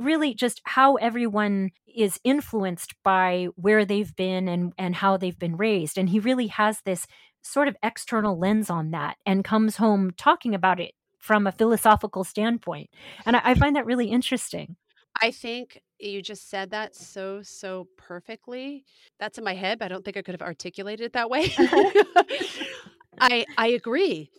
really 0.00 0.34
just 0.34 0.60
how 0.64 0.96
everyone 0.96 1.70
is 1.94 2.18
influenced 2.24 2.94
by 3.04 3.48
where 3.56 3.84
they've 3.84 4.14
been 4.16 4.48
and, 4.48 4.72
and 4.78 4.96
how 4.96 5.16
they've 5.16 5.38
been 5.38 5.56
raised. 5.56 5.98
And 5.98 6.08
he 6.08 6.18
really 6.18 6.48
has 6.48 6.80
this 6.84 7.06
sort 7.42 7.68
of 7.68 7.76
external 7.82 8.38
lens 8.38 8.70
on 8.70 8.90
that 8.92 9.16
and 9.26 9.44
comes 9.44 9.76
home 9.76 10.12
talking 10.16 10.54
about 10.54 10.80
it 10.80 10.94
from 11.18 11.46
a 11.46 11.52
philosophical 11.52 12.24
standpoint. 12.24 12.90
And 13.26 13.36
I, 13.36 13.42
I 13.44 13.54
find 13.54 13.76
that 13.76 13.86
really 13.86 14.06
interesting. 14.06 14.76
I 15.20 15.30
think 15.30 15.80
you 15.98 16.22
just 16.22 16.48
said 16.48 16.70
that 16.70 16.96
so 16.96 17.42
so 17.42 17.86
perfectly. 17.96 18.84
That's 19.20 19.38
in 19.38 19.44
my 19.44 19.54
head, 19.54 19.78
but 19.78 19.86
I 19.86 19.88
don't 19.88 20.04
think 20.04 20.16
I 20.16 20.22
could 20.22 20.34
have 20.34 20.42
articulated 20.42 21.06
it 21.06 21.12
that 21.12 21.30
way. 21.30 21.52
I 23.20 23.44
I 23.58 23.68
agree. 23.68 24.30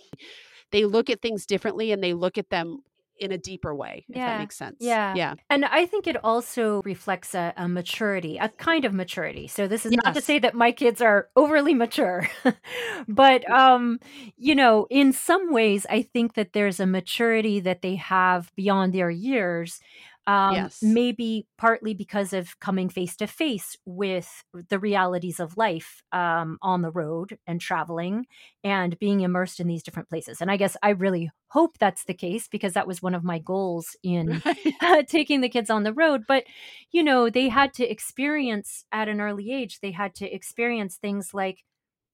They 0.72 0.86
look 0.86 1.10
at 1.10 1.22
things 1.22 1.46
differently 1.46 1.92
and 1.92 2.04
they 2.04 2.14
look 2.14 2.38
at 2.38 2.50
them 2.50 2.80
in 3.20 3.32
a 3.32 3.38
deeper 3.38 3.74
way, 3.74 4.06
if 4.10 4.16
that 4.16 4.40
makes 4.40 4.56
sense. 4.56 4.78
Yeah. 4.80 5.14
Yeah. 5.16 5.36
And 5.50 5.66
I 5.66 5.86
think 5.86 6.08
it 6.08 6.18
also 6.24 6.82
reflects 6.84 7.36
a, 7.36 7.54
a 7.56 7.68
maturity, 7.68 8.38
a 8.38 8.50
kind 8.50 8.86
of 8.86 8.94
maturity. 8.94 9.48
So 9.48 9.68
this 9.68 9.86
is 9.86 9.92
yes. 9.94 10.02
not 10.04 10.16
to 10.16 10.22
say 10.22 10.40
that 10.40 10.56
my 10.56 10.72
kids 10.72 11.02
are 11.02 11.30
overly 11.36 11.74
mature, 11.74 12.28
but 13.08 13.50
um, 13.50 14.00
you 14.38 14.56
know, 14.56 14.88
in 14.90 15.14
some 15.14 15.52
ways 15.52 15.86
I 15.90 16.02
think 16.02 16.34
that 16.34 16.54
there's 16.54 16.80
a 16.80 16.86
maturity 16.86 17.60
that 17.62 17.82
they 17.82 17.96
have 17.96 18.52
beyond 18.56 18.94
their 18.94 19.10
years 19.10 19.80
um, 20.26 20.56
yes. 20.56 20.82
maybe 20.82 21.48
partly 21.58 21.94
because 21.94 22.32
of 22.34 22.60
coming 22.60 22.88
face 22.88 23.16
to 23.18 23.28
face 23.28 23.76
with 23.86 24.44
the 24.70 24.80
realities 24.80 25.40
of 25.40 25.58
life 25.58 26.02
um, 26.12 26.58
on 26.62 26.82
the 26.82 26.92
road 26.92 27.38
and 27.46 27.60
traveling 27.60 28.26
and 28.64 28.98
being 29.00 29.22
immersed 29.22 29.60
in 29.60 29.68
these 29.68 29.84
different 29.84 30.10
places. 30.10 30.40
And 30.40 30.50
I 30.50 30.58
guess 30.58 30.78
I 30.82 30.92
really 30.92 31.30
hope 31.48 31.78
that's 31.78 32.06
the 32.06 32.14
case 32.14 32.48
because 32.48 32.74
that 32.74 32.88
was 32.88 33.02
one 33.02 33.16
of 33.16 33.24
my 33.24 33.40
goals 33.40 33.96
in 34.04 34.42
uh, 34.82 35.04
taking 35.08 35.42
the 35.42 35.50
kids 35.50 35.70
on 35.70 35.84
the 35.84 35.94
road. 35.94 36.24
But, 36.28 36.46
you 36.92 37.04
know, 37.04 37.30
they 37.30 37.50
had 37.50 37.74
to 37.76 37.90
experience 37.90 38.86
at 38.92 39.10
an 39.10 39.20
early 39.20 39.52
age, 39.52 39.80
they 39.82 39.92
had 39.92 40.16
to 40.16 40.34
experience 40.34 40.96
things 40.96 41.34
like 41.34 41.64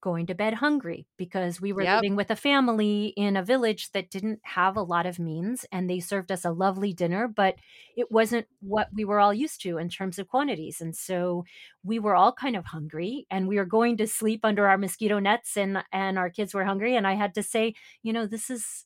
going 0.01 0.25
to 0.25 0.35
bed 0.35 0.55
hungry 0.55 1.07
because 1.17 1.59
we 1.59 1.73
were 1.73 1.83
yep. 1.83 2.01
living 2.01 2.15
with 2.15 2.29
a 2.31 2.35
family 2.35 3.13
in 3.17 3.35
a 3.35 3.43
village 3.43 3.91
that 3.91 4.09
didn't 4.09 4.39
have 4.43 4.77
a 4.77 4.81
lot 4.81 5.05
of 5.05 5.19
means 5.19 5.65
and 5.71 5.89
they 5.89 5.99
served 5.99 6.31
us 6.31 6.45
a 6.45 6.51
lovely 6.51 6.93
dinner 6.93 7.27
but 7.27 7.55
it 7.95 8.11
wasn't 8.11 8.45
what 8.61 8.87
we 8.93 9.05
were 9.05 9.19
all 9.19 9.33
used 9.33 9.61
to 9.61 9.77
in 9.77 9.89
terms 9.89 10.17
of 10.17 10.27
quantities 10.27 10.81
and 10.81 10.95
so 10.95 11.43
we 11.83 11.99
were 11.99 12.15
all 12.15 12.31
kind 12.33 12.55
of 12.55 12.65
hungry 12.65 13.25
and 13.29 13.47
we 13.47 13.57
were 13.57 13.65
going 13.65 13.97
to 13.97 14.07
sleep 14.07 14.41
under 14.43 14.67
our 14.67 14.77
mosquito 14.77 15.19
nets 15.19 15.57
and 15.57 15.83
and 15.91 16.17
our 16.17 16.29
kids 16.29 16.53
were 16.53 16.65
hungry 16.65 16.95
and 16.95 17.05
I 17.05 17.13
had 17.13 17.33
to 17.35 17.43
say 17.43 17.73
you 18.03 18.13
know 18.13 18.25
this 18.25 18.49
is 18.49 18.85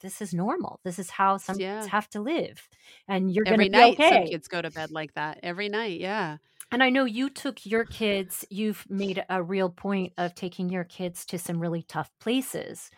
this 0.00 0.20
is 0.20 0.32
normal. 0.32 0.80
This 0.84 0.98
is 0.98 1.10
how 1.10 1.38
some 1.38 1.58
yeah. 1.58 1.76
kids 1.80 1.88
have 1.88 2.08
to 2.10 2.20
live, 2.20 2.68
and 3.08 3.32
you're 3.32 3.44
going 3.44 3.58
to 3.58 3.64
be 3.64 3.68
night, 3.68 3.94
okay. 3.94 4.10
Some 4.10 4.26
kids 4.26 4.48
go 4.48 4.62
to 4.62 4.70
bed 4.70 4.90
like 4.90 5.14
that 5.14 5.40
every 5.42 5.68
night. 5.68 6.00
Yeah, 6.00 6.36
and 6.70 6.82
I 6.82 6.90
know 6.90 7.04
you 7.04 7.30
took 7.30 7.64
your 7.64 7.84
kids, 7.84 8.44
you've 8.50 8.84
made 8.90 9.24
a 9.28 9.42
real 9.42 9.70
point 9.70 10.12
of 10.18 10.34
taking 10.34 10.68
your 10.68 10.84
kids 10.84 11.24
to 11.26 11.38
some 11.38 11.60
really 11.60 11.82
tough 11.82 12.10
places 12.20 12.90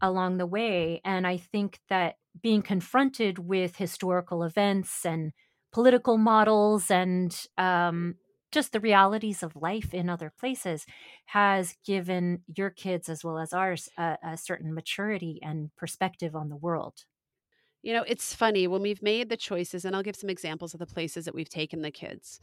along 0.00 0.38
the 0.38 0.46
way. 0.46 1.00
And 1.04 1.26
I 1.26 1.36
think 1.38 1.80
that 1.88 2.16
being 2.42 2.62
confronted 2.62 3.38
with 3.38 3.76
historical 3.76 4.42
events 4.44 5.06
and 5.06 5.32
political 5.72 6.18
models 6.18 6.90
and 6.90 7.46
um, 7.58 8.16
just 8.52 8.72
the 8.72 8.80
realities 8.80 9.42
of 9.42 9.56
life 9.56 9.94
in 9.94 10.08
other 10.10 10.32
places 10.38 10.86
has 11.26 11.76
given 11.84 12.42
your 12.56 12.70
kids, 12.70 13.08
as 13.08 13.24
well 13.24 13.38
as 13.38 13.52
ours, 13.52 13.88
a, 13.98 14.18
a 14.24 14.36
certain 14.36 14.74
maturity 14.74 15.40
and 15.42 15.74
perspective 15.76 16.36
on 16.36 16.48
the 16.48 16.56
world. 16.56 17.04
You 17.82 17.92
know, 17.92 18.04
it's 18.06 18.34
funny 18.34 18.66
when 18.66 18.80
we've 18.80 19.02
made 19.02 19.28
the 19.28 19.36
choices, 19.36 19.84
and 19.84 19.96
I'll 19.96 20.02
give 20.02 20.16
some 20.16 20.30
examples 20.30 20.72
of 20.72 20.80
the 20.80 20.86
places 20.86 21.24
that 21.24 21.34
we've 21.34 21.48
taken 21.48 21.82
the 21.82 21.90
kids. 21.90 22.40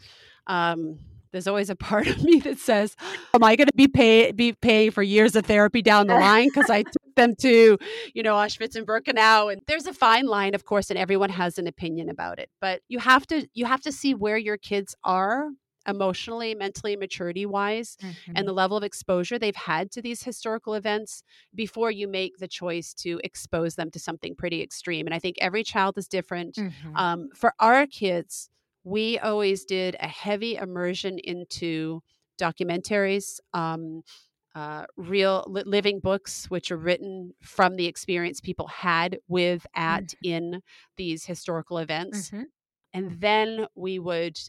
Um, 0.47 0.99
there's 1.31 1.47
always 1.47 1.69
a 1.69 1.75
part 1.89 2.07
of 2.07 2.21
me 2.23 2.39
that 2.39 2.57
says, 2.57 2.95
"Am 3.33 3.43
I 3.43 3.55
going 3.55 3.67
to 3.67 3.75
be 3.75 3.87
pay 3.87 4.31
be 4.31 4.53
paying 4.53 4.91
for 4.91 5.03
years 5.03 5.35
of 5.35 5.45
therapy 5.45 5.81
down 5.81 6.07
the 6.07 6.15
line 6.19 6.49
because 6.53 6.69
I 6.69 6.83
took 6.83 7.15
them 7.15 7.35
to, 7.37 7.77
you 8.13 8.23
know, 8.23 8.35
Auschwitz 8.35 8.75
and 8.75 8.85
Birkenau?" 8.85 9.51
And 9.51 9.61
there's 9.67 9.85
a 9.85 9.93
fine 9.93 10.25
line, 10.25 10.55
of 10.55 10.65
course, 10.65 10.89
and 10.89 10.99
everyone 10.99 11.29
has 11.29 11.57
an 11.57 11.67
opinion 11.67 12.09
about 12.09 12.39
it. 12.39 12.49
But 12.59 12.81
you 12.87 12.99
have 12.99 13.25
to 13.27 13.47
you 13.53 13.65
have 13.65 13.81
to 13.81 13.91
see 13.91 14.13
where 14.13 14.37
your 14.37 14.57
kids 14.57 14.95
are 15.03 15.49
emotionally, 15.87 16.55
mentally, 16.55 16.95
maturity 16.95 17.45
wise, 17.45 17.97
mm-hmm. 18.01 18.33
and 18.35 18.47
the 18.47 18.53
level 18.53 18.77
of 18.77 18.83
exposure 18.83 19.39
they've 19.39 19.55
had 19.55 19.91
to 19.91 20.01
these 20.01 20.23
historical 20.23 20.73
events 20.73 21.23
before 21.55 21.91
you 21.91 22.07
make 22.07 22.37
the 22.37 22.47
choice 22.47 22.93
to 22.93 23.19
expose 23.23 23.75
them 23.75 23.89
to 23.91 23.99
something 23.99 24.35
pretty 24.35 24.61
extreme. 24.61 25.07
And 25.07 25.13
I 25.13 25.19
think 25.19 25.37
every 25.39 25.63
child 25.63 25.97
is 25.97 26.07
different. 26.07 26.55
Mm-hmm. 26.55 26.95
Um, 26.95 27.29
for 27.33 27.53
our 27.59 27.87
kids, 27.87 28.49
we 28.83 29.19
always 29.19 29.65
did 29.65 29.95
a 29.99 30.07
heavy 30.07 30.55
immersion 30.55 31.19
into 31.19 32.01
documentaries. 32.39 33.39
Um, 33.53 34.03
uh, 34.55 34.85
real 34.97 35.45
li- 35.47 35.63
living 35.65 35.99
books, 35.99 36.49
which 36.49 36.71
are 36.71 36.77
written 36.77 37.33
from 37.39 37.75
the 37.75 37.85
experience 37.85 38.41
people 38.41 38.67
had 38.67 39.19
with, 39.27 39.65
at, 39.75 40.05
mm-hmm. 40.05 40.29
in 40.29 40.61
these 40.97 41.25
historical 41.25 41.77
events. 41.77 42.29
Mm-hmm. 42.29 42.43
And 42.93 43.21
then 43.21 43.67
we 43.75 43.99
would 43.99 44.39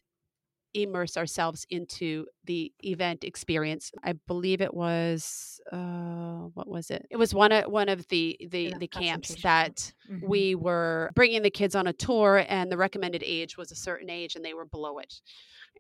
immerse 0.74 1.16
ourselves 1.16 1.66
into 1.70 2.26
the 2.44 2.72
event 2.84 3.24
experience. 3.24 3.92
I 4.02 4.12
believe 4.12 4.60
it 4.60 4.72
was 4.72 5.60
uh, 5.72 6.48
what 6.54 6.68
was 6.68 6.90
it? 6.90 7.06
It 7.10 7.16
was 7.16 7.34
one 7.34 7.52
of 7.52 7.70
one 7.70 7.88
of 7.88 8.06
the 8.08 8.36
the, 8.50 8.74
the 8.78 8.86
camps 8.88 9.34
that 9.42 9.92
mm-hmm. 10.10 10.26
we 10.26 10.54
were 10.54 11.10
bringing 11.14 11.42
the 11.42 11.50
kids 11.50 11.74
on 11.74 11.86
a 11.86 11.92
tour, 11.92 12.44
and 12.48 12.70
the 12.70 12.76
recommended 12.76 13.22
age 13.24 13.56
was 13.56 13.70
a 13.72 13.76
certain 13.76 14.10
age, 14.10 14.36
and 14.36 14.44
they 14.44 14.54
were 14.54 14.66
below 14.66 14.98
it. 14.98 15.20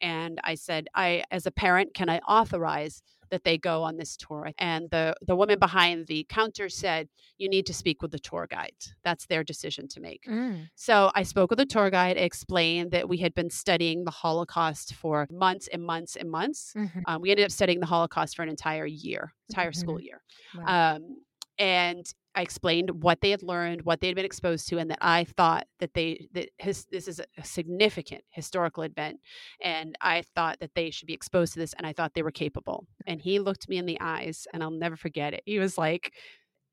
And 0.02 0.40
I 0.44 0.54
said, 0.54 0.88
I 0.94 1.24
as 1.30 1.46
a 1.46 1.50
parent, 1.50 1.94
can 1.94 2.08
I 2.08 2.18
authorize 2.18 3.02
that 3.30 3.44
they 3.44 3.58
go 3.58 3.82
on 3.82 3.96
this 3.96 4.16
tour. 4.16 4.50
And 4.58 4.90
the, 4.90 5.14
the 5.26 5.36
woman 5.36 5.58
behind 5.58 6.06
the 6.06 6.26
counter 6.28 6.68
said, 6.68 7.08
You 7.38 7.48
need 7.48 7.66
to 7.66 7.74
speak 7.74 8.02
with 8.02 8.10
the 8.10 8.18
tour 8.18 8.46
guide. 8.48 8.74
That's 9.04 9.26
their 9.26 9.44
decision 9.44 9.88
to 9.88 10.00
make. 10.00 10.24
Mm. 10.28 10.68
So 10.74 11.10
I 11.14 11.22
spoke 11.22 11.50
with 11.50 11.58
the 11.58 11.66
tour 11.66 11.90
guide, 11.90 12.16
explained 12.16 12.90
that 12.92 13.08
we 13.08 13.18
had 13.18 13.34
been 13.34 13.50
studying 13.50 14.04
the 14.04 14.10
Holocaust 14.10 14.94
for 14.94 15.26
months 15.30 15.68
and 15.72 15.82
months 15.82 16.16
and 16.16 16.30
months. 16.30 16.72
Mm-hmm. 16.76 17.00
Um, 17.06 17.22
we 17.22 17.30
ended 17.30 17.44
up 17.44 17.52
studying 17.52 17.80
the 17.80 17.86
Holocaust 17.86 18.36
for 18.36 18.42
an 18.42 18.48
entire 18.48 18.86
year, 18.86 19.32
entire 19.48 19.70
mm-hmm. 19.70 19.80
school 19.80 20.00
year. 20.00 20.22
Wow. 20.56 20.96
Um, 20.96 21.16
and 21.58 22.06
I 22.34 22.42
explained 22.42 23.02
what 23.02 23.20
they 23.20 23.30
had 23.30 23.42
learned, 23.42 23.82
what 23.82 24.00
they 24.00 24.06
had 24.06 24.16
been 24.16 24.24
exposed 24.24 24.68
to, 24.68 24.78
and 24.78 24.90
that 24.90 24.98
I 25.00 25.24
thought 25.24 25.66
that 25.80 25.94
they 25.94 26.28
that 26.32 26.50
his, 26.58 26.86
this 26.86 27.08
is 27.08 27.20
a 27.20 27.44
significant 27.44 28.22
historical 28.30 28.84
event, 28.84 29.18
and 29.62 29.96
I 30.00 30.22
thought 30.34 30.60
that 30.60 30.70
they 30.74 30.90
should 30.90 31.06
be 31.06 31.14
exposed 31.14 31.54
to 31.54 31.58
this, 31.58 31.74
and 31.74 31.86
I 31.86 31.92
thought 31.92 32.14
they 32.14 32.22
were 32.22 32.30
capable. 32.30 32.86
And 33.06 33.20
he 33.20 33.40
looked 33.40 33.68
me 33.68 33.78
in 33.78 33.86
the 33.86 34.00
eyes, 34.00 34.46
and 34.52 34.62
I'll 34.62 34.70
never 34.70 34.96
forget 34.96 35.34
it. 35.34 35.42
He 35.44 35.58
was 35.58 35.76
like, 35.76 36.12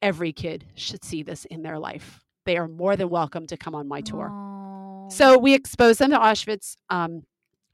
"Every 0.01 0.31
kid 0.31 0.65
should 0.75 1.03
see 1.03 1.23
this 1.23 1.45
in 1.45 1.63
their 1.63 1.79
life. 1.79 2.23
They 2.45 2.57
are 2.57 2.67
more 2.67 2.95
than 2.95 3.09
welcome 3.09 3.47
to 3.47 3.57
come 3.57 3.73
on 3.73 3.87
my 3.87 4.01
tour." 4.01 4.29
Aww. 4.29 5.11
So 5.11 5.37
we 5.39 5.53
exposed 5.53 5.99
them 5.99 6.11
to 6.11 6.17
Auschwitz. 6.17 6.77
Um, 6.89 7.23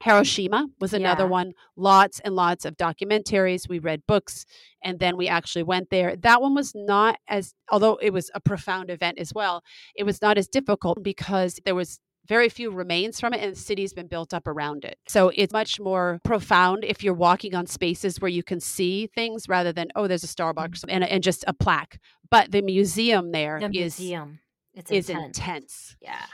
Hiroshima 0.02 0.66
was 0.80 0.92
another 0.92 1.24
yeah. 1.24 1.30
one. 1.30 1.52
Lots 1.76 2.20
and 2.20 2.34
lots 2.34 2.64
of 2.64 2.76
documentaries. 2.76 3.68
We 3.68 3.78
read 3.78 4.02
books 4.06 4.44
and 4.82 4.98
then 4.98 5.16
we 5.16 5.28
actually 5.28 5.62
went 5.62 5.90
there. 5.90 6.16
That 6.16 6.42
one 6.42 6.54
was 6.54 6.72
not 6.74 7.16
as, 7.28 7.54
although 7.70 7.96
it 7.96 8.12
was 8.12 8.30
a 8.34 8.40
profound 8.40 8.90
event 8.90 9.18
as 9.18 9.32
well, 9.34 9.62
it 9.94 10.04
was 10.04 10.20
not 10.20 10.36
as 10.36 10.48
difficult 10.48 11.02
because 11.02 11.58
there 11.64 11.74
was 11.74 12.00
very 12.26 12.48
few 12.48 12.70
remains 12.70 13.20
from 13.20 13.34
it 13.34 13.40
and 13.40 13.54
the 13.54 13.58
city's 13.58 13.92
been 13.92 14.06
built 14.06 14.32
up 14.32 14.46
around 14.46 14.84
it 14.84 14.98
so 15.06 15.30
it's 15.34 15.52
much 15.52 15.78
more 15.78 16.20
profound 16.24 16.84
if 16.84 17.04
you're 17.04 17.12
walking 17.12 17.54
on 17.54 17.66
spaces 17.66 18.20
where 18.20 18.30
you 18.30 18.42
can 18.42 18.60
see 18.60 19.06
things 19.06 19.48
rather 19.48 19.72
than 19.72 19.88
oh 19.94 20.06
there's 20.06 20.24
a 20.24 20.26
starbucks 20.26 20.80
mm-hmm. 20.80 20.90
and, 20.90 21.04
and 21.04 21.22
just 21.22 21.44
a 21.46 21.52
plaque 21.52 21.98
but 22.30 22.50
the 22.50 22.62
museum 22.62 23.32
there 23.32 23.60
the 23.60 23.66
is 23.66 23.98
museum 23.98 24.38
it's 24.74 24.90
is 24.90 25.10
intense. 25.10 25.38
intense 25.38 25.96
yeah 26.00 26.24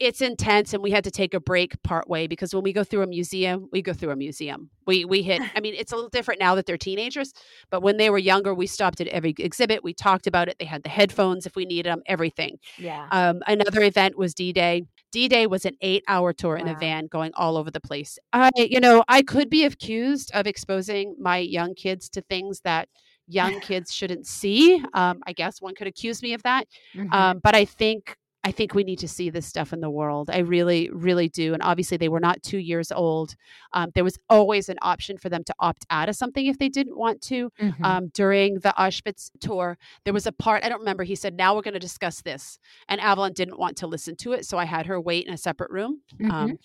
it's 0.00 0.22
intense 0.22 0.72
and 0.72 0.82
we 0.82 0.90
had 0.90 1.04
to 1.04 1.10
take 1.10 1.34
a 1.34 1.40
break 1.40 1.80
part 1.82 2.08
way 2.08 2.26
because 2.26 2.54
when 2.54 2.64
we 2.64 2.72
go 2.72 2.82
through 2.82 3.02
a 3.02 3.06
museum 3.06 3.68
we 3.70 3.82
go 3.82 3.92
through 3.92 4.10
a 4.10 4.16
museum. 4.16 4.70
We 4.86 5.04
we 5.04 5.22
hit 5.22 5.40
i 5.54 5.60
mean 5.60 5.74
it's 5.76 5.92
a 5.92 5.94
little 5.94 6.10
different 6.10 6.40
now 6.40 6.54
that 6.56 6.66
they're 6.66 6.78
teenagers 6.78 7.32
but 7.70 7.82
when 7.82 7.98
they 7.98 8.10
were 8.10 8.18
younger 8.18 8.54
we 8.54 8.66
stopped 8.66 9.00
at 9.00 9.06
every 9.08 9.34
exhibit 9.38 9.84
we 9.84 9.92
talked 9.92 10.26
about 10.26 10.48
it 10.48 10.56
they 10.58 10.64
had 10.64 10.82
the 10.82 10.88
headphones 10.88 11.46
if 11.46 11.54
we 11.54 11.64
needed 11.64 11.90
them 11.90 12.02
everything. 12.06 12.58
Yeah. 12.78 13.06
Um, 13.12 13.42
another 13.46 13.82
event 13.82 14.16
was 14.16 14.34
d-day. 14.34 14.84
D-day 15.12 15.46
was 15.46 15.64
an 15.64 15.76
eight 15.82 16.02
hour 16.08 16.32
tour 16.32 16.56
wow. 16.56 16.62
in 16.62 16.68
a 16.68 16.78
van 16.78 17.06
going 17.06 17.32
all 17.34 17.56
over 17.56 17.70
the 17.70 17.80
place. 17.80 18.18
I 18.32 18.50
you 18.56 18.80
know 18.80 19.04
i 19.06 19.22
could 19.22 19.50
be 19.50 19.64
accused 19.64 20.30
of 20.34 20.46
exposing 20.46 21.14
my 21.20 21.38
young 21.38 21.74
kids 21.74 22.08
to 22.10 22.22
things 22.22 22.62
that 22.62 22.88
young 23.28 23.60
kids 23.68 23.92
shouldn't 23.92 24.26
see. 24.26 24.82
Um, 24.94 25.20
i 25.26 25.32
guess 25.32 25.60
one 25.60 25.74
could 25.74 25.86
accuse 25.86 26.22
me 26.22 26.32
of 26.32 26.42
that. 26.42 26.66
Mm-hmm. 26.96 27.12
um, 27.12 27.40
but 27.42 27.54
i 27.54 27.64
think 27.64 28.16
I 28.42 28.52
think 28.52 28.74
we 28.74 28.84
need 28.84 29.00
to 29.00 29.08
see 29.08 29.28
this 29.28 29.46
stuff 29.46 29.72
in 29.72 29.80
the 29.80 29.90
world. 29.90 30.30
I 30.30 30.38
really, 30.38 30.88
really 30.90 31.28
do. 31.28 31.52
And 31.52 31.62
obviously, 31.62 31.98
they 31.98 32.08
were 32.08 32.20
not 32.20 32.42
two 32.42 32.58
years 32.58 32.90
old. 32.90 33.34
Um, 33.74 33.90
there 33.94 34.04
was 34.04 34.18
always 34.30 34.70
an 34.70 34.78
option 34.80 35.18
for 35.18 35.28
them 35.28 35.44
to 35.44 35.54
opt 35.58 35.84
out 35.90 36.08
of 36.08 36.16
something 36.16 36.46
if 36.46 36.58
they 36.58 36.70
didn't 36.70 36.96
want 36.96 37.20
to. 37.22 37.50
Mm-hmm. 37.60 37.84
Um, 37.84 38.08
during 38.14 38.54
the 38.54 38.72
Auschwitz 38.78 39.30
tour, 39.40 39.76
there 40.04 40.14
was 40.14 40.26
a 40.26 40.32
part, 40.32 40.64
I 40.64 40.70
don't 40.70 40.78
remember, 40.78 41.04
he 41.04 41.14
said, 41.16 41.36
Now 41.36 41.54
we're 41.54 41.62
going 41.62 41.74
to 41.74 41.80
discuss 41.80 42.22
this. 42.22 42.58
And 42.88 43.00
Avalon 43.00 43.34
didn't 43.34 43.58
want 43.58 43.76
to 43.78 43.86
listen 43.86 44.16
to 44.16 44.32
it. 44.32 44.46
So 44.46 44.56
I 44.56 44.64
had 44.64 44.86
her 44.86 44.98
wait 44.98 45.26
in 45.26 45.34
a 45.34 45.38
separate 45.38 45.70
room. 45.70 46.00
Mm-hmm. 46.18 46.30
Um, 46.30 46.58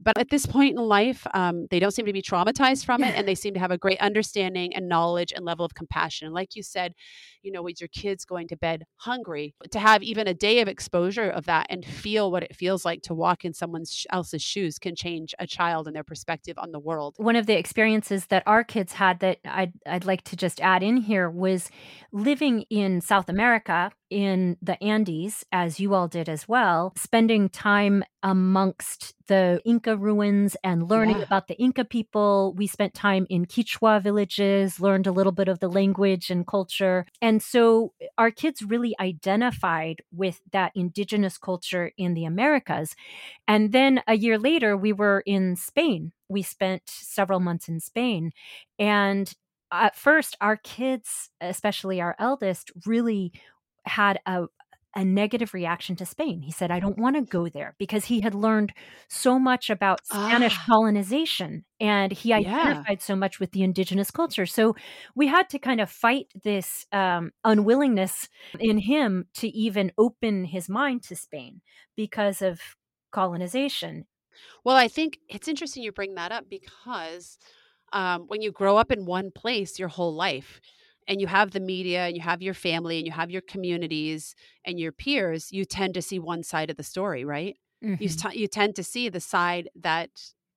but 0.00 0.16
at 0.16 0.30
this 0.30 0.46
point 0.46 0.78
in 0.78 0.84
life, 0.84 1.26
um, 1.34 1.66
they 1.70 1.80
don't 1.80 1.90
seem 1.90 2.06
to 2.06 2.12
be 2.12 2.22
traumatized 2.22 2.84
from 2.84 3.02
it, 3.02 3.14
and 3.16 3.26
they 3.26 3.34
seem 3.34 3.54
to 3.54 3.60
have 3.60 3.70
a 3.70 3.78
great 3.78 4.00
understanding 4.00 4.74
and 4.74 4.88
knowledge 4.88 5.32
and 5.34 5.44
level 5.44 5.64
of 5.64 5.74
compassion. 5.74 6.26
And 6.26 6.34
like 6.34 6.54
you 6.54 6.62
said, 6.62 6.94
you 7.42 7.50
know, 7.52 7.62
with 7.62 7.80
your 7.80 7.88
kids 7.88 8.24
going 8.24 8.48
to 8.48 8.56
bed 8.56 8.84
hungry, 8.96 9.54
to 9.70 9.78
have 9.78 10.02
even 10.02 10.28
a 10.28 10.34
day 10.34 10.60
of 10.60 10.68
exposure 10.68 11.28
of 11.28 11.46
that 11.46 11.66
and 11.70 11.84
feel 11.84 12.30
what 12.30 12.42
it 12.42 12.54
feels 12.54 12.84
like 12.84 13.02
to 13.02 13.14
walk 13.14 13.44
in 13.44 13.52
someone 13.52 13.84
else's 14.10 14.42
shoes 14.42 14.78
can 14.78 14.94
change 14.94 15.34
a 15.38 15.46
child 15.46 15.86
and 15.86 15.96
their 15.96 16.04
perspective 16.04 16.56
on 16.58 16.72
the 16.72 16.78
world. 16.78 17.14
One 17.18 17.36
of 17.36 17.46
the 17.46 17.58
experiences 17.58 18.26
that 18.26 18.42
our 18.46 18.64
kids 18.64 18.92
had 18.92 19.20
that 19.20 19.38
I'd, 19.44 19.72
I'd 19.86 20.04
like 20.04 20.22
to 20.24 20.36
just 20.36 20.60
add 20.60 20.82
in 20.82 20.98
here 20.98 21.28
was 21.30 21.70
living 22.12 22.64
in 22.70 23.00
South 23.00 23.28
America 23.28 23.90
in 24.10 24.56
the 24.62 24.82
Andes, 24.82 25.44
as 25.52 25.80
you 25.80 25.94
all 25.94 26.08
did 26.08 26.28
as 26.28 26.48
well, 26.48 26.92
spending 26.96 27.48
time 27.48 28.04
amongst 28.22 29.14
the 29.26 29.60
Inca 29.64 29.96
ruins 29.96 30.56
and 30.64 30.88
learning 30.88 31.18
yeah. 31.18 31.24
about 31.24 31.48
the 31.48 31.56
Inca 31.58 31.84
people. 31.84 32.54
We 32.56 32.66
spent 32.66 32.94
time 32.94 33.26
in 33.28 33.46
Quechua 33.46 34.02
villages, 34.02 34.80
learned 34.80 35.06
a 35.06 35.12
little 35.12 35.32
bit 35.32 35.48
of 35.48 35.60
the 35.60 35.68
language 35.68 36.30
and 36.30 36.46
culture. 36.46 37.06
And 37.20 37.42
so 37.42 37.92
eh, 38.00 38.06
our 38.16 38.30
kids 38.30 38.62
really 38.62 38.94
identified 38.98 40.02
with 40.12 40.40
that 40.52 40.72
indigenous 40.74 41.38
culture 41.38 41.92
in 41.96 42.14
the 42.14 42.24
Americas. 42.24 42.96
And 43.46 43.72
then 43.72 44.02
a 44.06 44.16
year 44.16 44.38
later, 44.38 44.76
we 44.76 44.92
were 44.92 45.22
in 45.26 45.56
Spain. 45.56 46.12
We 46.28 46.42
spent 46.42 46.82
several 46.86 47.40
months 47.40 47.68
in 47.68 47.80
Spain. 47.80 48.32
And 48.78 49.32
at 49.70 49.96
first, 49.96 50.36
our 50.40 50.56
kids, 50.56 51.30
especially 51.40 52.00
our 52.00 52.16
eldest, 52.18 52.70
really 52.86 53.32
had 53.88 54.20
a, 54.26 54.46
a 54.94 55.04
negative 55.04 55.54
reaction 55.54 55.96
to 55.96 56.06
Spain. 56.06 56.42
He 56.42 56.50
said, 56.50 56.70
I 56.70 56.80
don't 56.80 56.98
want 56.98 57.16
to 57.16 57.22
go 57.22 57.48
there 57.48 57.74
because 57.78 58.06
he 58.06 58.20
had 58.20 58.34
learned 58.34 58.72
so 59.08 59.38
much 59.38 59.70
about 59.70 60.04
Spanish 60.06 60.56
ah. 60.56 60.64
colonization 60.66 61.64
and 61.78 62.12
he 62.12 62.32
identified 62.32 62.98
yeah. 62.98 63.04
so 63.04 63.14
much 63.14 63.38
with 63.38 63.52
the 63.52 63.62
indigenous 63.62 64.10
culture. 64.10 64.46
So 64.46 64.74
we 65.14 65.26
had 65.26 65.48
to 65.50 65.58
kind 65.58 65.80
of 65.80 65.90
fight 65.90 66.26
this 66.42 66.86
um, 66.92 67.32
unwillingness 67.44 68.28
in 68.58 68.78
him 68.78 69.26
to 69.34 69.48
even 69.48 69.92
open 69.98 70.44
his 70.44 70.68
mind 70.68 71.02
to 71.04 71.16
Spain 71.16 71.60
because 71.96 72.42
of 72.42 72.60
colonization. 73.10 74.06
Well, 74.64 74.76
I 74.76 74.88
think 74.88 75.18
it's 75.28 75.48
interesting 75.48 75.82
you 75.82 75.92
bring 75.92 76.14
that 76.14 76.32
up 76.32 76.46
because 76.48 77.38
um, 77.92 78.24
when 78.28 78.42
you 78.42 78.52
grow 78.52 78.76
up 78.76 78.90
in 78.90 79.06
one 79.06 79.30
place 79.30 79.78
your 79.78 79.88
whole 79.88 80.14
life, 80.14 80.60
and 81.08 81.20
you 81.20 81.26
have 81.26 81.50
the 81.50 81.60
media 81.60 82.06
and 82.06 82.14
you 82.14 82.22
have 82.22 82.42
your 82.42 82.54
family 82.54 82.98
and 82.98 83.06
you 83.06 83.12
have 83.12 83.30
your 83.30 83.42
communities 83.42 84.34
and 84.64 84.78
your 84.78 84.92
peers, 84.92 85.50
you 85.50 85.64
tend 85.64 85.94
to 85.94 86.02
see 86.02 86.18
one 86.18 86.42
side 86.42 86.70
of 86.70 86.76
the 86.76 86.82
story, 86.82 87.24
right? 87.24 87.56
Mm-hmm. 87.82 88.02
You, 88.02 88.08
t- 88.10 88.38
you 88.38 88.46
tend 88.46 88.76
to 88.76 88.84
see 88.84 89.08
the 89.08 89.20
side 89.20 89.70
that 89.74 90.10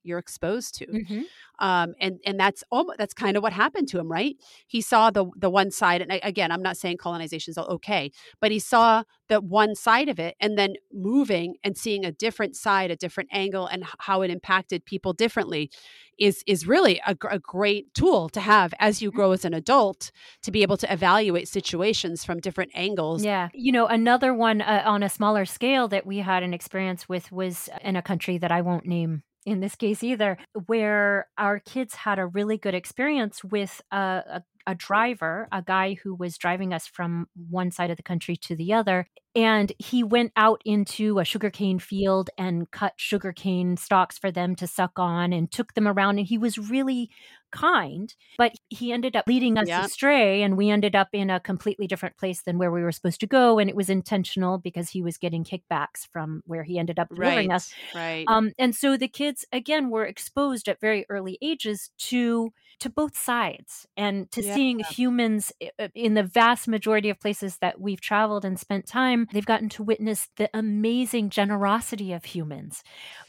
you're 0.04 0.20
exposed 0.20 0.76
to. 0.76 0.88
Mm-hmm. 0.88 1.22
Um, 1.60 1.93
and 1.99 2.20
and 2.26 2.39
that's 2.39 2.64
almost, 2.72 2.97
that's 2.97 3.14
kind 3.14 3.38
of 3.38 3.43
what 3.43 3.54
happened 3.54 3.88
to 3.89 3.99
him, 3.99 4.12
right? 4.12 4.36
He 4.68 4.82
saw 4.82 5.12
the 5.12 5.26
the 5.38 5.49
one 5.49 5.70
side, 5.70 6.02
and 6.02 6.20
again, 6.24 6.52
I'm 6.52 6.64
not 6.64 6.78
saying 6.78 6.97
colonization 6.97 7.52
is 7.52 7.58
okay, 7.58 8.12
but 8.39 8.52
he 8.52 8.60
saw 8.60 9.04
the 9.30 9.39
one 9.39 9.76
side 9.76 10.10
of 10.10 10.20
it, 10.20 10.36
and 10.39 10.58
then 10.58 10.74
moving 10.91 11.56
and 11.64 11.78
seeing 11.78 12.04
a 12.04 12.12
different 12.12 12.56
side, 12.56 12.89
a 12.89 12.95
different 12.95 13.30
angle, 13.32 13.68
and 13.68 13.86
how 13.99 14.24
it 14.24 14.32
impacted 14.32 14.86
people 14.86 15.14
differently, 15.14 15.70
is 16.18 16.43
is 16.47 16.66
really 16.66 16.99
a, 17.06 17.16
a 17.30 17.38
great 17.38 17.93
tool 17.93 18.28
to 18.30 18.39
have 18.39 18.74
as 18.80 19.02
you 19.02 19.10
mm-hmm. 19.10 19.18
grow 19.18 19.32
as 19.32 19.45
an 19.45 19.54
adult 19.54 20.12
to 20.41 20.52
be 20.52 20.64
able 20.64 20.78
to 20.78 20.91
evaluate 20.91 21.47
situations 21.47 22.26
from 22.26 22.39
different 22.39 22.72
angles. 22.74 23.24
Yeah, 23.24 23.49
you 23.54 23.72
know, 23.72 23.86
another 23.86 24.34
one 24.34 24.62
uh, 24.62 24.82
on 24.86 25.04
a 25.04 25.10
smaller 25.10 25.45
scale 25.45 25.88
that 25.89 26.08
we 26.08 26.18
had 26.20 26.41
an 26.41 26.56
experience 26.56 27.08
with 27.08 27.32
was 27.32 27.70
in 27.82 27.95
a 27.95 28.02
country 28.02 28.39
that 28.39 28.52
I 28.52 28.62
won't 28.62 28.88
name 28.88 29.22
in 29.46 29.60
this 29.60 29.76
case 29.76 30.04
either, 30.04 30.38
where 30.68 31.28
our 31.38 31.60
kids 31.60 31.96
had 31.96 32.20
a 32.20 32.26
really 32.26 32.58
good 32.58 32.76
experience 32.76 33.44
with 33.44 33.82
a, 33.92 33.98
a, 33.98 34.44
a, 34.72 34.76
driver, 34.76 35.47
a 35.51 35.61
guy 35.61 35.97
who 36.01 36.15
was 36.15 36.38
driving 36.38 36.74
us 36.74 36.88
from 36.88 37.28
one 37.49 37.72
side 37.72 37.91
of 37.91 37.97
the 37.97 38.03
country 38.03 38.36
to 38.38 38.55
the 38.55 38.74
other. 38.74 39.07
And 39.34 39.72
he 39.80 40.03
went 40.03 40.34
out 40.36 40.61
into 40.65 41.19
a 41.19 41.26
sugarcane 41.26 41.80
field 41.80 42.30
and 42.38 42.69
cut 42.72 42.93
sugarcane 42.97 43.78
stalks 43.78 44.17
for 44.17 44.32
them 44.32 44.55
to 44.55 44.67
suck 44.67 44.93
on 44.97 45.32
and 45.32 45.49
took 45.49 45.74
them 45.74 45.88
around. 45.88 46.17
And 46.17 46.28
he 46.28 46.38
was 46.38 46.57
really 46.57 47.09
kind, 47.51 48.13
but 48.38 48.53
he 48.69 48.91
ended 48.91 49.15
up 49.15 49.26
leading 49.28 49.57
us 49.57 49.67
yeah. 49.67 49.86
astray 49.86 50.43
and 50.43 50.57
we 50.57 50.69
ended 50.69 50.95
up 50.95 51.09
in 51.13 51.30
a 51.30 51.39
completely 51.39 51.88
different 51.88 52.17
place 52.17 52.41
than 52.41 52.57
where 52.57 52.72
we 52.72 52.82
were 52.82 52.91
supposed 52.91 53.22
to 53.22 53.28
go. 53.28 53.59
And 53.59 53.69
it 53.69 53.76
was 53.76 53.89
intentional 53.89 54.57
because 54.57 54.89
he 54.89 55.01
was 55.01 55.17
getting 55.17 55.43
kickbacks 55.43 56.07
from 56.11 56.43
where 56.45 56.63
he 56.63 56.78
ended 56.78 56.99
up 56.99 57.09
delivering 57.09 57.49
right, 57.49 57.55
us. 57.55 57.74
Right. 57.95 58.26
Um, 58.28 58.51
and 58.57 58.76
so 58.76 58.97
the 58.97 59.07
kids, 59.07 59.45
again, 59.51 59.89
were 59.89 60.05
exposed 60.05 60.67
at 60.67 60.82
very 60.82 61.05
early 61.09 61.38
ages 61.41 61.91
to 62.09 62.51
to 62.82 62.89
both 62.89 63.17
sides 63.17 63.88
and 63.95 64.29
to 64.32 64.43
yeah. 64.43 64.53
seeing 64.53 64.79
humans 64.79 65.51
uh, 65.79 65.88
in 65.95 66.13
the 66.13 66.23
vast 66.23 66.67
majority 66.67 67.09
of 67.09 67.19
places 67.19 67.57
that 67.57 67.79
we've 67.79 68.01
traveled 68.01 68.43
and 68.43 68.59
spent 68.59 68.86
time 68.86 69.27
they've 69.32 69.45
gotten 69.45 69.69
to 69.69 69.84
witness 69.84 70.27
the 70.38 70.49
amazing 70.53 71.29
generosity 71.29 72.13
of 72.13 72.25
humans 72.25 72.84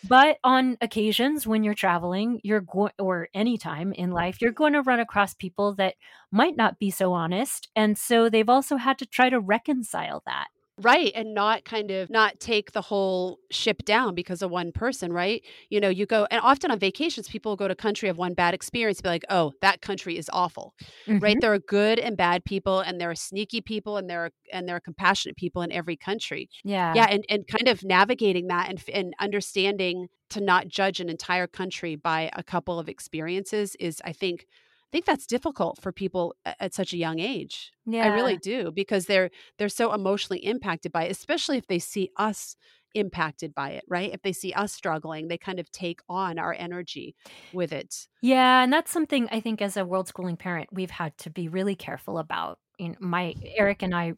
but 0.09 0.39
on 0.43 0.77
occasions 0.81 1.47
when 1.47 1.63
you're 1.63 1.75
traveling 1.75 2.41
you're 2.43 2.61
going 2.61 2.93
or 2.99 3.29
anytime 3.35 3.93
in 3.93 4.11
life, 4.11 4.41
you're 4.41 4.53
going 4.53 4.73
to 4.73 4.83
run 4.83 5.01
across 5.01 5.35
people 5.35 5.75
that 5.75 5.95
might 6.31 6.57
not 6.57 6.79
be 6.79 6.91
so 6.91 7.13
honest. 7.13 7.69
And 7.77 7.97
so 7.97 8.29
they've 8.29 8.49
also 8.49 8.77
had 8.77 8.99
to 8.99 9.07
try 9.07 9.29
to 9.31 9.41
reconcile 9.41 10.23
that. 10.27 10.49
Right. 10.83 11.13
And 11.15 11.35
not 11.35 11.65
kind 11.65 11.91
of 11.91 12.11
not 12.11 12.41
take 12.41 12.73
the 12.73 12.81
whole 12.81 13.39
ship 13.51 13.85
down 13.85 14.15
because 14.15 14.43
of 14.43 14.51
one 14.51 14.73
person, 14.73 15.13
right? 15.13 15.43
You 15.71 15.81
know, 15.81 15.89
you 15.89 16.07
go 16.07 16.27
and 16.31 16.41
often 16.43 16.71
on 16.71 16.79
vacations, 16.79 17.29
people 17.29 17.57
go 17.57 17.69
to 17.69 17.75
country 17.75 18.09
of 18.09 18.19
one 18.19 18.35
bad 18.35 18.55
experience, 18.55 19.01
be 19.01 19.09
like, 19.09 19.25
oh, 19.31 19.53
that 19.61 19.81
country 19.83 20.19
is 20.19 20.29
awful. 20.33 20.75
Mm-hmm. 21.07 21.19
Right. 21.19 21.41
There 21.41 21.53
are 21.53 21.59
good 21.59 21.99
and 21.99 22.17
bad 22.17 22.45
people 22.45 22.81
and 22.81 23.01
there 23.01 23.11
are 23.11 23.15
sneaky 23.15 23.61
people 23.61 23.97
and 23.97 24.09
there 24.09 24.27
are 24.27 24.31
and 24.53 24.69
there 24.69 24.77
are 24.77 24.81
compassionate 24.81 25.37
people 25.37 25.63
in 25.63 25.73
every 25.73 25.97
country. 25.97 26.49
Yeah. 26.65 26.93
Yeah. 26.95 27.07
And 27.11 27.25
and 27.29 27.47
kind 27.47 27.69
of 27.69 27.85
navigating 27.85 28.49
that 28.49 28.69
and 28.69 28.83
and 28.93 29.15
understanding 29.21 30.09
to 30.31 30.41
not 30.41 30.69
judge 30.69 30.99
an 30.99 31.09
entire 31.11 31.47
country 31.47 31.95
by 31.95 32.31
a 32.33 32.43
couple 32.43 32.79
of 32.79 32.89
experiences 32.89 33.77
is, 33.79 34.01
I 34.05 34.13
think, 34.13 34.47
think 34.93 35.07
that's 35.07 35.27
difficult 35.27 35.81
for 35.81 35.91
people 35.91 36.35
at 36.45 36.75
such 36.75 36.93
a 36.93 36.97
young 36.97 37.19
age. 37.19 37.73
Yeah. 37.87 38.05
I 38.05 38.15
really 38.15 38.37
do 38.37 38.71
because 38.71 39.07
they're 39.07 39.31
they're 39.59 39.69
so 39.69 39.93
emotionally 39.93 40.45
impacted 40.45 40.93
by 40.93 41.05
it, 41.05 41.11
especially 41.11 41.59
if 41.59 41.67
they 41.67 41.79
see 41.79 42.11
us 42.17 42.57
impacted 42.95 43.55
by 43.55 43.71
it, 43.71 43.85
right? 43.89 44.13
If 44.13 44.23
they 44.23 44.33
see 44.33 44.53
us 44.53 44.73
struggling, 44.73 45.29
they 45.29 45.39
kind 45.39 45.59
of 45.59 45.71
take 45.73 46.01
on 46.09 46.39
our 46.39 46.55
energy 46.57 47.17
with 47.53 47.73
it. 47.73 48.07
Yeah, 48.21 48.63
and 48.63 48.73
that's 48.73 48.91
something 48.91 49.29
I 49.33 49.41
think 49.41 49.63
as 49.63 49.77
a 49.77 49.85
world 49.85 50.09
schooling 50.09 50.37
parent 50.37 50.69
we've 50.73 50.91
had 50.91 51.17
to 51.19 51.31
be 51.31 51.49
really 51.49 51.75
careful 51.75 52.19
about. 52.19 52.59
You 52.79 52.91
know, 52.91 52.97
my 53.01 53.35
Eric 53.57 53.83
and 53.83 53.95
I 53.95 54.13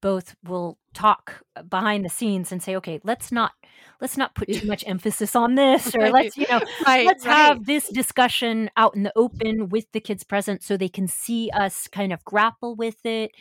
both 0.00 0.34
will 0.44 0.78
talk 0.94 1.42
behind 1.68 2.04
the 2.04 2.08
scenes 2.08 2.50
and 2.52 2.62
say 2.62 2.74
okay 2.76 3.00
let's 3.04 3.30
not 3.30 3.52
let's 4.00 4.16
not 4.16 4.34
put 4.34 4.50
too 4.50 4.66
much 4.66 4.84
emphasis 4.86 5.36
on 5.36 5.54
this 5.54 5.94
or 5.94 6.10
let's 6.10 6.36
you 6.36 6.46
know 6.50 6.60
right, 6.86 7.06
let's 7.06 7.24
right. 7.24 7.56
have 7.56 7.64
this 7.66 7.88
discussion 7.90 8.70
out 8.76 8.94
in 8.96 9.02
the 9.04 9.12
open 9.16 9.68
with 9.68 9.86
the 9.92 10.00
kids 10.00 10.24
present 10.24 10.62
so 10.62 10.76
they 10.76 10.88
can 10.88 11.06
see 11.06 11.50
us 11.54 11.88
kind 11.88 12.12
of 12.12 12.24
grapple 12.24 12.74
with 12.74 13.04
it 13.04 13.32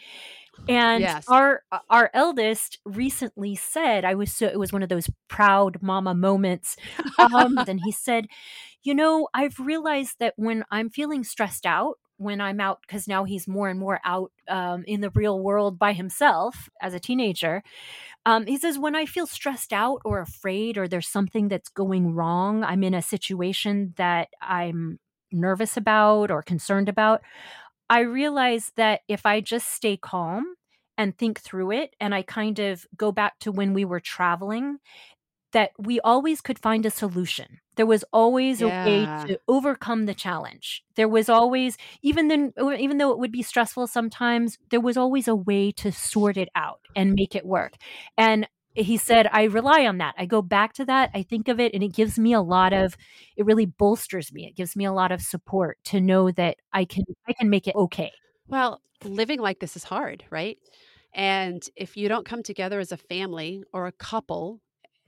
And 0.68 1.01
Yes. 1.01 1.26
our 1.28 1.64
our 1.89 2.12
eldest 2.14 2.80
recently 2.86 3.55
said, 3.55 4.05
I 4.05 4.14
was 4.16 4.32
so 4.32 4.47
it 4.47 4.60
was 4.60 4.72
one 4.72 4.84
of 4.84 4.89
those 4.89 5.10
proud 5.28 5.82
mama 5.82 6.14
moments. 6.14 6.76
Um, 7.34 7.64
and 7.68 7.80
he 7.80 7.91
said, 7.91 8.28
"You 8.84 8.93
know, 8.95 9.28
I've 9.34 9.60
realized 9.60 10.18
that 10.20 10.34
when 10.38 10.64
I'm 10.72 10.89
feeling 10.89 11.24
stressed 11.24 11.66
out, 11.66 11.97
when 12.20 12.41
I'm 12.41 12.59
out, 12.59 12.82
because 12.82 13.07
now 13.07 13.24
he's 13.24 13.47
more 13.47 13.70
and 13.70 13.80
more 13.80 13.99
out 14.03 14.32
um, 14.47 14.84
in 14.86 15.01
the 15.01 15.09
real 15.09 15.39
world 15.39 15.80
by 15.80 15.93
himself 15.93 16.70
as 16.82 16.93
a 16.93 16.99
teenager. 16.99 17.63
Um, 18.26 18.45
he 18.45 18.57
says, 18.57 18.78
when 18.78 18.95
I 18.95 19.05
feel 19.05 19.26
stressed 19.26 19.74
out 19.74 20.01
or 20.05 20.20
afraid, 20.20 20.78
or 20.78 20.88
there's 20.88 21.07
something 21.07 21.47
that's 21.47 21.70
going 21.70 22.13
wrong, 22.13 22.63
I'm 22.63 22.84
in 22.84 22.93
a 22.93 23.01
situation 23.01 23.93
that 23.97 24.28
I'm 24.41 24.99
nervous 25.32 25.78
about 25.78 26.30
or 26.30 26.43
concerned 26.43 26.89
about. 26.89 27.22
I 27.89 28.01
realize 28.01 28.72
that 28.76 29.01
if 29.07 29.26
I 29.26 29.41
just 29.41 29.74
stay 29.74 29.97
calm 29.97 30.55
and 30.97 31.17
think 31.17 31.39
through 31.39 31.72
it, 31.72 31.95
and 31.99 32.13
I 32.13 32.22
kind 32.22 32.59
of 32.59 32.86
go 32.97 33.11
back 33.11 33.39
to 33.39 33.51
when 33.51 33.74
we 33.74 33.86
were 33.86 34.01
traveling, 34.01 34.80
that 35.53 35.72
we 35.80 35.99
always 36.01 36.41
could 36.41 36.59
find 36.59 36.86
a 36.86 36.91
solution. 36.91 37.59
There 37.80 37.86
was 37.86 38.03
always 38.11 38.61
a 38.61 38.67
way 38.67 39.05
to 39.05 39.39
overcome 39.47 40.05
the 40.05 40.13
challenge. 40.13 40.84
There 40.95 41.07
was 41.07 41.30
always, 41.30 41.77
even 42.01 42.27
then, 42.27 42.51
even 42.77 42.97
though 42.97 43.11
it 43.11 43.19
would 43.19 43.32
be 43.32 43.41
stressful 43.41 43.88
sometimes, 43.88 44.57
there 44.69 44.82
was 44.82 44.97
always 44.97 45.30
a 45.30 45.36
way 45.36 45.71
to 45.77 45.89
sort 45.89 46.36
it 46.36 46.49
out 46.55 46.82
and 46.93 47.13
make 47.13 47.38
it 47.38 47.45
work. 47.45 47.75
And 48.17 48.49
he 48.73 48.97
said, 48.97 49.30
I 49.32 49.43
rely 49.43 49.86
on 49.86 49.99
that. 49.99 50.13
I 50.17 50.25
go 50.25 50.41
back 50.41 50.73
to 50.73 50.86
that. 50.88 51.11
I 51.13 51.23
think 51.23 51.47
of 51.47 51.57
it, 51.61 51.73
and 51.73 51.82
it 51.82 51.93
gives 51.93 52.19
me 52.19 52.34
a 52.34 52.41
lot 52.41 52.73
of. 52.73 52.97
It 53.38 53.45
really 53.45 53.65
bolsters 53.65 54.34
me. 54.34 54.45
It 54.45 54.57
gives 54.57 54.75
me 54.75 54.84
a 54.84 54.91
lot 54.91 55.13
of 55.13 55.21
support 55.21 55.77
to 55.86 56.01
know 56.01 56.32
that 56.32 56.57
I 56.73 56.84
can. 56.84 57.05
I 57.30 57.32
can 57.32 57.49
make 57.49 57.65
it 57.65 57.75
okay. 57.75 58.11
Well, 58.49 58.82
living 59.05 59.39
like 59.39 59.61
this 59.61 59.77
is 59.77 59.86
hard, 59.86 60.25
right? 60.30 60.57
And 61.13 61.63
if 61.77 61.95
you 61.95 62.09
don't 62.09 62.25
come 62.25 62.43
together 62.43 62.82
as 62.82 62.91
a 62.91 62.97
family 62.97 63.63
or 63.71 63.88
a 63.88 63.93
couple 63.93 64.59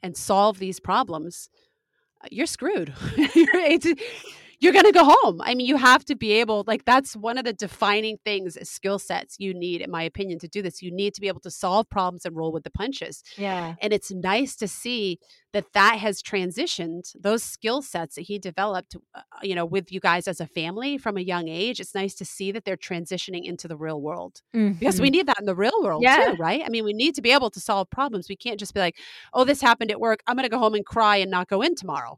and 0.02 0.16
solve 0.16 0.58
these 0.58 0.80
problems, 0.80 1.50
you're 2.30 2.46
screwed. 2.46 2.94
you're, 3.36 3.96
you're 4.62 4.74
going 4.74 4.86
to 4.86 4.92
go 4.92 5.04
home. 5.04 5.42
I 5.44 5.56
mean, 5.56 5.66
you 5.66 5.76
have 5.76 6.06
to 6.06 6.16
be 6.16 6.34
able, 6.34 6.64
like, 6.68 6.86
that's 6.86 7.16
one 7.16 7.40
of 7.40 7.46
the 7.46 7.52
defining 7.52 8.18
things, 8.24 8.58
skill 8.70 9.00
sets 9.00 9.38
you 9.40 9.56
need, 9.56 9.82
in 9.82 9.90
my 9.90 10.04
opinion, 10.04 10.38
to 10.40 10.48
do 10.48 10.62
this. 10.62 10.84
You 10.84 10.92
need 10.92 11.16
to 11.16 11.22
be 11.22 11.28
able 11.28 11.40
to 11.42 11.52
solve 11.52 11.90
problems 11.90 12.26
and 12.26 12.36
roll 12.36 12.52
with 12.52 12.64
the 12.64 12.70
punches. 12.70 13.24
Yeah. 13.38 13.74
And 13.82 13.92
it's 13.92 14.12
nice 14.12 14.56
to 14.58 14.68
see 14.68 15.20
that 15.54 15.74
that 15.74 15.98
has 16.00 16.22
transitioned 16.22 17.16
those 17.20 17.44
skill 17.44 17.82
sets 17.82 18.16
that 18.16 18.22
he 18.24 18.40
developed, 18.40 18.96
uh, 19.14 19.22
you 19.44 19.56
know, 19.56 19.66
with 19.66 19.92
you 19.92 20.00
guys 20.00 20.28
as 20.28 20.40
a 20.40 20.48
family 20.48 20.98
from 20.98 21.18
a 21.18 21.22
young 21.22 21.48
age. 21.50 21.80
It's 21.80 21.96
nice 21.96 22.16
to 22.16 22.26
see 22.26 22.52
that 22.52 22.66
they're 22.66 22.78
transitioning 22.78 23.44
into 23.46 23.68
the 23.68 23.78
real 23.78 24.02
world 24.02 24.42
because 24.80 25.00
we 25.00 25.10
need 25.10 25.28
that 25.28 25.40
in 25.40 25.46
the 25.46 25.56
real 25.56 25.84
world 25.84 26.02
Yeah. 26.02 26.18
too, 26.26 26.36
right? 26.38 26.64
I 26.66 26.70
mean, 26.70 26.84
we 26.86 26.94
need 26.94 27.16
to 27.16 27.22
be 27.22 27.32
able 27.32 27.50
to 27.52 27.60
solve 27.60 27.90
problems. 27.90 28.30
We 28.30 28.36
can't 28.36 28.60
just 28.60 28.74
be 28.74 28.80
like, 28.80 28.98
"Oh, 29.34 29.44
this 29.44 29.62
happened 29.62 29.92
at 29.92 30.00
work. 30.00 30.22
I'm 30.28 30.36
going 30.36 30.44
to 30.46 30.50
go 30.50 30.60
home 30.60 30.74
and 30.76 30.86
cry 30.86 31.18
and 31.18 31.30
not 31.32 31.48
go 31.50 31.62
in 31.62 31.76
tomorrow." 31.76 32.18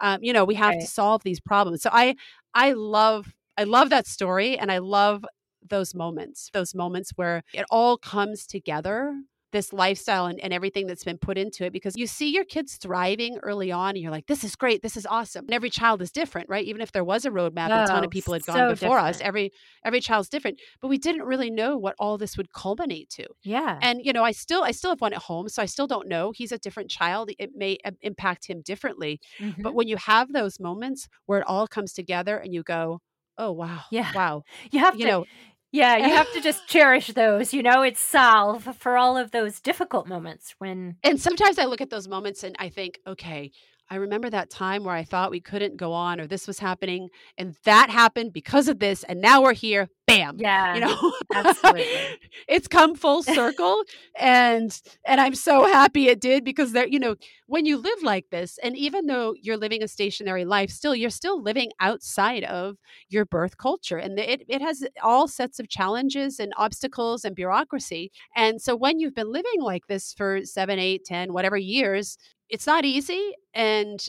Um, 0.00 0.18
you 0.22 0.32
know, 0.32 0.44
we 0.44 0.54
have 0.56 0.76
Right. 0.76 0.78
to 0.78 0.86
solve 0.86 1.22
these 1.22 1.40
problems. 1.40 1.82
So 1.82 1.90
I, 1.92 2.16
I 2.54 2.72
love, 2.72 3.34
I 3.56 3.64
love 3.64 3.90
that 3.90 4.06
story, 4.06 4.58
and 4.58 4.70
I 4.72 4.78
love 4.78 5.24
those 5.66 5.94
moments, 5.94 6.50
those 6.52 6.74
moments 6.74 7.12
where 7.16 7.42
it 7.52 7.64
all 7.70 7.96
comes 7.98 8.46
together. 8.46 9.14
This 9.52 9.72
lifestyle 9.72 10.26
and, 10.26 10.40
and 10.40 10.52
everything 10.52 10.86
that's 10.86 11.04
been 11.04 11.18
put 11.18 11.36
into 11.38 11.64
it 11.64 11.72
because 11.72 11.96
you 11.96 12.06
see 12.06 12.30
your 12.32 12.44
kids 12.44 12.76
thriving 12.76 13.38
early 13.42 13.70
on 13.70 13.90
and 13.90 13.98
you're 13.98 14.10
like, 14.10 14.26
this 14.26 14.44
is 14.44 14.56
great, 14.56 14.82
this 14.82 14.96
is 14.96 15.06
awesome. 15.06 15.44
And 15.44 15.54
every 15.54 15.70
child 15.70 16.00
is 16.02 16.10
different, 16.10 16.48
right? 16.48 16.64
Even 16.64 16.80
if 16.82 16.90
there 16.92 17.04
was 17.04 17.24
a 17.24 17.30
roadmap, 17.30 17.66
a 17.66 17.86
ton 17.86 18.02
Oh, 18.02 18.04
of 18.04 18.10
people 18.10 18.32
had 18.32 18.44
gone 18.46 18.56
so 18.56 18.70
before 18.70 18.98
us. 18.98 19.18
different. 19.18 19.28
Every 19.28 19.52
every 19.84 20.00
child's 20.00 20.28
different 20.30 20.58
but 20.80 20.88
we 20.88 20.98
didn't 20.98 21.22
really 21.22 21.50
know 21.50 21.76
what 21.76 21.94
all 21.98 22.16
this 22.18 22.36
would 22.36 22.52
culminate 22.52 23.10
to 23.10 23.26
Yeah. 23.44 23.78
and 23.82 24.00
you 24.04 24.12
know 24.12 24.24
i 24.24 24.32
still 24.32 24.62
i 24.62 24.70
still 24.70 24.90
have 24.90 25.00
one 25.00 25.12
at 25.12 25.22
home 25.22 25.48
so 25.48 25.60
i 25.62 25.66
still 25.66 25.86
don't 25.86 26.08
know 26.08 26.32
he's 26.32 26.52
a 26.52 26.58
different 26.58 26.90
child 26.90 27.30
it 27.38 27.50
may 27.54 27.76
impact 28.00 28.46
him 28.46 28.60
differently 28.62 29.20
Mhm. 29.40 29.62
but 29.62 29.74
when 29.74 29.88
you 29.88 29.96
have 29.96 30.32
those 30.32 30.58
moments 30.60 31.08
where 31.26 31.40
it 31.40 31.46
all 31.46 31.66
comes 31.66 31.92
together 31.92 32.36
and 32.38 32.54
you 32.54 32.62
go 32.62 33.00
oh 33.38 33.50
wow 33.52 33.80
Yeah. 33.90 34.12
wow 34.14 34.42
you 34.70 34.78
have 34.80 34.94
you 34.94 35.04
to 35.04 35.08
know 35.10 35.24
Yeah, 35.72 35.96
you 35.96 36.14
have 36.14 36.30
to 36.34 36.40
just 36.48 36.66
cherish 36.68 37.08
those, 37.08 37.52
you 37.54 37.62
know, 37.62 37.82
it's 37.82 38.00
salve 38.00 38.76
for 38.78 38.96
all 38.96 39.16
of 39.16 39.30
those 39.30 39.60
difficult 39.60 40.06
moments 40.06 40.54
when 40.58 40.96
and 41.02 41.20
sometimes 41.20 41.58
i 41.58 41.64
look 41.64 41.80
at 41.80 41.90
those 41.90 42.08
moments 42.08 42.44
and 42.44 42.54
i 42.58 42.68
think 42.68 42.98
okay 43.06 43.50
I 43.90 43.96
remember 43.96 44.30
that 44.30 44.48
time 44.48 44.84
where 44.84 44.94
I 44.94 45.04
thought 45.04 45.30
we 45.30 45.40
couldn't 45.40 45.76
go 45.76 45.92
on 45.92 46.18
or 46.18 46.26
this 46.26 46.46
was 46.46 46.58
happening 46.58 47.10
and 47.36 47.54
that 47.64 47.90
happened 47.90 48.32
because 48.32 48.66
of 48.68 48.78
this 48.78 49.02
and 49.04 49.20
now 49.20 49.42
we're 49.42 49.52
here 49.52 49.90
bam 50.06 50.36
Yeah. 50.38 50.74
you 50.74 50.80
know 50.80 51.12
absolutely. 51.34 51.84
it's 52.48 52.68
come 52.68 52.94
full 52.94 53.22
circle 53.22 53.82
and 54.18 54.80
and 55.06 55.20
i'm 55.20 55.34
so 55.34 55.66
happy 55.66 56.08
it 56.08 56.20
did 56.22 56.42
because 56.42 56.72
there 56.72 56.86
you 56.88 56.98
know 56.98 57.16
when 57.52 57.66
you 57.66 57.76
live 57.76 58.02
like 58.02 58.30
this 58.30 58.56
and 58.62 58.74
even 58.78 59.04
though 59.04 59.34
you're 59.42 59.58
living 59.58 59.82
a 59.82 59.86
stationary 59.88 60.46
life 60.46 60.70
still 60.70 60.94
you're 60.96 61.10
still 61.10 61.42
living 61.42 61.70
outside 61.80 62.44
of 62.44 62.78
your 63.10 63.26
birth 63.26 63.58
culture 63.58 63.98
and 63.98 64.18
it, 64.18 64.42
it 64.48 64.62
has 64.62 64.82
all 65.02 65.28
sets 65.28 65.60
of 65.60 65.68
challenges 65.68 66.40
and 66.40 66.54
obstacles 66.56 67.26
and 67.26 67.36
bureaucracy 67.36 68.10
and 68.34 68.62
so 68.62 68.74
when 68.74 68.98
you've 68.98 69.14
been 69.14 69.30
living 69.30 69.60
like 69.60 69.86
this 69.86 70.14
for 70.14 70.40
seven 70.44 70.78
eight 70.78 71.04
ten 71.04 71.34
whatever 71.34 71.58
years 71.58 72.16
it's 72.48 72.66
not 72.66 72.86
easy 72.86 73.34
and 73.52 74.08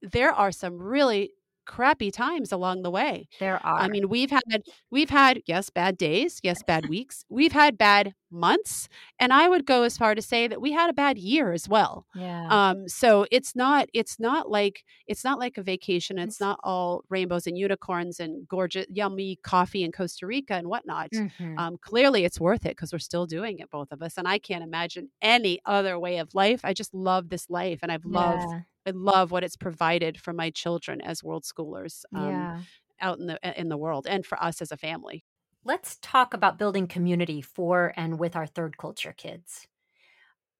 there 0.00 0.30
are 0.32 0.52
some 0.52 0.78
really 0.78 1.32
crappy 1.66 2.10
times 2.10 2.52
along 2.52 2.82
the 2.82 2.90
way 2.90 3.28
There 3.38 3.64
are. 3.64 3.78
I 3.78 3.88
mean, 3.88 4.08
we've 4.08 4.30
had 4.30 4.62
we've 4.90 5.10
had 5.10 5.42
yes, 5.46 5.70
bad 5.70 5.96
days, 5.96 6.40
yes, 6.42 6.62
bad 6.62 6.88
weeks. 6.88 7.24
We've 7.28 7.52
had 7.52 7.76
bad 7.78 8.14
months, 8.32 8.88
and 9.18 9.32
I 9.32 9.48
would 9.48 9.66
go 9.66 9.82
as 9.82 9.98
far 9.98 10.14
to 10.14 10.22
say 10.22 10.46
that 10.46 10.60
we 10.60 10.70
had 10.72 10.88
a 10.88 10.92
bad 10.92 11.18
year 11.18 11.52
as 11.52 11.68
well. 11.68 12.06
yeah. 12.14 12.46
Um, 12.48 12.86
so 12.88 13.26
it's 13.32 13.56
not 13.56 13.88
it's 13.92 14.18
not 14.20 14.48
like 14.50 14.84
it's 15.06 15.24
not 15.24 15.38
like 15.38 15.58
a 15.58 15.62
vacation. 15.62 16.18
It's 16.18 16.36
It's- 16.36 16.40
not 16.40 16.60
all 16.62 17.02
rainbows 17.08 17.46
and 17.46 17.58
unicorns 17.58 18.20
and 18.20 18.46
gorgeous, 18.48 18.86
yummy 18.88 19.36
coffee 19.42 19.82
in 19.82 19.90
Costa 19.92 20.26
Rica 20.26 20.54
and 20.54 20.68
whatnot. 20.68 21.10
Mhm. 21.10 21.58
Um, 21.58 21.76
clearly, 21.80 22.24
it's 22.24 22.40
worth 22.40 22.64
it 22.66 22.70
because 22.76 22.92
we're 22.92 22.98
still 23.00 23.26
doing 23.26 23.58
it, 23.58 23.68
both 23.70 23.90
of 23.92 24.00
us. 24.02 24.16
And 24.16 24.26
I 24.28 24.38
can't 24.38 24.62
imagine 24.64 25.10
any 25.20 25.60
other 25.64 25.98
way 25.98 26.18
of 26.18 26.34
life. 26.34 26.60
I 26.64 26.72
just 26.72 26.94
love 26.94 27.28
this 27.30 27.50
life, 27.50 27.80
and 27.82 27.90
I've 27.92 28.04
loved 28.04 28.46
yeah. 28.50 28.60
I 28.86 28.90
love 28.90 29.30
what 29.30 29.44
it's 29.44 29.56
provided 29.56 30.20
for 30.20 30.32
my 30.32 30.50
children 30.50 31.00
as 31.00 31.22
world 31.22 31.44
schoolers. 31.44 32.04
Um, 32.14 32.28
yeah. 32.28 32.60
out 33.00 33.18
in 33.18 33.26
the 33.26 33.60
in 33.60 33.68
the 33.68 33.78
world 33.78 34.06
and 34.06 34.26
for 34.26 34.42
us 34.42 34.60
as 34.60 34.72
a 34.72 34.76
family. 34.76 35.24
Let's 35.64 35.98
talk 36.00 36.32
about 36.32 36.58
building 36.58 36.86
community 36.86 37.40
for 37.42 37.92
and 37.96 38.18
with 38.18 38.34
our 38.34 38.46
third 38.46 38.78
culture 38.78 39.14
kids. 39.16 39.66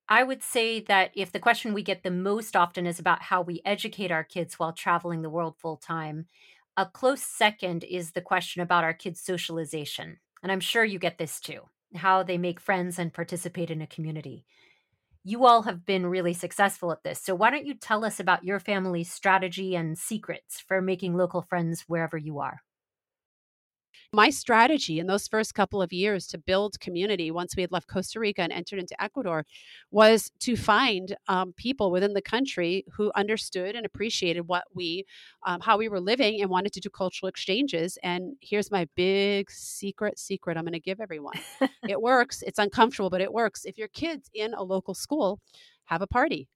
I 0.09 0.25
would 0.25 0.43
say 0.43 0.81
that 0.81 1.13
if 1.15 1.31
the 1.31 1.39
question 1.39 1.73
we 1.73 1.83
get 1.83 2.03
the 2.03 2.11
most 2.11 2.57
often 2.57 2.87
is 2.87 2.99
about 2.99 3.23
how 3.23 3.43
we 3.43 3.63
educate 3.65 4.11
our 4.11 4.25
kids 4.25 4.59
while 4.59 4.73
traveling 4.73 5.23
the 5.23 5.31
world 5.31 5.57
full 5.57 5.77
time, 5.77 6.27
a 6.77 6.85
close 6.85 7.23
second 7.23 7.85
is 7.85 8.13
the 8.13 8.21
question 8.21 8.61
about 8.61 8.85
our 8.85 8.93
kids' 8.93 9.21
socialization. 9.21 10.19
And 10.43 10.51
I'm 10.51 10.61
sure 10.61 10.85
you 10.85 10.99
get 10.99 11.19
this 11.19 11.41
too 11.41 11.63
how 11.97 12.23
they 12.23 12.39
make 12.39 12.61
friends 12.61 12.99
and 12.99 13.13
participate 13.13 13.71
in 13.71 13.83
a 13.83 13.87
community. 13.87 14.45
You 15.25 15.47
all 15.47 15.63
have 15.63 15.87
been 15.87 16.07
really 16.07 16.35
successful 16.35 16.93
at 16.93 17.03
this. 17.05 17.23
So, 17.23 17.35
why 17.35 17.51
don't 17.51 17.65
you 17.67 17.75
tell 17.75 18.05
us 18.05 18.21
about 18.21 18.45
your 18.45 18.61
family's 18.61 19.11
strategy 19.13 19.75
and 19.75 19.97
secrets 19.99 20.61
for 20.61 20.83
making 20.83 21.15
local 21.17 21.41
friends 21.43 21.85
wherever 21.89 22.19
you 22.19 22.39
are? 22.41 22.63
My 24.13 24.31
strategy 24.31 24.99
in 24.99 25.07
those 25.07 25.29
first 25.29 25.55
couple 25.55 25.81
of 25.81 25.93
years 25.93 26.27
to 26.29 26.39
build 26.39 26.81
community 26.81 27.31
once 27.31 27.55
we 27.55 27.63
had 27.63 27.71
left 27.71 27.87
Costa 27.87 28.19
Rica 28.19 28.43
and 28.43 28.53
entered 28.53 28.81
into 28.81 29.01
Ecuador 29.01 29.47
was 29.93 30.33
to 30.41 30.57
find 30.57 31.17
um, 31.29 31.53
people 31.57 31.93
within 31.93 32.15
the 32.15 32.21
country 32.21 32.85
who 32.97 33.13
understood 33.15 33.77
and 33.77 33.87
appreciated 33.87 34.49
what 34.49 34.65
we, 34.75 35.05
um, 35.47 35.61
how 35.61 35.79
we 35.79 35.89
were 35.89 36.01
living 36.01 36.41
and 36.41 36.51
wanted 36.51 36.73
to 36.73 36.81
do 36.81 36.91
cultural 36.91 37.29
exchanges. 37.29 37.99
And 38.03 38.35
here's 38.41 38.73
my 38.73 38.89
big 38.97 39.49
secret 39.49 40.19
secret 40.19 40.57
I'm 40.57 40.65
going 40.65 40.73
to 40.73 40.81
give 40.81 41.01
everyone. 41.01 41.39
it 41.89 42.03
works. 42.03 42.43
It's 42.45 42.59
uncomfortable, 42.59 43.11
but 43.11 43.21
it 43.21 43.33
works. 43.33 43.65
If 43.65 43.79
your 43.79 43.89
kid's 43.89 44.29
in 44.35 44.55
a 44.55 44.65
local 44.65 44.95
school, 44.95 45.39
have 45.85 46.03
a 46.03 46.09
party. 46.09 46.49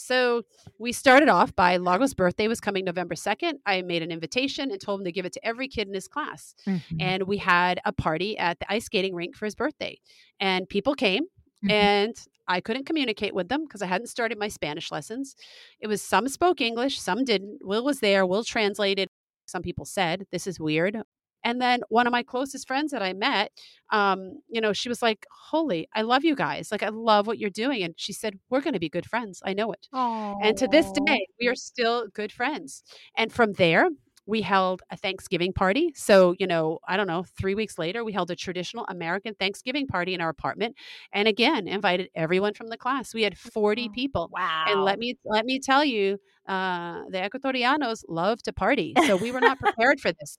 So 0.00 0.42
we 0.78 0.92
started 0.92 1.28
off 1.28 1.54
by 1.54 1.76
Largo's 1.76 2.14
birthday 2.14 2.48
was 2.48 2.60
coming 2.60 2.84
November 2.84 3.14
2nd. 3.14 3.54
I 3.66 3.82
made 3.82 4.02
an 4.02 4.10
invitation 4.10 4.70
and 4.70 4.80
told 4.80 5.00
him 5.00 5.04
to 5.04 5.12
give 5.12 5.26
it 5.26 5.32
to 5.34 5.46
every 5.46 5.68
kid 5.68 5.88
in 5.88 5.94
his 5.94 6.08
class. 6.08 6.54
Mm-hmm. 6.66 6.96
And 7.00 7.22
we 7.24 7.36
had 7.36 7.80
a 7.84 7.92
party 7.92 8.36
at 8.38 8.58
the 8.60 8.72
ice 8.72 8.86
skating 8.86 9.14
rink 9.14 9.36
for 9.36 9.44
his 9.44 9.54
birthday. 9.54 9.98
And 10.40 10.68
people 10.68 10.94
came 10.94 11.24
Mhm. 11.64 11.70
and 11.70 12.16
I 12.48 12.60
couldn't 12.62 12.86
communicate 12.86 13.34
with 13.34 13.48
them 13.48 13.64
because 13.64 13.82
I 13.82 13.86
hadn't 13.86 14.06
started 14.06 14.38
my 14.38 14.48
Spanish 14.48 14.90
lessons. 14.90 15.36
It 15.78 15.86
was 15.86 16.00
some 16.00 16.26
spoke 16.28 16.60
English, 16.62 16.98
some 16.98 17.22
didn't. 17.24 17.58
Will 17.62 17.84
was 17.84 18.00
there, 18.00 18.24
Will 18.26 18.42
translated. 18.42 19.08
Some 19.46 19.62
people 19.62 19.84
said, 19.84 20.26
This 20.32 20.46
is 20.46 20.58
weird. 20.58 21.02
And 21.44 21.60
then 21.60 21.80
one 21.88 22.06
of 22.06 22.12
my 22.12 22.22
closest 22.22 22.66
friends 22.66 22.92
that 22.92 23.02
I 23.02 23.12
met, 23.12 23.52
um, 23.90 24.40
you 24.48 24.60
know, 24.60 24.72
she 24.72 24.88
was 24.88 25.02
like, 25.02 25.26
Holy, 25.48 25.88
I 25.94 26.02
love 26.02 26.24
you 26.24 26.34
guys. 26.34 26.70
Like, 26.70 26.82
I 26.82 26.88
love 26.88 27.26
what 27.26 27.38
you're 27.38 27.50
doing. 27.50 27.82
And 27.82 27.94
she 27.96 28.12
said, 28.12 28.38
We're 28.48 28.60
going 28.60 28.74
to 28.74 28.80
be 28.80 28.88
good 28.88 29.06
friends. 29.06 29.42
I 29.44 29.52
know 29.52 29.72
it. 29.72 29.88
Aww. 29.94 30.36
And 30.42 30.56
to 30.58 30.68
this 30.68 30.90
day, 30.92 31.26
we 31.40 31.48
are 31.48 31.54
still 31.54 32.06
good 32.14 32.32
friends. 32.32 32.82
And 33.16 33.32
from 33.32 33.52
there, 33.54 33.88
we 34.30 34.42
held 34.42 34.82
a 34.90 34.96
Thanksgiving 34.96 35.52
party. 35.52 35.92
So, 35.96 36.34
you 36.38 36.46
know, 36.46 36.78
I 36.86 36.96
don't 36.96 37.08
know, 37.08 37.24
three 37.38 37.54
weeks 37.54 37.78
later, 37.78 38.04
we 38.04 38.12
held 38.12 38.30
a 38.30 38.36
traditional 38.36 38.86
American 38.88 39.34
Thanksgiving 39.34 39.86
party 39.86 40.14
in 40.14 40.20
our 40.20 40.28
apartment. 40.28 40.76
And 41.12 41.26
again, 41.26 41.66
invited 41.66 42.10
everyone 42.14 42.54
from 42.54 42.68
the 42.68 42.76
class. 42.76 43.12
We 43.12 43.24
had 43.24 43.36
40 43.36 43.88
people. 43.90 44.30
Wow. 44.32 44.66
And 44.68 44.84
let 44.84 44.98
me 44.98 45.16
let 45.24 45.44
me 45.44 45.58
tell 45.58 45.84
you, 45.84 46.18
uh, 46.50 47.04
the 47.08 47.18
Ecuadorianos 47.18 48.02
love 48.08 48.42
to 48.42 48.52
party. 48.52 48.92
So 49.06 49.16
we 49.16 49.30
were 49.30 49.40
not 49.40 49.58
prepared 49.66 50.00
for 50.00 50.10
this. 50.12 50.36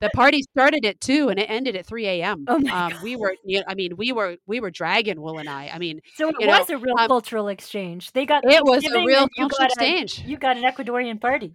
The 0.00 0.10
party 0.10 0.42
started 0.42 0.84
at 0.84 1.00
two 1.00 1.28
and 1.28 1.38
it 1.38 1.48
ended 1.48 1.76
at 1.76 1.86
3 1.86 2.06
a.m. 2.06 2.44
Oh 2.48 2.60
um, 2.68 2.92
we 3.02 3.14
were, 3.16 3.34
you 3.44 3.58
know, 3.58 3.64
I 3.68 3.74
mean, 3.74 3.96
we 3.96 4.10
were, 4.12 4.36
we 4.46 4.58
were 4.60 4.70
dragging 4.70 5.20
Will 5.20 5.38
and 5.38 5.48
I. 5.48 5.70
I 5.72 5.78
mean, 5.78 6.00
so 6.16 6.30
it 6.30 6.46
was 6.46 6.68
know, 6.68 6.76
a 6.76 6.78
real 6.78 6.98
um, 6.98 7.06
cultural 7.06 7.48
exchange. 7.48 8.10
They 8.12 8.26
got 8.26 8.42
it 8.44 8.64
was 8.64 8.84
a 8.84 9.04
real 9.04 9.28
cultural 9.38 9.48
got 9.50 9.60
a- 9.60 9.66
exchange. 9.66 10.22
you 10.26 10.36
got 10.36 10.56
an 10.56 10.64
Ecuadorian 10.64 11.20
party. 11.20 11.54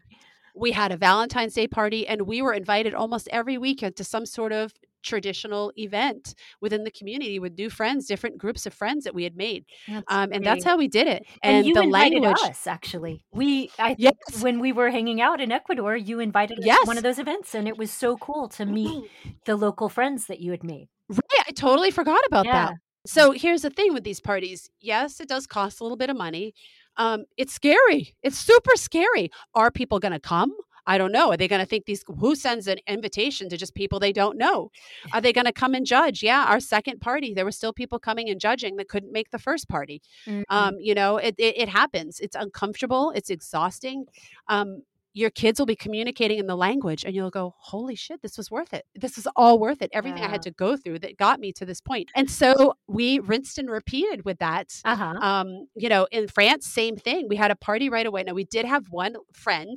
we 0.55 0.71
had 0.71 0.91
a 0.91 0.97
Valentine's 0.97 1.53
Day 1.53 1.67
party 1.67 2.07
and 2.07 2.21
we 2.21 2.41
were 2.41 2.53
invited 2.53 2.93
almost 2.93 3.27
every 3.31 3.57
weekend 3.57 3.95
to 3.97 4.03
some 4.03 4.25
sort 4.25 4.53
of 4.53 4.73
traditional 5.07 5.71
event 5.77 6.35
within 6.61 6.83
the 6.83 6.91
community 6.91 7.39
with 7.39 7.57
new 7.57 7.69
friends, 7.69 8.05
different 8.05 8.37
groups 8.37 8.65
of 8.65 8.73
friends 8.73 9.03
that 9.05 9.15
we 9.15 9.23
had 9.23 9.35
made. 9.35 9.65
That's 9.87 10.05
Um, 10.09 10.29
and 10.33 10.45
that's 10.45 10.63
how 10.63 10.77
we 10.77 10.87
did 10.87 11.07
it. 11.07 11.25
And, 11.41 11.57
And, 11.57 11.65
you 11.67 11.73
the 11.73 11.81
invited 11.81 12.21
language. 12.21 12.41
us 12.51 12.67
actually. 12.67 13.23
We 13.31 13.71
I 13.79 13.95
think 13.95 13.99
Yes. 14.29 14.43
when 14.43 14.59
we 14.59 14.71
were 14.71 14.89
hanging 14.91 15.19
out 15.21 15.39
in 15.41 15.51
Ecuador, 15.51 15.95
you 15.95 16.19
invited 16.19 16.59
us 16.59 16.65
to 16.65 16.83
one 16.85 16.97
of 16.97 17.03
those 17.03 17.19
events, 17.19 17.55
and 17.55 17.67
it 17.67 17.77
was 17.77 17.89
so 17.91 18.17
cool 18.17 18.49
to 18.49 18.65
meet 18.65 19.09
the 19.45 19.55
local 19.55 19.89
friends 19.89 20.27
that 20.27 20.39
you 20.39 20.51
had 20.51 20.63
made. 20.63 20.87
Right. 21.09 21.43
I 21.47 21.51
totally 21.51 21.91
forgot 21.91 22.21
about 22.27 22.45
Yeah. 22.45 22.65
that. 22.65 22.73
So 23.05 23.31
here's 23.31 23.61
the 23.61 23.69
thing 23.69 23.93
with 23.93 24.03
these 24.03 24.19
parties. 24.19 24.69
Yes, 24.81 25.19
it 25.21 25.29
does 25.29 25.47
cost 25.47 25.79
a 25.79 25.83
little 25.83 25.95
bit 25.97 26.09
of 26.09 26.17
money. 26.17 26.53
Um, 26.97 27.23
it's 27.37 27.53
scary. 27.53 28.15
It's 28.23 28.37
super 28.37 28.75
scary. 28.75 29.29
Are 29.53 29.71
people 29.71 29.99
going 29.99 30.11
to 30.11 30.19
come? 30.19 30.51
I 30.87 30.97
don't 30.97 31.11
know. 31.11 31.31
Are 31.31 31.37
they 31.37 31.47
going 31.47 31.59
to 31.59 31.65
think 31.65 31.85
these? 31.85 32.03
Who 32.19 32.35
sends 32.35 32.67
an 32.67 32.77
invitation 32.87 33.49
to 33.49 33.57
just 33.57 33.75
people 33.75 33.99
they 33.99 34.13
don't 34.13 34.37
know? 34.37 34.71
Are 35.13 35.21
they 35.21 35.33
going 35.33 35.45
to 35.45 35.51
come 35.51 35.73
and 35.75 35.85
judge? 35.85 36.23
Yeah, 36.23 36.45
our 36.47 36.59
second 36.59 37.01
party, 37.01 37.33
there 37.33 37.45
were 37.45 37.51
still 37.51 37.73
people 37.73 37.99
coming 37.99 38.29
and 38.29 38.39
judging 38.39 38.77
that 38.77 38.87
couldn't 38.87 39.11
make 39.11 39.29
the 39.31 39.39
first 39.39 39.67
party. 39.69 40.01
Mhm. 40.25 40.43
Um, 40.49 40.75
you 40.79 40.95
know, 40.95 41.17
it, 41.17 41.35
it 41.37 41.57
it 41.57 41.69
happens. 41.69 42.19
It's 42.19 42.35
uncomfortable. 42.35 43.11
It's 43.15 43.29
exhausting. 43.29 44.05
Um, 44.47 44.83
your 45.13 45.29
kids 45.29 45.59
will 45.59 45.65
be 45.65 45.75
communicating 45.75 46.37
in 46.37 46.47
the 46.47 46.55
language, 46.55 47.03
and 47.03 47.15
you'll 47.15 47.31
go, 47.31 47.55
"Holy 47.57 47.95
shit, 47.95 48.21
this 48.21 48.37
was 48.37 48.51
worth 48.51 48.73
it. 48.73 48.85
This 48.95 49.17
is 49.17 49.27
all 49.35 49.57
worth 49.59 49.81
it. 49.81 49.89
Everything 49.93 50.23
I 50.23 50.27
had 50.27 50.41
to 50.43 50.51
go 50.51 50.77
through 50.77 50.99
that 50.99 51.17
got 51.17 51.39
me 51.39 51.51
to 51.53 51.65
this 51.65 51.81
point." 51.81 52.09
And 52.15 52.29
so 52.29 52.75
we 52.87 53.19
rinsed 53.19 53.57
and 53.57 53.69
repeated 53.69 54.25
with 54.25 54.39
that. 54.39 54.81
uh-huh. 54.85 55.17
Um, 55.19 55.67
you 55.75 55.89
know, 55.89 56.07
in 56.11 56.27
France, 56.27 56.67
same 56.67 56.97
thing. 56.97 57.27
We 57.27 57.35
had 57.35 57.51
a 57.51 57.55
party 57.55 57.89
right 57.89 58.05
away. 58.05 58.23
Now 58.23 58.33
we 58.33 58.45
did 58.45 58.65
have 58.65 58.87
one 58.89 59.15
friend 59.33 59.75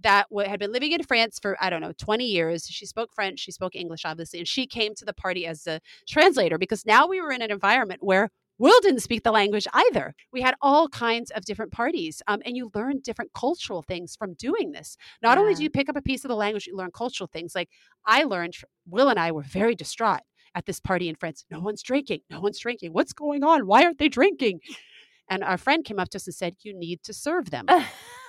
that 0.00 0.28
w- 0.30 0.48
had 0.48 0.58
been 0.58 0.72
living 0.72 0.92
in 0.92 1.02
France 1.02 1.38
for 1.40 1.56
I 1.60 1.70
don't 1.70 1.80
know 1.80 1.92
twenty 1.98 2.26
years. 2.26 2.66
She 2.68 2.86
spoke 2.86 3.12
French, 3.14 3.40
she 3.40 3.52
spoke 3.52 3.76
English, 3.76 4.04
obviously, 4.04 4.40
and 4.40 4.48
she 4.48 4.66
came 4.66 4.94
to 4.96 5.04
the 5.04 5.14
party 5.14 5.46
as 5.46 5.66
a 5.66 5.80
translator 6.08 6.58
because 6.58 6.84
now 6.84 7.06
we 7.06 7.20
were 7.20 7.32
in 7.32 7.42
an 7.42 7.50
environment 7.50 8.02
where 8.02 8.30
Will 8.60 8.78
didn't 8.82 9.00
speak 9.00 9.24
the 9.24 9.32
language 9.32 9.66
either. 9.72 10.14
We 10.34 10.42
had 10.42 10.54
all 10.60 10.86
kinds 10.86 11.30
of 11.30 11.46
different 11.46 11.72
parties, 11.72 12.20
um, 12.26 12.42
and 12.44 12.58
you 12.58 12.70
learn 12.74 13.00
different 13.02 13.32
cultural 13.32 13.80
things 13.80 14.14
from 14.16 14.34
doing 14.34 14.72
this. 14.72 14.98
Not 15.22 15.38
only 15.38 15.54
do 15.54 15.62
you 15.62 15.70
pick 15.70 15.88
up 15.88 15.96
a 15.96 16.02
piece 16.02 16.26
of 16.26 16.28
the 16.28 16.36
language, 16.36 16.66
you 16.66 16.76
learn 16.76 16.90
cultural 16.92 17.26
things. 17.32 17.54
Like 17.54 17.70
I 18.04 18.24
learned, 18.24 18.52
Will 18.86 19.08
and 19.08 19.18
I 19.18 19.32
were 19.32 19.42
very 19.42 19.74
distraught 19.74 20.20
at 20.54 20.66
this 20.66 20.78
party 20.78 21.08
in 21.08 21.14
France. 21.14 21.46
No 21.50 21.58
one's 21.58 21.82
drinking. 21.82 22.20
No 22.28 22.40
one's 22.40 22.58
drinking. 22.58 22.92
What's 22.92 23.14
going 23.14 23.42
on? 23.42 23.66
Why 23.66 23.82
aren't 23.82 23.98
they 23.98 24.10
drinking? 24.10 24.60
And 25.30 25.42
our 25.42 25.56
friend 25.56 25.82
came 25.82 25.98
up 25.98 26.10
to 26.10 26.18
us 26.18 26.26
and 26.26 26.34
said, 26.34 26.56
You 26.60 26.78
need 26.78 27.02
to 27.04 27.14
serve 27.14 27.50
them. 27.50 27.66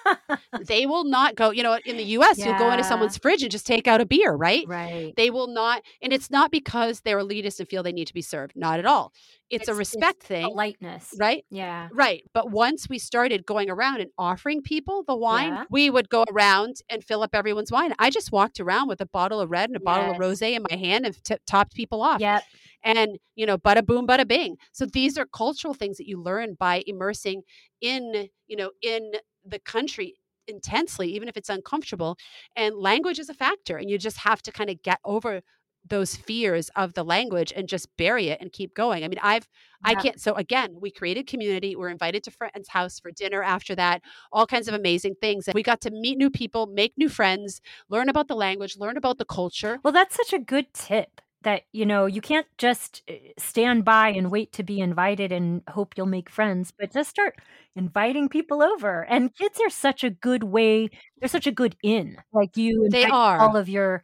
they 0.66 0.86
will 0.86 1.04
not 1.04 1.36
go, 1.36 1.52
you 1.52 1.64
know, 1.64 1.80
in 1.86 1.98
the 1.98 2.04
US, 2.04 2.38
you'll 2.38 2.58
go 2.58 2.72
into 2.72 2.84
someone's 2.84 3.18
fridge 3.18 3.42
and 3.44 3.52
just 3.52 3.66
take 3.68 3.88
out 3.88 4.02
a 4.02 4.06
beer, 4.06 4.34
right? 4.34 4.66
right. 4.68 5.14
They 5.18 5.30
will 5.30 5.48
not, 5.48 5.82
and 6.02 6.14
it's 6.14 6.30
not 6.30 6.52
because 6.52 7.02
they're 7.02 7.20
elitist 7.20 7.60
and 7.60 7.70
feel 7.70 7.84
they 7.84 7.92
need 7.92 8.08
to 8.08 8.14
be 8.14 8.22
served. 8.22 8.54
Not 8.56 8.80
at 8.80 8.86
all. 8.86 9.14
It's, 9.50 9.68
a 9.68 9.74
respect 9.76 10.24
thing, 10.24 10.48
lightness, 10.56 11.14
right? 11.20 11.44
Yeah. 11.50 11.90
Right. 11.92 12.24
But 12.34 12.52
once 12.52 12.88
we 12.88 12.98
started 12.98 13.46
going 13.46 13.70
around 13.70 14.00
and 14.00 14.10
offering 14.18 14.62
people 14.62 15.04
the 15.06 15.16
wine, 15.16 15.50
Yeah. 15.50 15.64
we 15.70 15.90
would 15.90 16.08
go 16.08 16.24
around 16.32 16.78
and 16.90 17.04
fill 17.04 17.22
up 17.22 17.32
everyone's 17.34 17.70
wine. 17.70 17.94
I 18.00 18.10
just 18.10 18.32
walked 18.32 18.62
around 18.62 18.88
with 18.88 19.02
a 19.02 19.06
bottle 19.06 19.42
of 19.42 19.52
red 19.52 19.70
and 19.70 19.76
a 19.76 19.82
bottle 19.82 20.12
of 20.12 20.20
rose 20.20 20.42
in 20.42 20.64
my 20.70 20.78
hand 20.78 21.06
and 21.06 21.22
t- 21.26 21.36
topped 21.46 21.76
people 21.76 22.02
off. 22.02 22.22
Yep. 22.22 22.44
And, 22.84 23.20
you 23.36 23.46
know, 23.46 23.58
bada 23.58 23.86
boom, 23.86 24.08
bada 24.08 24.26
bing. 24.26 24.56
So 24.72 24.86
these 24.86 25.18
are 25.18 25.26
cultural 25.26 25.74
things 25.74 25.98
that 25.98 26.08
you 26.08 26.22
learn 26.22 26.56
by 26.58 26.84
immersing 26.88 27.42
in, 27.82 28.30
you 28.48 28.56
know, 28.56 28.72
in 28.82 29.12
the 29.46 29.60
country 29.60 30.16
intensely, 30.48 31.10
even 31.14 31.28
if 31.28 31.38
it's 31.38 31.50
uncomfortable. 31.50 32.18
And 32.56 32.76
language 32.76 33.20
is 33.20 33.30
a 33.30 33.34
factor. 33.34 33.78
And 33.78 33.90
you 33.90 33.98
just 33.98 34.18
have 34.18 34.42
to 34.44 34.52
kind 34.52 34.70
of 34.70 34.82
get 34.82 35.00
over 35.04 35.42
those 35.88 36.16
fears 36.16 36.70
of 36.76 36.94
the 36.94 37.04
language 37.04 37.52
and 37.56 37.68
just 37.68 37.88
bury 37.98 38.28
it 38.28 38.40
and 38.40 38.52
keep 38.52 38.76
going. 38.76 39.04
I 39.04 39.08
mean, 39.08 39.20
I've 39.22 39.48
I 39.84 39.96
can't 39.96 40.22
so 40.22 40.36
again, 40.36 40.76
we 40.80 40.92
created 40.92 41.26
community. 41.26 41.76
We're 41.76 41.90
invited 41.90 42.24
to 42.26 42.32
friends' 42.32 42.70
house 42.70 43.00
for 43.00 43.10
dinner 43.10 43.42
after 43.42 43.74
that, 43.76 44.04
all 44.32 44.46
kinds 44.46 44.68
of 44.68 44.76
amazing 44.76 45.16
things. 45.20 45.48
And 45.48 45.56
we 45.56 45.64
got 45.64 45.82
to 45.82 45.92
meet 45.92 46.18
new 46.18 46.30
people, 46.30 46.68
make 46.68 46.94
new 46.98 47.10
friends, 47.10 47.62
learn 47.90 48.10
about 48.10 48.28
the 48.28 48.36
language, 48.36 48.78
learn 48.78 48.96
about 48.96 49.18
the 49.18 49.26
culture. 49.26 49.80
Well, 49.84 49.94
that's 49.94 50.16
such 50.16 50.34
a 50.34 50.40
good 50.40 50.72
tip 50.74 51.20
that, 51.44 51.64
you 51.72 51.86
know, 51.86 52.06
you 52.06 52.22
can't 52.22 52.48
just 52.58 53.02
uh, 53.10 53.14
stand 53.38 53.84
by 53.86 54.10
and 54.10 54.32
wait 54.32 54.52
to 54.54 54.64
be 54.64 54.80
invited 54.80 55.32
and 55.32 55.62
hope 55.70 55.96
you'll 55.98 56.06
make 56.06 56.30
friends, 56.30 56.72
but 56.78 56.94
just 56.94 57.10
start 57.10 57.36
inviting 57.76 58.30
people 58.30 58.62
over. 58.62 59.04
And 59.06 59.34
kids 59.36 59.60
are 59.64 59.70
such 59.70 60.04
a 60.04 60.10
good 60.10 60.44
way, 60.44 60.90
they're 61.20 61.30
such 61.30 61.48
a 61.48 61.52
good 61.52 61.76
in. 61.84 62.18
Like 62.34 62.58
you 62.58 62.92
They 62.92 63.06
are. 63.06 63.38
all 63.38 63.56
of 63.58 63.70
your 63.70 64.04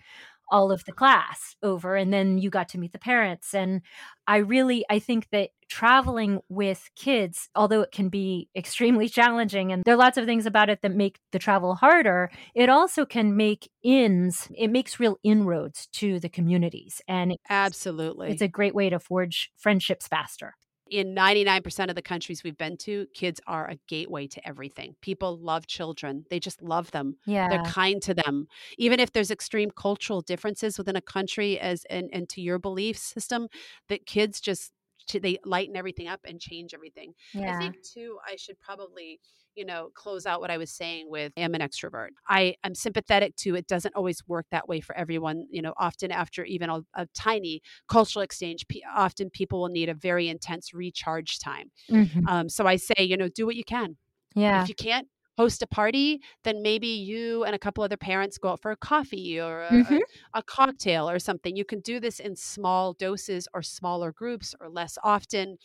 all 0.49 0.71
of 0.71 0.85
the 0.85 0.91
class 0.91 1.55
over 1.63 1.95
and 1.95 2.13
then 2.13 2.37
you 2.37 2.49
got 2.49 2.69
to 2.69 2.77
meet 2.77 2.91
the 2.91 2.99
parents 2.99 3.53
and 3.53 3.81
I 4.27 4.37
really 4.37 4.85
I 4.89 4.99
think 4.99 5.27
that 5.31 5.49
traveling 5.69 6.39
with 6.49 6.89
kids 6.95 7.49
although 7.55 7.81
it 7.81 7.91
can 7.91 8.09
be 8.09 8.49
extremely 8.55 9.09
challenging 9.19 9.71
and 9.71 9.83
there 9.83 9.93
are 9.93 9.97
lots 9.97 10.17
of 10.17 10.25
things 10.25 10.45
about 10.45 10.69
it 10.69 10.81
that 10.81 10.95
make 10.95 11.19
the 11.31 11.39
travel 11.39 11.75
harder 11.75 12.31
it 12.55 12.69
also 12.69 13.05
can 13.05 13.35
make 13.35 13.69
ins 13.83 14.47
it 14.55 14.69
makes 14.69 14.99
real 14.99 15.17
inroads 15.23 15.87
to 15.87 16.19
the 16.19 16.29
communities 16.29 17.01
and 17.07 17.33
it's, 17.33 17.43
Absolutely. 17.49 18.29
it's 18.29 18.41
a 18.41 18.47
great 18.47 18.75
way 18.75 18.89
to 18.89 18.99
forge 18.99 19.51
friendships 19.57 20.07
faster 20.07 20.53
in 20.89 21.15
99% 21.15 21.89
of 21.89 21.95
the 21.95 22.01
countries 22.01 22.43
we've 22.43 22.57
been 22.57 22.77
to, 22.77 23.07
kids 23.13 23.39
are 23.47 23.69
a 23.69 23.77
gateway 23.87 24.27
to 24.27 24.47
everything. 24.47 24.95
People 25.01 25.37
love 25.37 25.67
children. 25.67 26.25
They 26.29 26.39
just 26.39 26.61
love 26.61 26.91
them. 26.91 27.17
yeah 27.25 27.49
They're 27.49 27.63
kind 27.63 28.01
to 28.03 28.13
them. 28.13 28.47
Even 28.77 28.99
if 28.99 29.11
there's 29.11 29.31
extreme 29.31 29.71
cultural 29.71 30.21
differences 30.21 30.77
within 30.77 30.95
a 30.95 31.01
country 31.01 31.59
as 31.59 31.85
and, 31.89 32.09
and 32.13 32.27
to 32.29 32.41
your 32.41 32.59
belief 32.59 32.97
system, 32.97 33.47
that 33.89 34.05
kids 34.05 34.41
just 34.41 34.71
they 35.13 35.37
lighten 35.45 35.75
everything 35.75 36.07
up 36.07 36.21
and 36.25 36.39
change 36.39 36.73
everything. 36.73 37.13
yeah 37.33 37.43
I 37.47 37.55
think 37.55 37.81
too, 37.81 38.19
I 38.25 38.35
should 38.35 38.59
probably, 38.59 39.19
you 39.55 39.65
know, 39.65 39.89
close 39.95 40.25
out 40.25 40.41
what 40.41 40.51
I 40.51 40.57
was 40.57 40.71
saying 40.71 41.09
with 41.09 41.33
I 41.37 41.41
am 41.41 41.53
an 41.55 41.61
extrovert. 41.61 42.09
I 42.27 42.55
am 42.63 42.73
sympathetic 42.75 43.35
to 43.37 43.55
it 43.55 43.67
doesn't 43.67 43.95
always 43.95 44.27
work 44.27 44.47
that 44.51 44.67
way 44.67 44.79
for 44.81 44.95
everyone. 44.97 45.45
You 45.49 45.61
know, 45.61 45.73
often 45.77 46.11
after 46.11 46.43
even 46.45 46.69
a, 46.69 46.81
a 46.95 47.07
tiny 47.13 47.61
cultural 47.87 48.23
exchange, 48.23 48.67
pe- 48.67 48.81
often 48.95 49.29
people 49.29 49.61
will 49.61 49.69
need 49.69 49.89
a 49.89 49.93
very 49.93 50.27
intense 50.29 50.73
recharge 50.73 51.39
time. 51.39 51.71
Mhm. 51.89 52.27
Um, 52.27 52.49
so 52.49 52.67
I 52.67 52.77
say, 52.77 52.95
you 52.99 53.17
know, 53.17 53.29
do 53.29 53.45
what 53.45 53.55
you 53.55 53.63
can. 53.63 53.97
yeah 54.35 54.63
If 54.63 54.69
you 54.69 54.75
can't 54.75 55.07
host 55.37 55.61
a 55.61 55.67
party, 55.67 56.19
then 56.43 56.61
maybe 56.63 56.87
you 56.87 57.43
and 57.43 57.55
a 57.55 57.59
couple 57.59 57.83
other 57.83 57.97
parents 57.97 58.37
go 58.39 58.49
out 58.49 58.61
for 58.61 58.71
a 58.71 58.77
coffee 58.77 59.39
or 59.39 59.61
a, 59.61 59.69
Mhm. 59.69 59.99
a, 60.33 60.39
a 60.39 60.43
cocktail 60.43 61.09
or 61.09 61.19
something. 61.19 61.55
You 61.55 61.63
can 61.65 61.79
do 61.81 61.99
this 61.99 62.19
in 62.19 62.35
small 62.35 62.93
doses 62.93 63.47
or 63.53 63.61
smaller 63.61 64.11
groups 64.11 64.55
or 64.59 64.69
less 64.69 64.97
often. 65.03 65.57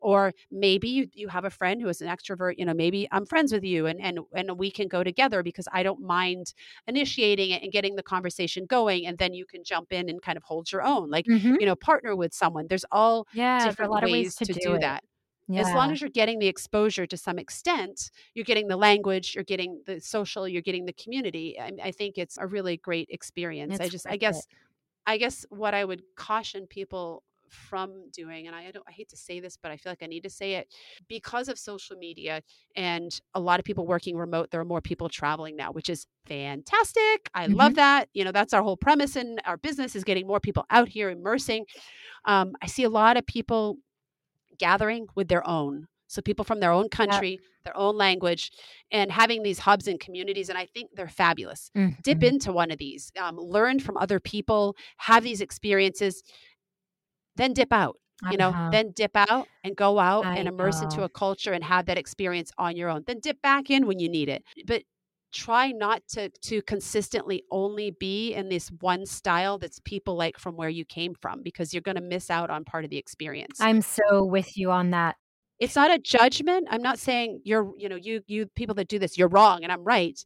Or 0.00 0.32
maybe 0.50 0.88
you, 0.88 1.08
you 1.12 1.28
have 1.28 1.44
a 1.44 1.50
friend 1.50 1.80
who 1.80 1.88
is 1.88 2.00
an 2.00 2.08
extrovert, 2.08 2.54
you 2.58 2.64
know, 2.64 2.74
maybe 2.74 3.08
I'm 3.12 3.26
friends 3.26 3.52
with 3.52 3.64
you 3.64 3.86
and, 3.86 4.00
and 4.00 4.20
and 4.34 4.58
we 4.58 4.70
can 4.70 4.88
go 4.88 5.04
together 5.04 5.42
because 5.42 5.68
I 5.72 5.82
don't 5.82 6.00
mind 6.00 6.54
initiating 6.86 7.50
it 7.50 7.62
and 7.62 7.72
getting 7.72 7.96
the 7.96 8.02
conversation 8.02 8.66
going. 8.66 9.06
And 9.06 9.18
then 9.18 9.34
you 9.34 9.46
can 9.46 9.64
jump 9.64 9.92
in 9.92 10.08
and 10.08 10.20
kind 10.22 10.36
of 10.36 10.44
hold 10.44 10.72
your 10.72 10.82
own. 10.82 11.10
Like, 11.10 11.26
Mhm. 11.26 11.56
you 11.58 11.66
know, 11.66 11.76
partner 11.76 12.16
with 12.16 12.32
someone. 12.34 12.66
There's 12.68 12.84
all 12.90 13.26
yeah 13.32 13.72
are 13.78 13.84
a 13.84 13.88
different 13.88 13.90
lot 13.90 14.04
of 14.04 14.10
ways 14.10 14.34
ways 14.34 14.36
to, 14.36 14.46
to, 14.46 14.54
do, 14.54 14.60
do 14.60 14.78
that 14.78 15.04
yeah. 15.54 15.62
as 15.62 15.74
long 15.74 15.90
as 15.92 16.00
you're 16.00 16.10
getting 16.10 16.38
the 16.38 16.46
exposure 16.46 17.06
to 17.06 17.16
some 17.16 17.38
extent 17.38 18.10
you're 18.34 18.44
getting 18.44 18.68
the 18.68 18.76
language 18.76 19.34
you're 19.34 19.44
getting 19.44 19.80
the 19.86 20.00
social 20.00 20.46
you're 20.48 20.62
getting 20.62 20.86
the 20.86 20.92
community 20.92 21.58
i, 21.60 21.70
I 21.82 21.90
think 21.90 22.18
it's 22.18 22.38
a 22.38 22.46
really 22.46 22.76
great 22.76 23.08
experience. 23.10 23.78
I 23.80 23.88
just 23.88 24.06
i 24.06 24.16
guess 24.16 24.38
it. 24.38 24.46
i 25.06 25.16
guess 25.16 25.46
what 25.50 25.74
i 25.74 25.84
would 25.84 26.02
caution 26.16 26.66
people 26.66 27.22
from 27.48 28.10
doing 28.12 28.46
and 28.46 28.54
I, 28.54 28.70
don't 28.70 28.84
i 28.88 28.92
hate 28.92 29.08
to 29.08 29.16
say 29.16 29.40
this 29.40 29.56
but 29.56 29.72
i 29.72 29.76
feel 29.76 29.90
like 29.90 30.04
i 30.04 30.06
need 30.06 30.22
to 30.22 30.30
say 30.30 30.54
it 30.54 30.72
because 31.08 31.48
of 31.48 31.58
social 31.58 31.96
media 31.96 32.42
and 32.76 33.10
a 33.34 33.40
lot 33.40 33.58
of 33.58 33.64
people 33.64 33.88
working 33.88 34.16
remote 34.16 34.52
there 34.52 34.60
are 34.60 34.64
more 34.64 34.80
people 34.80 35.08
traveling 35.08 35.56
now 35.56 35.72
which 35.72 35.90
is 35.90 36.06
fantastic. 36.26 37.28
I 37.34 37.46
love 37.46 37.74
that. 37.74 38.08
You 38.14 38.24
know 38.24 38.30
that's 38.30 38.54
our 38.54 38.62
whole 38.62 38.76
premise 38.76 39.16
and 39.16 39.40
our 39.44 39.56
business 39.56 39.96
is 39.96 40.04
getting 40.04 40.28
more 40.28 40.38
people 40.38 40.64
out 40.70 40.88
here 40.88 41.10
immersing. 41.10 41.66
Um, 42.24 42.52
i 42.62 42.66
see 42.66 42.84
a 42.84 42.90
lot 42.90 43.16
of 43.16 43.26
people 43.26 43.78
gathering 44.60 45.08
with 45.16 45.28
their 45.28 45.46
own 45.48 45.88
So 46.10 46.20
people 46.20 46.44
from 46.44 46.58
their 46.58 46.72
own 46.72 46.88
country, 46.88 47.30
yep. 47.30 47.40
their 47.64 47.76
own 47.76 47.96
language, 47.96 48.50
and 48.90 49.12
having 49.12 49.44
these 49.44 49.60
hubs 49.60 49.86
and 49.86 50.00
communities. 50.00 50.48
And 50.48 50.58
I 50.58 50.66
think 50.66 50.90
they're 50.94 51.08
fabulous. 51.08 51.70
Mm-hmm. 51.76 52.00
Dip 52.02 52.24
into 52.24 52.52
one 52.52 52.72
of 52.72 52.78
these, 52.78 53.12
um, 53.16 53.36
learn 53.38 53.78
from 53.78 53.96
other 53.96 54.18
people, 54.18 54.74
have 54.96 55.22
these 55.22 55.40
experiences, 55.40 56.22
then 57.36 57.52
dip 57.52 57.72
out. 57.72 57.96
You 58.30 58.36
know, 58.36 58.50
uh-huh. 58.50 58.68
then 58.70 58.90
dip 58.94 59.16
out 59.16 59.46
and 59.64 59.74
go 59.74 59.98
out 59.98 60.26
I 60.26 60.36
and 60.36 60.46
immerse 60.46 60.80
know. 60.80 60.88
into 60.88 61.04
a 61.04 61.08
culture 61.08 61.54
and 61.54 61.64
have 61.64 61.86
that 61.86 61.96
experience 61.96 62.52
on 62.58 62.76
your 62.76 62.90
own. 62.90 63.04
Then 63.06 63.18
dip 63.20 63.40
back 63.40 63.70
in 63.70 63.86
when 63.86 63.98
you 63.98 64.10
need 64.10 64.28
it. 64.28 64.44
But 64.66 64.82
try 65.32 65.72
not 65.72 66.02
to 66.08 66.28
to 66.42 66.62
consistently 66.62 67.44
only 67.50 67.90
be 67.90 68.32
in 68.32 68.48
this 68.48 68.70
one 68.80 69.06
style 69.06 69.58
that's 69.58 69.80
people 69.80 70.16
like 70.16 70.38
from 70.38 70.56
where 70.56 70.68
you 70.68 70.84
came 70.84 71.14
from 71.14 71.42
because 71.42 71.72
you're 71.72 71.80
going 71.80 71.96
to 71.96 72.02
miss 72.02 72.30
out 72.30 72.50
on 72.50 72.64
part 72.64 72.84
of 72.84 72.90
the 72.90 72.96
experience. 72.96 73.60
I'm 73.60 73.82
so 73.82 74.24
with 74.24 74.56
you 74.56 74.70
on 74.70 74.90
that. 74.90 75.16
It's 75.58 75.76
not 75.76 75.90
a 75.90 75.98
judgment. 75.98 76.68
I'm 76.70 76.82
not 76.82 76.98
saying 76.98 77.42
you're 77.44 77.72
you 77.76 77.88
know 77.88 77.96
you 77.96 78.22
you 78.26 78.46
people 78.46 78.74
that 78.76 78.88
do 78.88 78.98
this 78.98 79.18
you're 79.18 79.28
wrong 79.28 79.62
and 79.62 79.72
i'm 79.72 79.84
right. 79.84 80.18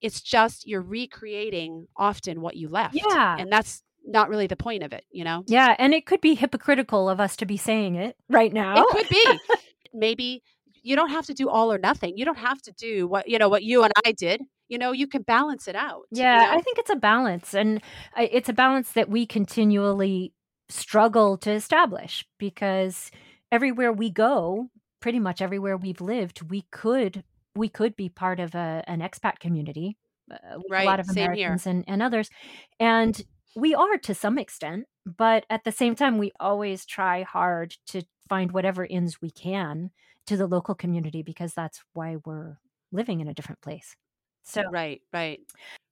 It's 0.00 0.20
just 0.20 0.66
you're 0.66 0.82
recreating 0.82 1.86
often 1.96 2.40
what 2.40 2.56
you 2.56 2.68
left 2.68 2.94
yeah. 2.94 3.36
and 3.38 3.50
that's 3.50 3.82
not 4.04 4.28
really 4.28 4.48
the 4.48 4.56
point 4.56 4.82
of 4.82 4.92
it 4.92 5.04
you 5.10 5.24
know? 5.24 5.44
Yeah 5.46 5.76
and 5.78 5.94
it 5.94 6.06
could 6.06 6.20
be 6.20 6.34
hypocritical 6.34 7.08
of 7.08 7.20
us 7.20 7.36
to 7.36 7.46
be 7.46 7.56
saying 7.56 7.94
it 7.94 8.16
right 8.28 8.52
now. 8.52 8.74
it 8.76 8.86
could 8.90 9.08
be. 9.08 9.38
Maybe 9.94 10.42
you 10.82 10.96
don't 10.96 11.10
have 11.10 11.26
to 11.26 11.34
do 11.34 11.48
all 11.48 11.72
or 11.72 11.78
nothing 11.78 12.16
you 12.16 12.24
don't 12.24 12.38
have 12.38 12.60
to 12.62 12.72
do 12.72 13.06
what 13.06 13.28
you 13.28 13.38
know 13.38 13.48
what 13.48 13.62
you 13.62 13.82
and 13.82 13.92
i 14.04 14.12
did 14.12 14.40
you 14.68 14.78
know 14.78 14.92
you 14.92 15.06
can 15.06 15.22
balance 15.22 15.68
it 15.68 15.74
out 15.76 16.02
yeah 16.10 16.40
you 16.40 16.46
know? 16.46 16.58
i 16.58 16.60
think 16.60 16.78
it's 16.78 16.90
a 16.90 16.96
balance 16.96 17.54
and 17.54 17.80
it's 18.16 18.48
a 18.48 18.52
balance 18.52 18.92
that 18.92 19.08
we 19.08 19.26
continually 19.26 20.32
struggle 20.68 21.36
to 21.36 21.50
establish 21.50 22.24
because 22.38 23.10
everywhere 23.50 23.92
we 23.92 24.10
go 24.10 24.70
pretty 25.02 25.18
much 25.18 25.42
everywhere 25.42 25.76
we've 25.76 26.00
lived, 26.00 26.48
we 26.50 26.62
could 26.70 27.24
we 27.54 27.68
could 27.68 27.94
be 27.94 28.08
part 28.08 28.40
of 28.40 28.54
a, 28.54 28.82
an 28.86 29.00
expat 29.00 29.38
community, 29.38 29.98
uh, 30.32 30.36
right. 30.70 30.84
a 30.84 30.86
lot 30.86 31.00
of 31.00 31.10
Americans 31.10 31.66
and, 31.66 31.84
and 31.86 32.02
others, 32.02 32.30
and 32.80 33.20
we 33.54 33.74
are 33.74 33.98
to 33.98 34.14
some 34.14 34.38
extent. 34.38 34.86
But 35.04 35.44
at 35.50 35.64
the 35.64 35.72
same 35.72 35.94
time, 35.94 36.16
we 36.16 36.32
always 36.40 36.86
try 36.86 37.24
hard 37.24 37.74
to 37.88 38.02
find 38.28 38.52
whatever 38.52 38.86
ends 38.88 39.20
we 39.20 39.30
can 39.30 39.90
to 40.26 40.36
the 40.36 40.46
local 40.46 40.74
community 40.74 41.22
because 41.22 41.54
that's 41.54 41.82
why 41.92 42.16
we're 42.24 42.58
living 42.90 43.20
in 43.20 43.28
a 43.28 43.34
different 43.34 43.60
place. 43.60 43.96
So 44.44 44.62
right, 44.70 45.00
right. 45.12 45.40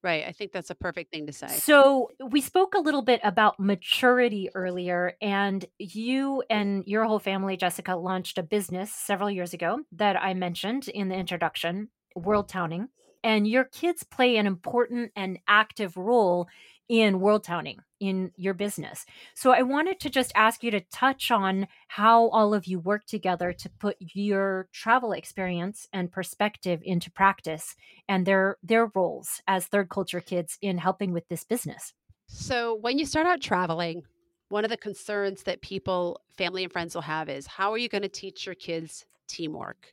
Right. 0.03 0.25
I 0.27 0.33
think 0.33 0.53
that's 0.53 0.71
a 0.71 0.75
perfect 0.75 1.13
thing 1.13 1.27
to 1.27 1.33
say. 1.33 1.49
So, 1.49 2.11
we 2.27 2.41
spoke 2.41 2.75
a 2.75 2.81
little 2.81 3.03
bit 3.03 3.21
about 3.23 3.61
maturity 3.61 4.49
earlier, 4.55 5.13
and 5.21 5.63
you 5.79 6.43
and 6.49 6.85
your 6.87 7.05
whole 7.05 7.19
family, 7.19 7.59
Jessica, 7.59 7.95
launched 7.97 8.39
a 8.39 8.43
business 8.43 8.91
several 8.91 9.31
years 9.31 9.53
ago 9.53 9.81
that 9.93 10.17
I 10.17 10.33
mentioned 10.33 10.89
in 10.89 11.09
the 11.09 11.17
introduction, 11.17 11.91
World 12.17 12.49
Towning. 12.49 12.89
And 13.23 13.47
your 13.47 13.65
kids 13.65 14.03
play 14.03 14.39
an 14.39 14.47
important 14.47 15.13
and 15.15 15.39
active 15.47 15.99
role 15.99 16.49
in 16.91 17.21
world 17.21 17.45
towning 17.45 17.79
in 18.01 18.33
your 18.37 18.53
business. 18.53 19.07
So 19.37 19.53
I 19.53 19.63
wanted 19.63 20.01
to 20.01 20.11
just 20.11 20.33
ask 20.35 20.65
you 20.65 20.73
to 20.73 20.81
touch 20.81 21.31
on 21.31 21.69
how 21.87 22.29
all 22.31 22.53
of 22.53 22.67
you 22.67 22.81
work 22.81 23.07
together 23.07 23.53
to 23.53 23.69
put 23.69 23.97
your 24.01 24.69
travel 24.73 25.13
experience 25.13 25.87
and 25.93 26.11
perspective 26.11 26.81
into 26.83 27.09
practice 27.09 27.77
and 28.09 28.27
their 28.27 28.57
their 28.65 28.91
roles 28.93 29.41
as 29.47 29.67
third 29.67 29.89
culture 29.89 30.21
kids 30.21 30.59
in 30.61 30.79
helping 30.79 31.13
with 31.13 31.29
this 31.29 31.45
business. 31.45 31.95
So 32.27 32.75
when 32.75 32.99
you 32.99 33.07
start 33.07 33.29
out 33.29 33.41
traveling, 33.41 34.03
one 34.49 34.65
of 34.65 34.71
the 34.71 34.77
concerns 34.77 35.45
that 35.45 35.63
people, 35.63 36.21
family 36.37 36.65
and 36.65 36.73
friends 36.73 36.97
will 36.97 37.03
have 37.03 37.29
is 37.29 37.47
how 37.47 37.73
are 37.73 37.79
you 37.79 37.89
going 37.89 38.03
to 38.03 38.09
teach 38.09 38.47
your 38.47 38.57
kids 38.57 39.07
teamwork? 39.29 39.93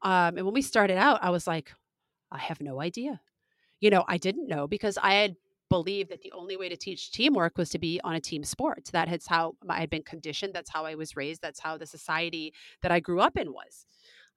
Um, 0.00 0.38
and 0.38 0.46
when 0.46 0.54
we 0.54 0.62
started 0.62 0.96
out, 0.96 1.22
I 1.22 1.28
was 1.28 1.46
like, 1.46 1.72
I 2.32 2.38
have 2.38 2.62
no 2.62 2.80
idea. 2.80 3.20
You 3.80 3.90
know, 3.90 4.04
I 4.08 4.16
didn't 4.16 4.48
know 4.48 4.66
because 4.66 4.96
I 4.96 5.12
had 5.14 5.36
believed 5.68 6.10
that 6.10 6.22
the 6.22 6.32
only 6.32 6.56
way 6.56 6.68
to 6.68 6.76
teach 6.76 7.10
teamwork 7.10 7.58
was 7.58 7.70
to 7.70 7.78
be 7.78 8.00
on 8.04 8.14
a 8.14 8.20
team 8.20 8.44
sport. 8.44 8.90
That 8.92 9.12
is 9.12 9.26
how 9.26 9.54
I 9.68 9.80
had 9.80 9.90
been 9.90 10.02
conditioned. 10.02 10.54
That's 10.54 10.70
how 10.70 10.84
I 10.84 10.94
was 10.94 11.16
raised. 11.16 11.42
That's 11.42 11.60
how 11.60 11.76
the 11.76 11.86
society 11.86 12.52
that 12.82 12.92
I 12.92 13.00
grew 13.00 13.20
up 13.20 13.36
in 13.36 13.52
was. 13.52 13.86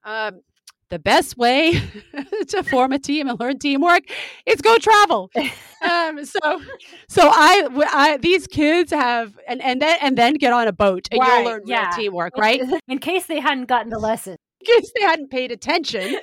Um, 0.04 0.42
the 0.90 1.00
best 1.00 1.38
way 1.38 1.74
to 2.48 2.64
form 2.64 2.92
a 2.92 3.00
team 3.00 3.28
and 3.28 3.40
learn 3.40 3.60
teamwork 3.60 4.04
is 4.46 4.62
go 4.62 4.78
travel. 4.78 5.32
Um, 5.82 6.26
so, 6.26 6.62
so 7.08 7.30
I, 7.32 7.66
I, 7.94 8.18
these 8.18 8.48
kids 8.48 8.92
have, 8.92 9.40
and 9.48 9.62
and 9.62 9.82
then 9.82 9.98
and 10.02 10.18
then 10.18 10.34
get 10.34 10.52
on 10.52 10.68
a 10.68 10.74
boat 10.74 11.08
and 11.10 11.22
right, 11.22 11.38
you'll 11.38 11.46
learn 11.46 11.62
yeah. 11.66 11.92
teamwork, 11.96 12.38
right? 12.38 12.62
In 12.90 13.00
case 13.00 13.28
they 13.28 13.40
hadn't 13.40 13.70
gotten 13.70 13.90
the 13.90 13.98
lesson. 14.10 14.36
In 14.60 14.76
case 14.76 14.92
they 14.94 15.06
hadn't 15.06 15.32
paid 15.32 15.54
attention 15.54 16.18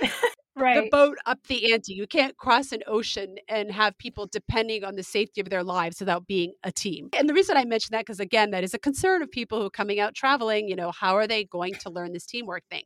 right. 0.57 0.84
the 0.84 0.90
boat 0.90 1.18
up 1.26 1.38
the 1.46 1.72
ante. 1.72 1.94
You 1.94 2.07
can't 2.07 2.36
cross 2.36 2.72
an 2.72 2.82
ocean 2.86 3.36
and 3.48 3.70
have 3.72 3.96
people 3.98 4.26
depending 4.26 4.84
on 4.84 4.96
the 4.96 5.02
safety 5.02 5.40
of 5.40 5.50
their 5.50 5.62
lives 5.62 6.00
without 6.00 6.26
being 6.26 6.54
a 6.64 6.72
team. 6.72 7.11
And 7.16 7.28
the 7.28 7.34
reason 7.34 7.57
I 7.57 7.64
mention 7.64 7.92
that, 7.92 8.00
because 8.00 8.20
again, 8.20 8.50
that 8.50 8.64
is 8.64 8.74
a 8.74 8.78
concern 8.78 9.22
of 9.22 9.30
people 9.30 9.61
who 9.61 9.66
are 9.66 9.70
coming 9.70 10.00
out 10.00 10.14
traveling. 10.14 10.68
You 10.68 10.76
know, 10.76 10.90
how 10.90 11.16
are 11.16 11.26
they 11.26 11.44
going 11.44 11.74
to 11.74 11.90
learn 11.90 12.12
this 12.12 12.26
teamwork 12.26 12.64
thing? 12.70 12.84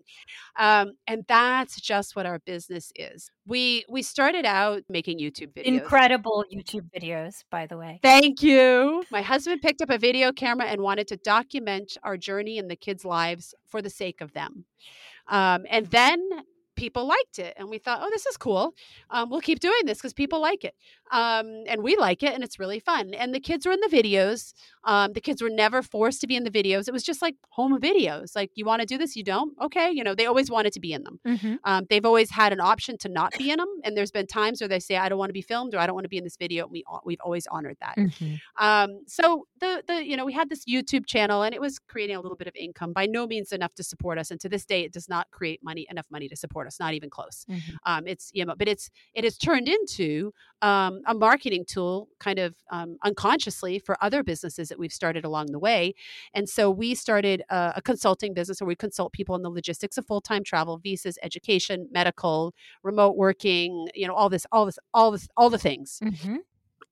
Um, 0.59 0.93
and 1.07 1.25
that's 1.29 1.81
just 1.81 2.17
what 2.17 2.27
our 2.27 2.39
business 2.41 2.93
is. 2.97 3.31
We 3.47 3.85
we 3.89 4.03
started 4.03 4.45
out 4.45 4.83
making 4.89 5.19
YouTube 5.19 5.53
videos. 5.55 5.65
Incredible 5.65 6.45
YouTube 6.53 6.89
videos, 6.95 7.45
by 7.51 7.67
the 7.67 7.77
way. 7.77 7.99
Thank 8.03 8.43
you. 8.43 9.05
My 9.11 9.23
husband 9.23 9.63
picked 9.63 9.83
up 9.83 9.91
a 9.91 9.99
video 9.99 10.33
camera 10.33 10.67
and 10.67 10.81
wanted 10.81 11.09
to 11.09 11.17
document 11.17 11.97
our 12.03 12.17
journey 12.17 12.59
and 12.59 12.71
the 12.71 12.77
kids' 12.77 13.05
lives 13.05 13.55
for 13.67 13.83
the 13.83 13.91
sake 13.91 14.21
of 14.21 14.33
them. 14.33 14.65
Um, 15.29 15.65
and 15.71 15.87
then 15.87 16.21
people 16.81 17.07
liked 17.07 17.39
it 17.39 17.53
and 17.59 17.69
we 17.69 17.79
thought 17.79 18.01
oh 18.03 18.11
this 18.11 18.27
is 18.27 18.37
cool. 18.37 18.75
Um, 19.11 19.29
we'll 19.31 19.43
keep 19.51 19.61
doing 19.61 19.85
this 19.85 19.99
because 19.99 20.15
people 20.15 20.41
like 20.41 20.65
it 20.65 20.75
um, 21.11 21.65
and 21.67 21.83
we 21.83 21.97
like 21.97 22.23
it 22.23 22.35
and 22.35 22.45
it's 22.45 22.59
really 22.59 22.81
fun 22.81 23.15
and 23.15 23.35
the 23.35 23.41
kids 23.41 23.67
were 23.67 23.73
in 23.73 23.81
the 23.81 23.89
videos 23.95 24.53
um, 24.85 25.13
the 25.13 25.21
kids 25.21 25.43
were 25.43 25.51
never 25.51 25.83
forced 25.83 26.21
to 26.21 26.27
be 26.27 26.37
in 26.37 26.45
the 26.45 26.51
videos 26.51 26.89
it 26.89 26.93
was 26.93 27.03
just 27.03 27.23
like 27.23 27.37
home 27.51 27.79
videos 27.81 28.35
like 28.37 28.51
you 28.55 28.65
want 28.65 28.81
to 28.81 28.87
do 28.87 28.97
this 28.99 29.17
you 29.17 29.25
don't 29.25 29.55
okay 29.61 29.91
you 29.91 30.05
know 30.05 30.15
they 30.15 30.27
always 30.27 30.51
wanted 30.51 30.73
to 30.73 30.81
be 30.81 30.93
in 30.93 31.03
them 31.03 31.21
mm-hmm. 31.27 31.55
Um, 31.65 31.87
they've 31.91 32.05
always 32.05 32.31
had 32.31 32.53
an 32.53 32.61
option 32.61 32.97
to 32.99 33.09
not 33.09 33.33
be 33.37 33.51
in 33.51 33.59
them 33.59 33.69
and 33.85 33.97
there's 33.97 34.11
been 34.11 34.27
times 34.27 34.61
where 34.61 34.69
they 34.69 34.81
say 34.81 34.97
i 34.97 35.09
don't 35.09 35.19
want 35.19 35.29
to 35.29 35.35
be 35.35 35.43
filmed 35.43 35.75
or 35.75 35.79
i 35.79 35.87
don't 35.87 35.95
want 35.95 36.05
to 36.05 36.09
be 36.09 36.19
in 36.19 36.25
this 36.25 36.37
video 36.37 36.65
and 36.65 36.73
we, 36.73 36.85
we've 37.05 37.21
always 37.21 37.47
honored 37.49 37.77
that 37.81 37.97
mm-hmm. 37.97 38.35
Um, 38.57 39.01
so 39.07 39.47
the 39.61 39.83
the 39.87 40.05
you 40.05 40.17
know 40.17 40.25
we 40.25 40.33
had 40.33 40.49
this 40.49 40.65
youtube 40.65 41.07
channel 41.07 41.43
and 41.43 41.55
it 41.55 41.61
was 41.61 41.79
creating 41.79 42.17
a 42.17 42.21
little 42.21 42.37
bit 42.37 42.47
of 42.47 42.55
income 42.57 42.93
by 42.93 43.07
no 43.07 43.27
means 43.27 43.53
enough 43.53 43.75
to 43.75 43.83
support 43.83 44.19
us 44.19 44.31
and 44.31 44.41
to 44.41 44.49
this 44.49 44.65
day 44.65 44.83
it 44.83 44.93
does 44.93 45.09
not 45.09 45.31
create 45.31 45.61
money 45.63 45.87
enough 45.91 46.07
money 46.11 46.29
to 46.29 46.37
support 46.37 46.67
us 46.67 46.79
not 46.79 46.95
even 46.95 47.11
close 47.11 47.45
mm-hmm. 47.49 47.77
um, 47.87 48.07
it's 48.07 48.31
you 48.33 48.45
know 48.45 48.55
but 48.57 48.69
it's 48.69 48.91
it 49.15 49.25
has 49.25 49.37
turned 49.37 49.69
into 49.69 50.33
um, 50.63 51.01
a 51.07 51.15
marketing 51.15 51.65
tool 51.67 52.09
kind 52.19 52.39
of 52.39 52.55
um, 52.71 52.97
unconsciously 53.05 53.79
for 53.79 53.97
other 54.03 54.23
businesses 54.23 54.69
that 54.69 54.79
we've 54.79 54.93
started 54.93 55.25
along 55.25 55.47
the 55.53 55.59
way 55.59 55.95
and 56.35 56.49
so 56.49 56.71
we 56.71 56.95
started 56.95 57.43
a, 57.51 57.75
a 57.77 57.83
consulting 57.83 58.35
business 58.35 58.61
where 58.61 58.69
we 58.69 58.77
consult 58.77 59.13
people 59.13 59.35
in 59.35 59.43
the 59.43 59.51
logistics 59.51 59.97
of 59.99 60.07
full-time 60.07 60.45
travel 60.45 60.79
visas 60.79 61.19
education 61.23 61.89
medical 61.91 62.55
remote 62.83 63.17
working 63.17 63.89
you 63.95 64.07
know 64.07 64.15
all 64.15 64.29
this 64.29 64.47
all 64.53 64.67
this 64.67 64.79
all 64.95 65.11
this 65.11 65.29
all 65.37 65.51
the 65.51 65.59
things 65.59 66.01
mm-hmm. 66.03 66.37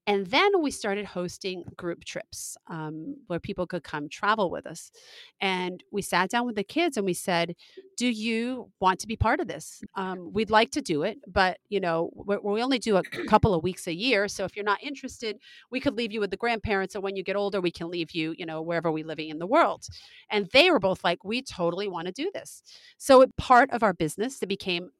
And 0.08 0.26
then 0.28 0.62
we 0.62 0.70
started 0.70 1.04
hosting 1.04 1.64
group 1.76 2.02
trips 2.04 2.56
um, 2.68 3.16
where 3.26 3.38
people 3.38 3.66
could 3.66 3.84
come 3.84 4.08
travel 4.08 4.50
with 4.50 4.66
us. 4.66 4.90
And 5.38 5.84
we 5.92 6.00
sat 6.00 6.30
down 6.30 6.46
with 6.46 6.56
the 6.56 6.64
kids 6.64 6.96
and 6.96 7.04
we 7.04 7.12
said, 7.12 7.54
"Do 7.98 8.08
you 8.08 8.72
want 8.80 9.00
to 9.00 9.06
be 9.06 9.16
part 9.16 9.38
of 9.38 9.48
this? 9.48 9.82
Um, 9.96 10.32
we'd 10.32 10.48
like 10.50 10.70
to 10.72 10.80
do 10.80 11.02
it, 11.02 11.18
but 11.26 11.58
you 11.68 11.78
know, 11.78 12.10
we 12.42 12.62
only 12.62 12.78
do 12.78 12.96
a 12.96 13.02
couple 13.28 13.52
of 13.54 13.62
weeks 13.62 13.86
a 13.86 13.94
year. 13.94 14.28
So 14.28 14.44
if 14.46 14.56
you're 14.56 14.64
not 14.64 14.82
interested, 14.82 15.36
we 15.70 15.78
could 15.78 15.94
leave 15.94 16.12
you 16.12 16.20
with 16.20 16.30
the 16.30 16.38
grandparents, 16.38 16.94
and 16.94 17.04
when 17.04 17.14
you 17.16 17.22
get 17.22 17.36
older, 17.36 17.60
we 17.60 17.70
can 17.70 17.90
leave 17.90 18.12
you, 18.12 18.34
you 18.38 18.46
know, 18.46 18.62
wherever 18.62 18.90
we're 18.90 19.04
living 19.06 19.28
in 19.28 19.38
the 19.38 19.46
world." 19.46 19.86
And 20.30 20.48
they 20.54 20.70
were 20.70 20.80
both 20.80 21.04
like, 21.04 21.22
"We 21.22 21.42
totally 21.42 21.88
want 21.88 22.06
to 22.06 22.12
do 22.12 22.30
this." 22.32 22.62
So 22.96 23.26
part 23.36 23.70
of 23.72 23.82
our 23.82 23.92
business 23.92 24.38
that 24.38 24.48
became 24.48 24.90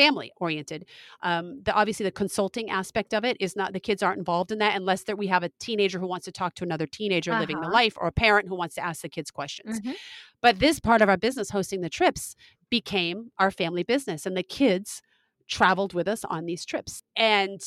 family 0.00 0.32
oriented. 0.36 0.86
Um, 1.22 1.60
the 1.62 1.74
obviously 1.74 2.04
the 2.04 2.10
consulting 2.10 2.70
aspect 2.70 3.12
of 3.12 3.24
it 3.24 3.36
is 3.38 3.56
not 3.56 3.72
the 3.72 3.80
kids 3.80 4.02
aren't 4.02 4.18
involved 4.18 4.50
in 4.50 4.58
that 4.58 4.76
unless 4.76 5.02
that 5.04 5.18
we 5.18 5.26
have 5.26 5.42
a 5.42 5.50
teenager 5.60 5.98
who 5.98 6.06
wants 6.06 6.24
to 6.24 6.32
talk 6.32 6.54
to 6.54 6.64
another 6.64 6.86
teenager 6.86 7.32
uh-huh. 7.32 7.40
living 7.40 7.60
the 7.60 7.68
life 7.68 7.94
or 7.96 8.06
a 8.06 8.12
parent 8.12 8.48
who 8.48 8.54
wants 8.54 8.74
to 8.76 8.84
ask 8.84 9.02
the 9.02 9.08
kids 9.08 9.30
questions. 9.30 9.80
Mm-hmm. 9.80 9.92
But 10.40 10.58
this 10.58 10.80
part 10.80 11.02
of 11.02 11.08
our 11.08 11.18
business, 11.18 11.50
hosting 11.50 11.82
the 11.82 11.90
trips, 11.90 12.34
became 12.70 13.30
our 13.38 13.50
family 13.50 13.82
business, 13.82 14.24
and 14.24 14.36
the 14.36 14.42
kids 14.42 15.02
traveled 15.48 15.92
with 15.92 16.08
us 16.08 16.24
on 16.24 16.46
these 16.46 16.64
trips. 16.64 17.02
And 17.16 17.60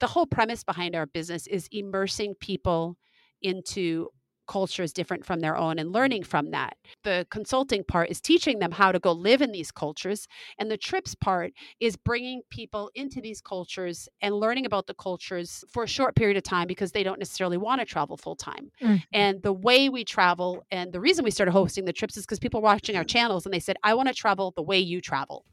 the 0.00 0.08
whole 0.08 0.26
premise 0.26 0.64
behind 0.64 0.94
our 0.94 1.06
business 1.06 1.46
is 1.46 1.68
immersing 1.72 2.34
people 2.34 2.96
into 3.40 4.08
culture 4.48 4.82
is 4.82 4.92
different 4.92 5.24
from 5.24 5.40
their 5.40 5.56
own 5.56 5.78
and 5.78 5.92
learning 5.92 6.24
from 6.24 6.50
that. 6.50 6.76
The 7.04 7.26
consulting 7.30 7.84
part 7.84 8.10
is 8.10 8.20
teaching 8.20 8.58
them 8.58 8.72
how 8.72 8.90
to 8.90 8.98
go 8.98 9.12
live 9.12 9.42
in 9.42 9.52
these 9.52 9.70
cultures. 9.70 10.26
And 10.58 10.70
the 10.70 10.76
trips 10.76 11.14
part 11.14 11.52
is 11.78 11.96
bringing 11.96 12.42
people 12.50 12.90
into 12.94 13.20
these 13.20 13.40
cultures 13.40 14.08
and 14.20 14.34
learning 14.34 14.66
about 14.66 14.86
the 14.86 14.94
cultures 14.94 15.64
for 15.70 15.84
a 15.84 15.88
short 15.88 16.16
period 16.16 16.36
of 16.36 16.42
time 16.42 16.66
because 16.66 16.92
they 16.92 17.04
don't 17.04 17.18
necessarily 17.18 17.56
want 17.56 17.80
to 17.80 17.84
travel 17.84 18.16
full 18.16 18.36
time. 18.36 18.70
Mm. 18.82 19.02
And 19.12 19.42
the 19.42 19.52
way 19.52 19.88
we 19.88 20.04
travel 20.04 20.64
and 20.70 20.92
the 20.92 21.00
reason 21.00 21.24
we 21.24 21.30
started 21.30 21.52
hosting 21.52 21.84
the 21.84 21.92
trips 21.92 22.16
is 22.16 22.24
because 22.24 22.38
people 22.38 22.60
were 22.60 22.64
watching 22.64 22.96
our 22.96 23.04
channels 23.04 23.44
and 23.44 23.54
they 23.54 23.60
said, 23.60 23.76
I 23.84 23.94
want 23.94 24.08
to 24.08 24.14
travel 24.14 24.52
the 24.56 24.62
way 24.62 24.78
you 24.78 25.00
travel 25.00 25.44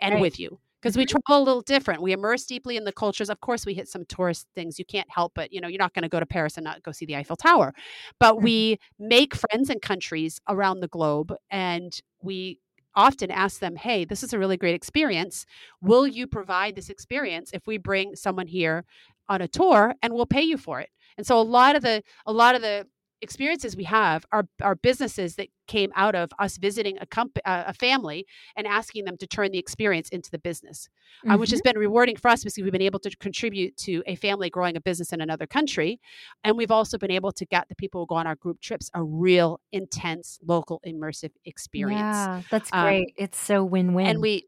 and 0.00 0.14
right. 0.14 0.20
with 0.20 0.40
you 0.40 0.58
because 0.80 0.96
we 0.96 1.04
travel 1.04 1.42
a 1.42 1.44
little 1.44 1.62
different. 1.62 2.02
We 2.02 2.12
immerse 2.12 2.46
deeply 2.46 2.76
in 2.76 2.84
the 2.84 2.92
cultures. 2.92 3.28
Of 3.30 3.40
course, 3.40 3.66
we 3.66 3.74
hit 3.74 3.88
some 3.88 4.04
tourist 4.06 4.46
things. 4.54 4.78
You 4.78 4.84
can't 4.84 5.08
help 5.10 5.32
but, 5.34 5.52
you 5.52 5.60
know, 5.60 5.68
you're 5.68 5.78
not 5.78 5.94
going 5.94 6.02
to 6.02 6.08
go 6.08 6.20
to 6.20 6.26
Paris 6.26 6.56
and 6.56 6.64
not 6.64 6.82
go 6.82 6.92
see 6.92 7.06
the 7.06 7.16
Eiffel 7.16 7.36
Tower. 7.36 7.74
But 8.18 8.34
mm-hmm. 8.34 8.44
we 8.44 8.78
make 8.98 9.34
friends 9.34 9.70
in 9.70 9.80
countries 9.80 10.40
around 10.48 10.80
the 10.80 10.88
globe 10.88 11.34
and 11.50 11.98
we 12.22 12.58
often 12.94 13.30
ask 13.30 13.60
them, 13.60 13.76
hey, 13.76 14.04
this 14.04 14.22
is 14.22 14.32
a 14.32 14.38
really 14.38 14.56
great 14.56 14.74
experience. 14.74 15.46
Will 15.80 16.06
you 16.06 16.26
provide 16.26 16.74
this 16.74 16.90
experience 16.90 17.50
if 17.52 17.66
we 17.66 17.78
bring 17.78 18.16
someone 18.16 18.46
here 18.46 18.84
on 19.28 19.40
a 19.40 19.48
tour 19.48 19.94
and 20.02 20.12
we'll 20.12 20.26
pay 20.26 20.42
you 20.42 20.56
for 20.56 20.80
it? 20.80 20.88
And 21.16 21.26
so 21.26 21.38
a 21.38 21.42
lot 21.42 21.76
of 21.76 21.82
the 21.82 22.02
a 22.26 22.32
lot 22.32 22.54
of 22.54 22.62
the 22.62 22.86
experiences 23.22 23.76
we 23.76 23.84
have 23.84 24.24
are, 24.32 24.48
are 24.62 24.74
businesses 24.74 25.36
that 25.36 25.48
came 25.66 25.92
out 25.94 26.14
of 26.14 26.30
us 26.38 26.56
visiting 26.56 26.98
a, 27.00 27.06
comp- 27.06 27.38
uh, 27.44 27.64
a 27.66 27.74
family 27.74 28.26
and 28.56 28.66
asking 28.66 29.04
them 29.04 29.16
to 29.16 29.26
turn 29.26 29.52
the 29.52 29.58
experience 29.58 30.08
into 30.08 30.30
the 30.30 30.38
business, 30.38 30.88
mm-hmm. 31.24 31.30
uh, 31.30 31.38
which 31.38 31.50
has 31.50 31.60
mm-hmm. 31.60 31.74
been 31.74 31.78
rewarding 31.78 32.16
for 32.16 32.28
us 32.28 32.42
because 32.42 32.56
we've 32.56 32.72
been 32.72 32.82
able 32.82 32.98
to 32.98 33.10
contribute 33.18 33.76
to 33.76 34.02
a 34.06 34.16
family 34.16 34.50
growing 34.50 34.76
a 34.76 34.80
business 34.80 35.12
in 35.12 35.20
another 35.20 35.46
country. 35.46 36.00
And 36.42 36.56
we've 36.56 36.72
also 36.72 36.98
been 36.98 37.12
able 37.12 37.32
to 37.32 37.46
get 37.46 37.68
the 37.68 37.76
people 37.76 38.02
who 38.02 38.06
go 38.06 38.16
on 38.16 38.26
our 38.26 38.34
group 38.34 38.60
trips 38.60 38.90
a 38.94 39.02
real 39.02 39.60
intense 39.70 40.38
local 40.44 40.80
immersive 40.86 41.30
experience. 41.44 42.00
Yeah, 42.00 42.42
that's 42.50 42.70
um, 42.72 42.82
great. 42.82 43.02
Um, 43.02 43.14
it's 43.16 43.38
so 43.38 43.64
win 43.64 43.94
win. 43.94 44.06
And 44.06 44.20
we, 44.20 44.46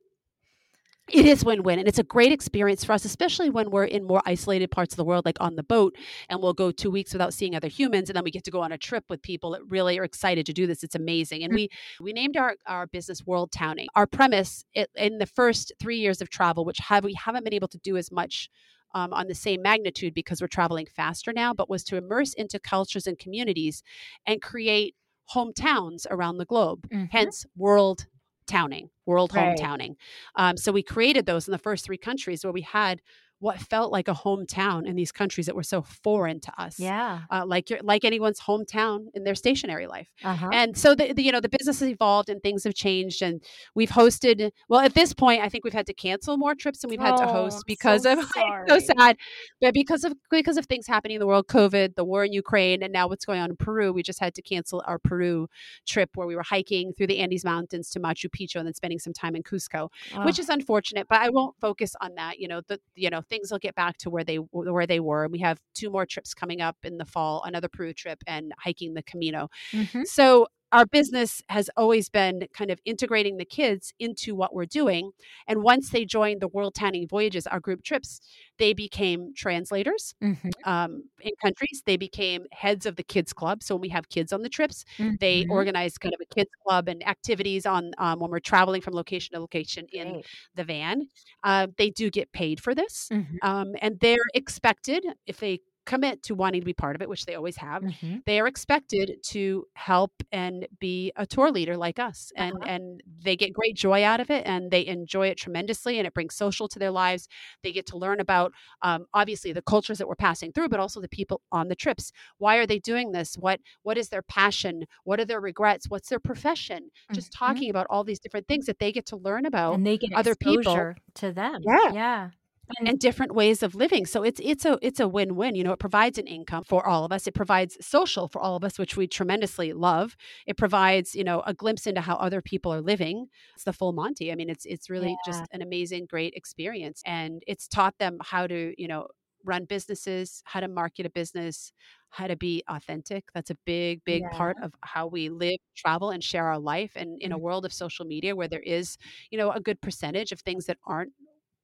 it 1.08 1.26
is 1.26 1.44
win-win 1.44 1.78
and 1.78 1.88
it's 1.88 1.98
a 1.98 2.04
great 2.04 2.32
experience 2.32 2.84
for 2.84 2.92
us 2.92 3.04
especially 3.04 3.50
when 3.50 3.70
we're 3.70 3.84
in 3.84 4.04
more 4.04 4.22
isolated 4.24 4.70
parts 4.70 4.92
of 4.92 4.96
the 4.96 5.04
world 5.04 5.24
like 5.24 5.36
on 5.40 5.56
the 5.56 5.62
boat 5.62 5.96
and 6.28 6.40
we'll 6.40 6.52
go 6.52 6.70
two 6.70 6.90
weeks 6.90 7.12
without 7.12 7.34
seeing 7.34 7.54
other 7.54 7.68
humans 7.68 8.08
and 8.08 8.16
then 8.16 8.24
we 8.24 8.30
get 8.30 8.44
to 8.44 8.50
go 8.50 8.60
on 8.60 8.72
a 8.72 8.78
trip 8.78 9.04
with 9.08 9.20
people 9.20 9.50
that 9.50 9.60
really 9.68 9.98
are 9.98 10.04
excited 10.04 10.46
to 10.46 10.52
do 10.52 10.66
this 10.66 10.84
it's 10.84 10.94
amazing 10.94 11.42
and 11.42 11.52
mm. 11.52 11.56
we 11.56 11.68
we 12.00 12.12
named 12.12 12.36
our 12.36 12.54
our 12.66 12.86
business 12.86 13.26
world 13.26 13.50
towning 13.50 13.88
our 13.96 14.06
premise 14.06 14.64
it, 14.74 14.90
in 14.94 15.18
the 15.18 15.26
first 15.26 15.72
three 15.80 15.98
years 15.98 16.20
of 16.20 16.30
travel 16.30 16.64
which 16.64 16.78
have 16.78 17.04
we 17.04 17.14
haven't 17.14 17.44
been 17.44 17.54
able 17.54 17.68
to 17.68 17.78
do 17.78 17.96
as 17.96 18.12
much 18.12 18.48
um, 18.94 19.12
on 19.12 19.26
the 19.26 19.34
same 19.34 19.62
magnitude 19.62 20.14
because 20.14 20.40
we're 20.40 20.48
traveling 20.48 20.86
faster 20.86 21.32
now, 21.32 21.54
but 21.54 21.70
was 21.70 21.82
to 21.84 21.96
immerse 21.96 22.34
into 22.34 22.58
cultures 22.58 23.06
and 23.06 23.18
communities 23.18 23.82
and 24.26 24.42
create 24.42 24.94
hometowns 25.34 26.06
around 26.10 26.38
the 26.38 26.44
globe. 26.44 26.86
Mm-hmm. 26.88 27.06
Hence, 27.10 27.46
world 27.56 28.06
towning, 28.46 28.90
world 29.06 29.32
right. 29.34 29.56
hometowning. 29.56 29.96
Um, 30.36 30.56
so 30.56 30.72
we 30.72 30.82
created 30.82 31.26
those 31.26 31.48
in 31.48 31.52
the 31.52 31.58
first 31.58 31.84
three 31.84 31.96
countries 31.96 32.44
where 32.44 32.52
we 32.52 32.62
had 32.62 33.00
what 33.42 33.58
felt 33.58 33.90
like 33.90 34.06
a 34.06 34.14
hometown 34.14 34.86
in 34.86 34.94
these 34.94 35.10
countries 35.10 35.46
that 35.46 35.56
were 35.56 35.64
so 35.64 35.82
foreign 35.82 36.38
to 36.38 36.52
us. 36.62 36.78
Yeah, 36.78 37.22
uh, 37.28 37.44
like 37.44 37.70
your, 37.70 37.80
like 37.82 38.04
anyone's 38.04 38.40
hometown 38.40 39.06
in 39.14 39.24
their 39.24 39.34
stationary 39.34 39.88
life. 39.88 40.08
Uh-huh. 40.22 40.50
And 40.52 40.78
so 40.78 40.94
the, 40.94 41.12
the, 41.12 41.24
you 41.24 41.32
know 41.32 41.40
the 41.40 41.48
business 41.48 41.80
has 41.80 41.88
evolved 41.88 42.28
and 42.28 42.40
things 42.40 42.62
have 42.62 42.74
changed, 42.74 43.20
and 43.20 43.42
we've 43.74 43.90
hosted. 43.90 44.52
Well, 44.68 44.78
at 44.78 44.94
this 44.94 45.12
point, 45.12 45.42
I 45.42 45.48
think 45.48 45.64
we've 45.64 45.72
had 45.72 45.86
to 45.88 45.94
cancel 45.94 46.36
more 46.36 46.54
trips 46.54 46.78
than 46.82 46.90
we've 46.90 47.00
had 47.00 47.14
oh, 47.14 47.18
to 47.18 47.26
host 47.26 47.64
because 47.66 48.02
so 48.04 48.12
of 48.12 48.30
so 48.68 48.78
sad, 48.78 49.16
but 49.60 49.74
because 49.74 50.04
of 50.04 50.14
because 50.30 50.56
of 50.56 50.66
things 50.66 50.86
happening 50.86 51.16
in 51.16 51.20
the 51.20 51.26
world, 51.26 51.48
COVID, 51.48 51.96
the 51.96 52.04
war 52.04 52.24
in 52.24 52.32
Ukraine, 52.32 52.80
and 52.80 52.92
now 52.92 53.08
what's 53.08 53.24
going 53.24 53.40
on 53.40 53.50
in 53.50 53.56
Peru. 53.56 53.92
We 53.92 54.04
just 54.04 54.20
had 54.20 54.34
to 54.36 54.42
cancel 54.42 54.84
our 54.86 55.00
Peru 55.00 55.48
trip 55.84 56.10
where 56.14 56.28
we 56.28 56.36
were 56.36 56.44
hiking 56.44 56.92
through 56.92 57.08
the 57.08 57.18
Andes 57.18 57.44
Mountains 57.44 57.90
to 57.90 58.00
Machu 58.00 58.26
Picchu 58.30 58.56
and 58.56 58.66
then 58.66 58.74
spending 58.74 59.00
some 59.00 59.12
time 59.12 59.34
in 59.34 59.42
Cusco, 59.42 59.88
oh. 60.14 60.24
which 60.24 60.38
is 60.38 60.48
unfortunate. 60.48 61.08
But 61.08 61.22
I 61.22 61.30
won't 61.30 61.56
focus 61.60 61.94
on 62.00 62.14
that. 62.14 62.38
You 62.38 62.46
know, 62.46 62.60
the 62.68 62.78
you 62.94 63.10
know 63.10 63.22
things 63.32 63.50
will 63.50 63.58
get 63.58 63.74
back 63.74 63.96
to 63.96 64.10
where 64.10 64.24
they 64.24 64.36
where 64.36 64.86
they 64.86 65.00
were. 65.00 65.26
We 65.28 65.38
have 65.38 65.58
two 65.74 65.90
more 65.90 66.04
trips 66.04 66.34
coming 66.34 66.60
up 66.60 66.76
in 66.84 66.98
the 66.98 67.06
fall, 67.06 67.42
another 67.46 67.68
Peru 67.68 67.94
trip 67.94 68.22
and 68.26 68.52
hiking 68.58 68.92
the 68.92 69.02
Camino. 69.02 69.48
Mm-hmm. 69.72 70.02
So 70.04 70.48
our 70.72 70.86
business 70.86 71.42
has 71.50 71.68
always 71.76 72.08
been 72.08 72.48
kind 72.54 72.70
of 72.70 72.80
integrating 72.84 73.36
the 73.36 73.44
kids 73.44 73.92
into 73.98 74.34
what 74.34 74.54
we're 74.54 74.64
doing. 74.64 75.12
And 75.46 75.62
once 75.62 75.90
they 75.90 76.04
joined 76.06 76.40
the 76.40 76.48
World 76.48 76.74
Towning 76.74 77.06
Voyages, 77.06 77.46
our 77.46 77.60
group 77.60 77.82
trips, 77.84 78.20
they 78.58 78.72
became 78.72 79.34
translators 79.36 80.14
mm-hmm. 80.22 80.48
um, 80.64 81.04
in 81.20 81.32
countries. 81.42 81.82
They 81.84 81.98
became 81.98 82.46
heads 82.52 82.86
of 82.86 82.96
the 82.96 83.02
kids 83.02 83.32
club. 83.32 83.62
So 83.62 83.74
when 83.74 83.82
we 83.82 83.88
have 83.90 84.08
kids 84.08 84.32
on 84.32 84.42
the 84.42 84.48
trips, 84.48 84.84
mm-hmm. 84.98 85.16
they 85.20 85.46
organize 85.50 85.98
kind 85.98 86.14
of 86.14 86.20
a 86.20 86.34
kids 86.34 86.50
club 86.66 86.88
and 86.88 87.06
activities 87.06 87.66
on 87.66 87.92
um, 87.98 88.20
when 88.20 88.30
we're 88.30 88.40
traveling 88.40 88.80
from 88.80 88.94
location 88.94 89.34
to 89.34 89.40
location 89.40 89.86
in 89.92 90.22
the 90.54 90.64
van. 90.64 91.08
Uh, 91.44 91.66
they 91.76 91.90
do 91.90 92.10
get 92.10 92.32
paid 92.32 92.60
for 92.60 92.74
this, 92.74 93.08
mm-hmm. 93.12 93.36
um, 93.42 93.74
and 93.82 94.00
they're 94.00 94.16
expected 94.34 95.04
if 95.26 95.38
they 95.38 95.60
commit 95.84 96.22
to 96.24 96.34
wanting 96.34 96.60
to 96.60 96.64
be 96.64 96.72
part 96.72 96.94
of 96.96 97.02
it, 97.02 97.08
which 97.08 97.26
they 97.26 97.34
always 97.34 97.56
have, 97.56 97.82
mm-hmm. 97.82 98.18
they 98.26 98.40
are 98.40 98.46
expected 98.46 99.16
to 99.22 99.66
help 99.74 100.12
and 100.30 100.66
be 100.78 101.12
a 101.16 101.26
tour 101.26 101.50
leader 101.50 101.76
like 101.76 101.98
us. 101.98 102.32
And 102.36 102.54
uh-huh. 102.54 102.66
and 102.66 103.02
they 103.22 103.36
get 103.36 103.52
great 103.52 103.76
joy 103.76 104.04
out 104.04 104.20
of 104.20 104.30
it 104.30 104.46
and 104.46 104.70
they 104.70 104.86
enjoy 104.86 105.28
it 105.28 105.38
tremendously 105.38 105.98
and 105.98 106.06
it 106.06 106.14
brings 106.14 106.34
social 106.34 106.68
to 106.68 106.78
their 106.78 106.90
lives. 106.90 107.28
They 107.62 107.72
get 107.72 107.86
to 107.86 107.96
learn 107.96 108.20
about 108.20 108.52
um, 108.82 109.06
obviously 109.12 109.52
the 109.52 109.62
cultures 109.62 109.98
that 109.98 110.08
we're 110.08 110.14
passing 110.14 110.52
through, 110.52 110.68
but 110.68 110.80
also 110.80 111.00
the 111.00 111.08
people 111.08 111.42
on 111.50 111.68
the 111.68 111.76
trips. 111.76 112.12
Why 112.38 112.56
are 112.56 112.66
they 112.66 112.78
doing 112.78 113.12
this? 113.12 113.34
What 113.34 113.60
what 113.82 113.98
is 113.98 114.08
their 114.08 114.22
passion? 114.22 114.84
What 115.04 115.20
are 115.20 115.24
their 115.24 115.40
regrets? 115.40 115.88
What's 115.88 116.08
their 116.08 116.20
profession? 116.20 116.84
Mm-hmm. 116.84 117.14
Just 117.14 117.32
talking 117.32 117.70
about 117.70 117.86
all 117.90 118.04
these 118.04 118.20
different 118.20 118.46
things 118.46 118.66
that 118.66 118.78
they 118.78 118.92
get 118.92 119.06
to 119.06 119.16
learn 119.16 119.46
about 119.46 119.74
and 119.74 119.86
they 119.86 119.98
get 119.98 120.12
other 120.14 120.34
people 120.34 120.94
to 121.14 121.32
them. 121.32 121.60
Yeah. 121.66 121.92
Yeah 121.92 122.30
and 122.78 122.98
different 122.98 123.34
ways 123.34 123.62
of 123.62 123.74
living. 123.74 124.06
So 124.06 124.22
it's 124.22 124.40
it's 124.42 124.64
a 124.64 124.78
it's 124.82 125.00
a 125.00 125.08
win-win. 125.08 125.54
You 125.54 125.64
know, 125.64 125.72
it 125.72 125.78
provides 125.78 126.18
an 126.18 126.26
income 126.26 126.64
for 126.64 126.86
all 126.86 127.04
of 127.04 127.12
us. 127.12 127.26
It 127.26 127.34
provides 127.34 127.76
social 127.80 128.28
for 128.28 128.40
all 128.40 128.56
of 128.56 128.64
us, 128.64 128.78
which 128.78 128.96
we 128.96 129.06
tremendously 129.06 129.72
love. 129.72 130.16
It 130.46 130.56
provides, 130.56 131.14
you 131.14 131.24
know, 131.24 131.42
a 131.46 131.54
glimpse 131.54 131.86
into 131.86 132.00
how 132.00 132.16
other 132.16 132.40
people 132.40 132.72
are 132.72 132.80
living. 132.80 133.26
It's 133.54 133.64
the 133.64 133.72
full 133.72 133.92
Monty. 133.92 134.32
I 134.32 134.34
mean, 134.34 134.48
it's 134.48 134.64
it's 134.64 134.88
really 134.88 135.10
yeah. 135.10 135.32
just 135.32 135.44
an 135.52 135.62
amazing, 135.62 136.06
great 136.06 136.34
experience. 136.34 137.02
And 137.04 137.42
it's 137.46 137.68
taught 137.68 137.98
them 137.98 138.18
how 138.22 138.46
to, 138.46 138.74
you 138.80 138.88
know, 138.88 139.08
run 139.44 139.64
businesses, 139.64 140.42
how 140.46 140.60
to 140.60 140.68
market 140.68 141.04
a 141.04 141.10
business, 141.10 141.72
how 142.10 142.26
to 142.26 142.36
be 142.36 142.62
authentic. 142.68 143.24
That's 143.34 143.50
a 143.50 143.56
big, 143.66 144.04
big 144.04 144.22
yeah. 144.22 144.36
part 144.36 144.56
of 144.62 144.72
how 144.82 145.08
we 145.08 145.30
live, 145.30 145.56
travel, 145.76 146.10
and 146.10 146.22
share 146.22 146.46
our 146.46 146.58
life. 146.58 146.92
And 146.94 147.20
in 147.20 147.32
a 147.32 147.34
mm-hmm. 147.34 147.44
world 147.44 147.64
of 147.64 147.72
social 147.72 148.04
media 148.04 148.36
where 148.36 148.48
there 148.48 148.60
is, 148.60 148.98
you 149.30 149.38
know, 149.38 149.50
a 149.50 149.60
good 149.60 149.80
percentage 149.80 150.30
of 150.32 150.40
things 150.40 150.66
that 150.66 150.78
aren't 150.86 151.12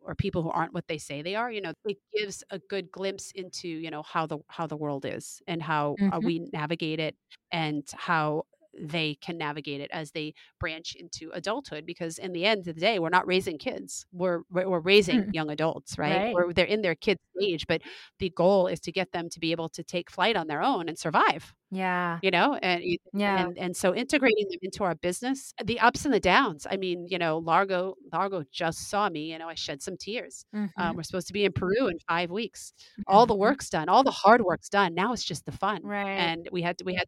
or 0.00 0.14
people 0.14 0.42
who 0.42 0.50
aren't 0.50 0.72
what 0.72 0.86
they 0.88 0.98
say 0.98 1.22
they 1.22 1.34
are 1.34 1.50
you 1.50 1.60
know 1.60 1.72
it 1.84 1.98
gives 2.16 2.42
a 2.50 2.58
good 2.58 2.90
glimpse 2.90 3.32
into 3.34 3.68
you 3.68 3.90
know 3.90 4.02
how 4.02 4.26
the 4.26 4.38
how 4.48 4.66
the 4.66 4.76
world 4.76 5.04
is 5.04 5.40
and 5.46 5.62
how 5.62 5.96
mm-hmm. 6.00 6.12
uh, 6.12 6.18
we 6.20 6.48
navigate 6.52 7.00
it 7.00 7.16
and 7.52 7.84
how 7.94 8.44
they 8.80 9.16
can 9.20 9.38
navigate 9.38 9.80
it 9.80 9.90
as 9.92 10.12
they 10.12 10.34
branch 10.58 10.94
into 10.98 11.30
adulthood 11.32 11.86
because 11.86 12.18
in 12.18 12.32
the 12.32 12.44
end 12.44 12.66
of 12.66 12.74
the 12.74 12.80
day 12.80 12.98
we're 12.98 13.08
not 13.08 13.26
raising 13.26 13.58
kids 13.58 14.06
we're 14.12 14.42
we're 14.50 14.80
raising 14.80 15.24
mm. 15.24 15.34
young 15.34 15.50
adults 15.50 15.98
right, 15.98 16.34
right. 16.34 16.54
they're 16.54 16.64
in 16.64 16.82
their 16.82 16.94
kids 16.94 17.20
age 17.40 17.66
but 17.68 17.80
the 18.18 18.30
goal 18.30 18.66
is 18.66 18.80
to 18.80 18.90
get 18.90 19.12
them 19.12 19.28
to 19.30 19.38
be 19.38 19.52
able 19.52 19.68
to 19.68 19.82
take 19.84 20.10
flight 20.10 20.36
on 20.36 20.48
their 20.48 20.62
own 20.62 20.88
and 20.88 20.98
survive 20.98 21.54
yeah 21.70 22.18
you 22.22 22.30
know 22.30 22.54
and 22.62 22.82
yeah 23.12 23.44
and, 23.44 23.58
and 23.58 23.76
so 23.76 23.94
integrating 23.94 24.46
them 24.50 24.58
into 24.62 24.82
our 24.82 24.94
business 24.96 25.52
the 25.64 25.78
ups 25.78 26.04
and 26.04 26.12
the 26.12 26.18
downs 26.18 26.66
i 26.70 26.76
mean 26.76 27.06
you 27.08 27.18
know 27.18 27.38
largo 27.38 27.94
largo 28.12 28.42
just 28.50 28.88
saw 28.90 29.08
me 29.08 29.30
you 29.30 29.38
know 29.38 29.48
i 29.48 29.54
shed 29.54 29.80
some 29.82 29.96
tears 29.96 30.44
um, 30.54 30.64
mm-hmm. 30.64 30.82
um, 30.82 30.96
we're 30.96 31.02
supposed 31.02 31.26
to 31.26 31.32
be 31.32 31.44
in 31.44 31.52
peru 31.52 31.86
in 31.88 31.98
five 32.08 32.30
weeks 32.30 32.72
all 33.06 33.26
the 33.26 33.34
mm-hmm. 33.34 33.40
work's 33.48 33.70
done 33.70 33.88
all 33.88 34.02
the 34.02 34.10
hard 34.10 34.40
work's 34.40 34.68
done 34.68 34.94
now 34.94 35.12
it's 35.12 35.24
just 35.24 35.44
the 35.44 35.52
fun 35.52 35.80
right 35.84 36.08
and 36.08 36.48
we 36.50 36.62
had 36.62 36.76
to 36.78 36.84
we 36.84 36.94
had 36.94 37.06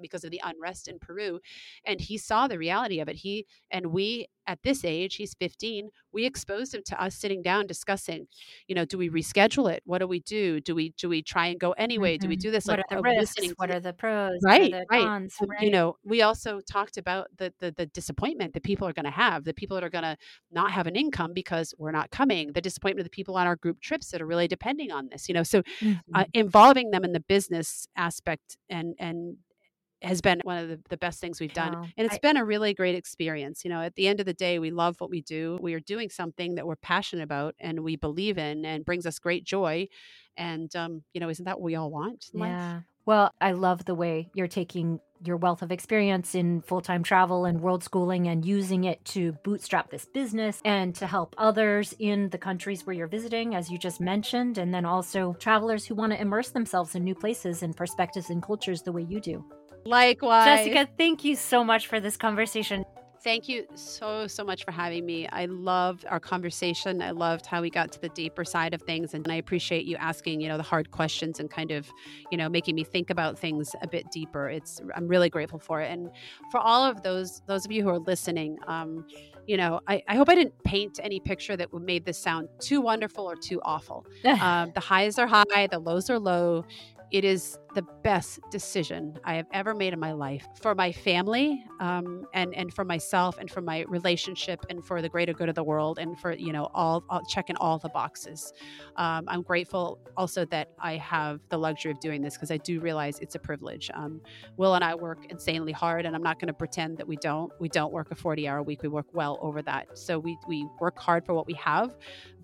because 0.00 0.24
of 0.24 0.30
the 0.30 0.40
unrest 0.44 0.88
in 0.88 0.98
Peru. 0.98 1.11
And 1.86 2.00
he 2.00 2.18
saw 2.18 2.46
the 2.46 2.58
reality 2.58 3.00
of 3.00 3.08
it. 3.08 3.16
He 3.16 3.46
and 3.70 3.86
we 3.86 4.26
at 4.46 4.62
this 4.62 4.84
age, 4.84 5.16
he's 5.16 5.34
15, 5.34 5.88
we 6.12 6.24
exposed 6.26 6.74
him 6.74 6.82
to 6.86 7.02
us 7.02 7.14
sitting 7.14 7.42
down 7.42 7.66
discussing, 7.66 8.26
you 8.66 8.74
know, 8.74 8.84
do 8.84 8.98
we 8.98 9.08
reschedule 9.08 9.72
it? 9.72 9.82
What 9.84 9.98
do 9.98 10.06
we 10.06 10.20
do? 10.20 10.60
Do 10.60 10.74
we 10.74 10.90
do 10.98 11.08
we 11.08 11.22
try 11.22 11.46
and 11.46 11.58
go 11.58 11.72
anyway? 11.72 12.14
Mm-hmm. 12.14 12.22
Do 12.22 12.28
we 12.28 12.36
mm-hmm. 12.36 12.42
do 12.42 12.50
this? 12.50 12.66
What 12.66 12.78
like, 12.78 12.86
are 12.90 12.96
the 12.96 13.02
risks? 13.02 13.52
What 13.56 13.70
are 13.70 13.80
the 13.80 13.92
pros? 13.92 14.38
Right, 14.44 14.72
the 14.72 14.84
right. 14.90 15.04
Cons, 15.04 15.36
right. 15.46 15.62
You 15.62 15.70
know, 15.70 15.96
we 16.04 16.22
also 16.22 16.60
talked 16.60 16.96
about 16.96 17.28
the 17.36 17.52
the, 17.60 17.72
the 17.72 17.86
disappointment 17.86 18.54
that 18.54 18.62
people 18.62 18.86
are 18.88 18.92
going 18.92 19.04
to 19.04 19.10
have, 19.10 19.44
the 19.44 19.54
people 19.54 19.74
that 19.76 19.84
are 19.84 19.90
going 19.90 20.04
to 20.04 20.16
not 20.50 20.72
have 20.72 20.86
an 20.86 20.96
income 20.96 21.32
because 21.32 21.74
we're 21.78 21.92
not 21.92 22.10
coming, 22.10 22.52
the 22.52 22.60
disappointment 22.60 23.00
of 23.00 23.10
the 23.10 23.14
people 23.14 23.36
on 23.36 23.46
our 23.46 23.56
group 23.56 23.80
trips 23.80 24.10
that 24.10 24.20
are 24.20 24.26
really 24.26 24.48
depending 24.48 24.90
on 24.90 25.08
this. 25.10 25.28
You 25.28 25.34
know, 25.34 25.42
so 25.42 25.60
uh, 25.60 25.62
mm-hmm. 25.80 26.14
uh, 26.14 26.24
involving 26.34 26.90
them 26.90 27.04
in 27.04 27.12
the 27.12 27.20
business 27.20 27.86
aspect 27.96 28.56
and 28.68 28.94
and 28.98 29.36
has 30.02 30.20
been 30.20 30.40
one 30.44 30.58
of 30.58 30.68
the, 30.68 30.80
the 30.88 30.96
best 30.96 31.20
things 31.20 31.40
we've 31.40 31.52
done. 31.52 31.72
Wow. 31.74 31.86
And 31.96 32.06
it's 32.06 32.16
I- 32.16 32.20
been 32.20 32.36
a 32.36 32.44
really 32.44 32.74
great 32.74 32.94
experience. 32.94 33.64
You 33.64 33.70
know, 33.70 33.80
at 33.80 33.94
the 33.94 34.08
end 34.08 34.20
of 34.20 34.26
the 34.26 34.34
day, 34.34 34.58
we 34.58 34.70
love 34.70 35.00
what 35.00 35.10
we 35.10 35.22
do. 35.22 35.58
We 35.60 35.74
are 35.74 35.80
doing 35.80 36.10
something 36.10 36.56
that 36.56 36.66
we're 36.66 36.76
passionate 36.76 37.22
about 37.22 37.54
and 37.60 37.80
we 37.80 37.96
believe 37.96 38.38
in 38.38 38.64
and 38.64 38.84
brings 38.84 39.06
us 39.06 39.18
great 39.18 39.44
joy. 39.44 39.88
And, 40.36 40.74
um, 40.74 41.02
you 41.12 41.20
know, 41.20 41.28
isn't 41.28 41.44
that 41.44 41.58
what 41.58 41.64
we 41.64 41.74
all 41.74 41.90
want 41.90 42.26
in 42.32 42.40
life? 42.40 42.50
Yeah. 42.50 42.80
Well, 43.04 43.32
I 43.40 43.52
love 43.52 43.84
the 43.84 43.96
way 43.96 44.30
you're 44.32 44.46
taking 44.46 45.00
your 45.24 45.36
wealth 45.36 45.62
of 45.62 45.72
experience 45.72 46.34
in 46.34 46.62
full 46.62 46.80
time 46.80 47.02
travel 47.02 47.44
and 47.44 47.60
world 47.60 47.82
schooling 47.82 48.28
and 48.28 48.44
using 48.44 48.84
it 48.84 49.04
to 49.06 49.32
bootstrap 49.44 49.90
this 49.90 50.06
business 50.06 50.60
and 50.64 50.94
to 50.96 51.06
help 51.06 51.34
others 51.38 51.94
in 51.98 52.28
the 52.30 52.38
countries 52.38 52.86
where 52.86 52.94
you're 52.94 53.08
visiting, 53.08 53.54
as 53.54 53.70
you 53.70 53.78
just 53.78 54.00
mentioned, 54.00 54.58
and 54.58 54.72
then 54.72 54.84
also 54.84 55.34
travelers 55.34 55.84
who 55.84 55.94
want 55.94 56.12
to 56.12 56.20
immerse 56.20 56.50
themselves 56.50 56.94
in 56.94 57.04
new 57.04 57.14
places 57.14 57.62
and 57.62 57.76
perspectives 57.76 58.30
and 58.30 58.42
cultures 58.42 58.82
the 58.82 58.92
way 58.92 59.02
you 59.02 59.20
do. 59.20 59.44
Likewise. 59.84 60.66
Jessica, 60.66 60.88
thank 60.96 61.24
you 61.24 61.36
so 61.36 61.64
much 61.64 61.86
for 61.86 62.00
this 62.00 62.16
conversation. 62.16 62.84
Thank 63.22 63.48
you 63.48 63.66
so, 63.76 64.26
so 64.26 64.42
much 64.42 64.64
for 64.64 64.72
having 64.72 65.06
me. 65.06 65.28
I 65.28 65.44
loved 65.44 66.04
our 66.06 66.18
conversation. 66.18 67.00
I 67.00 67.12
loved 67.12 67.46
how 67.46 67.62
we 67.62 67.70
got 67.70 67.92
to 67.92 68.00
the 68.00 68.08
deeper 68.08 68.44
side 68.44 68.74
of 68.74 68.82
things. 68.82 69.14
And 69.14 69.30
I 69.30 69.36
appreciate 69.36 69.84
you 69.84 69.94
asking, 69.96 70.40
you 70.40 70.48
know, 70.48 70.56
the 70.56 70.64
hard 70.64 70.90
questions 70.90 71.38
and 71.38 71.48
kind 71.48 71.70
of, 71.70 71.88
you 72.32 72.38
know, 72.38 72.48
making 72.48 72.74
me 72.74 72.82
think 72.82 73.10
about 73.10 73.38
things 73.38 73.76
a 73.80 73.86
bit 73.86 74.10
deeper. 74.10 74.48
It's, 74.48 74.80
I'm 74.96 75.06
really 75.06 75.30
grateful 75.30 75.60
for 75.60 75.80
it. 75.80 75.92
And 75.92 76.10
for 76.50 76.58
all 76.58 76.82
of 76.82 77.02
those, 77.04 77.42
those 77.46 77.64
of 77.64 77.70
you 77.70 77.84
who 77.84 77.90
are 77.90 78.00
listening, 78.00 78.58
um, 78.66 79.06
you 79.46 79.56
know, 79.56 79.80
I, 79.86 80.02
I 80.08 80.16
hope 80.16 80.28
I 80.28 80.34
didn't 80.34 80.60
paint 80.64 80.98
any 81.00 81.20
picture 81.20 81.56
that 81.56 81.72
made 81.72 82.04
this 82.04 82.18
sound 82.18 82.48
too 82.60 82.80
wonderful 82.80 83.24
or 83.24 83.36
too 83.36 83.60
awful. 83.62 84.04
Um, 84.42 84.72
the 84.74 84.80
highs 84.80 85.18
are 85.18 85.28
high, 85.28 85.68
the 85.70 85.78
lows 85.78 86.10
are 86.10 86.18
low. 86.18 86.64
It 87.12 87.24
is 87.24 87.58
the 87.74 87.82
best 88.02 88.40
decision 88.50 89.18
I 89.24 89.34
have 89.34 89.46
ever 89.52 89.74
made 89.74 89.92
in 89.92 90.00
my 90.00 90.12
life 90.12 90.46
for 90.60 90.74
my 90.74 90.92
family 90.92 91.64
um, 91.80 92.26
and 92.34 92.54
and 92.54 92.72
for 92.72 92.84
myself 92.84 93.38
and 93.38 93.50
for 93.50 93.60
my 93.60 93.84
relationship 93.88 94.64
and 94.68 94.84
for 94.84 95.00
the 95.00 95.08
greater 95.08 95.32
good 95.32 95.48
of 95.48 95.54
the 95.54 95.64
world 95.64 95.98
and 95.98 96.18
for 96.18 96.32
you 96.32 96.52
know 96.52 96.68
all, 96.74 97.04
all 97.08 97.22
checking 97.24 97.56
all 97.56 97.78
the 97.78 97.88
boxes. 97.88 98.52
Um, 98.96 99.24
I'm 99.28 99.42
grateful 99.42 99.98
also 100.16 100.44
that 100.46 100.70
I 100.78 100.96
have 100.96 101.40
the 101.48 101.58
luxury 101.58 101.92
of 101.92 102.00
doing 102.00 102.22
this 102.22 102.34
because 102.34 102.50
I 102.50 102.58
do 102.58 102.80
realize 102.80 103.18
it's 103.20 103.34
a 103.34 103.38
privilege. 103.38 103.90
Um, 103.94 104.20
Will 104.56 104.74
and 104.74 104.84
I 104.84 104.94
work 104.94 105.26
insanely 105.30 105.72
hard, 105.72 106.04
and 106.04 106.14
I'm 106.14 106.22
not 106.22 106.38
going 106.38 106.48
to 106.48 106.54
pretend 106.54 106.98
that 106.98 107.08
we 107.08 107.16
don't. 107.16 107.52
We 107.60 107.68
don't 107.68 107.92
work 107.92 108.10
a 108.10 108.14
40 108.14 108.48
hour 108.48 108.62
week. 108.62 108.82
We 108.82 108.88
work 108.88 109.06
well 109.12 109.38
over 109.40 109.62
that. 109.62 109.98
So 109.98 110.18
we 110.18 110.36
we 110.46 110.66
work 110.80 110.98
hard 110.98 111.24
for 111.24 111.34
what 111.34 111.46
we 111.46 111.54
have, 111.54 111.96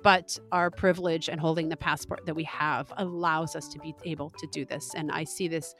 but 0.02 0.38
our 0.52 0.70
privilege 0.70 1.28
and 1.28 1.40
holding 1.40 1.68
the 1.68 1.76
passport 1.76 2.24
that 2.26 2.34
we 2.34 2.44
have 2.44 2.92
allows 2.96 3.56
us 3.56 3.68
to 3.68 3.78
be 3.78 3.94
able 4.04 4.30
to 4.38 4.46
do 4.52 4.64
this. 4.64 4.94
And 4.94 5.10
see 5.24 5.48
this 5.48 5.74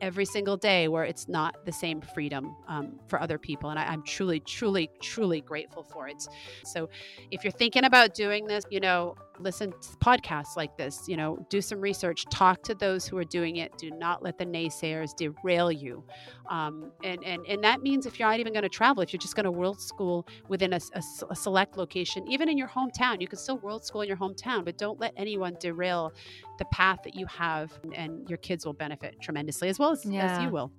every 0.00 0.24
single 0.24 0.56
day 0.56 0.88
where 0.88 1.04
it's 1.04 1.28
not 1.28 1.64
the 1.64 1.72
same 1.72 2.00
freedom 2.00 2.56
um, 2.66 2.98
for 3.06 3.22
other 3.22 3.38
people. 3.38 3.70
And 3.70 3.78
I, 3.78 3.84
I'm 3.84 4.02
truly, 4.02 4.40
truly, 4.40 4.90
truly 5.00 5.40
grateful 5.40 5.84
for 5.84 6.08
it. 6.08 6.26
So 6.64 6.88
if 7.30 7.44
you're 7.44 7.52
thinking 7.52 7.84
about 7.84 8.12
doing 8.12 8.46
this, 8.46 8.64
you 8.68 8.80
know, 8.80 9.14
listen 9.38 9.70
to 9.70 9.88
podcasts 9.98 10.56
like 10.56 10.76
this, 10.76 11.08
you 11.08 11.16
know, 11.16 11.44
do 11.48 11.60
some 11.60 11.80
research, 11.80 12.24
talk 12.30 12.62
to 12.62 12.74
those 12.74 13.06
who 13.06 13.16
are 13.18 13.24
doing 13.24 13.56
it. 13.56 13.76
Do 13.78 13.90
not 13.90 14.22
let 14.22 14.38
the 14.38 14.46
naysayers 14.46 15.14
derail 15.16 15.70
you. 15.72 16.04
Um, 16.50 16.92
and, 17.02 17.22
and, 17.24 17.44
and 17.46 17.64
that 17.64 17.82
means 17.82 18.06
if 18.06 18.18
you're 18.18 18.28
not 18.28 18.40
even 18.40 18.52
going 18.52 18.62
to 18.62 18.68
travel, 18.68 19.02
if 19.02 19.12
you're 19.12 19.20
just 19.20 19.36
going 19.36 19.44
to 19.44 19.50
world 19.50 19.80
school 19.80 20.26
within 20.48 20.72
a, 20.72 20.80
a, 20.94 21.02
a 21.30 21.36
select 21.36 21.76
location, 21.76 22.26
even 22.28 22.48
in 22.48 22.58
your 22.58 22.68
hometown, 22.68 23.20
you 23.20 23.28
can 23.28 23.38
still 23.38 23.58
world 23.58 23.84
school 23.84 24.02
in 24.02 24.08
your 24.08 24.16
hometown, 24.16 24.64
but 24.64 24.78
don't 24.78 25.00
let 25.00 25.12
anyone 25.16 25.56
derail 25.60 26.12
the 26.58 26.64
path 26.66 27.00
that 27.04 27.14
you 27.14 27.26
have 27.26 27.72
and 27.94 28.28
your 28.28 28.38
kids 28.38 28.66
will 28.66 28.72
benefit 28.74 29.20
tremendously 29.20 29.68
as 29.68 29.78
well 29.78 29.92
as, 29.92 30.04
as 30.06 30.42
you 30.42 30.50
will. 30.50 30.72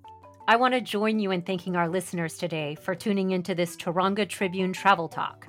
I 0.46 0.56
want 0.56 0.74
to 0.74 0.80
join 0.82 1.18
you 1.18 1.30
in 1.30 1.40
thanking 1.40 1.74
our 1.74 1.88
listeners 1.88 2.36
today 2.36 2.74
for 2.74 2.94
tuning 2.94 3.30
into 3.30 3.54
this 3.54 3.76
Taronga 3.76 4.28
Tribune 4.28 4.74
Travel 4.74 5.08
Talk. 5.08 5.48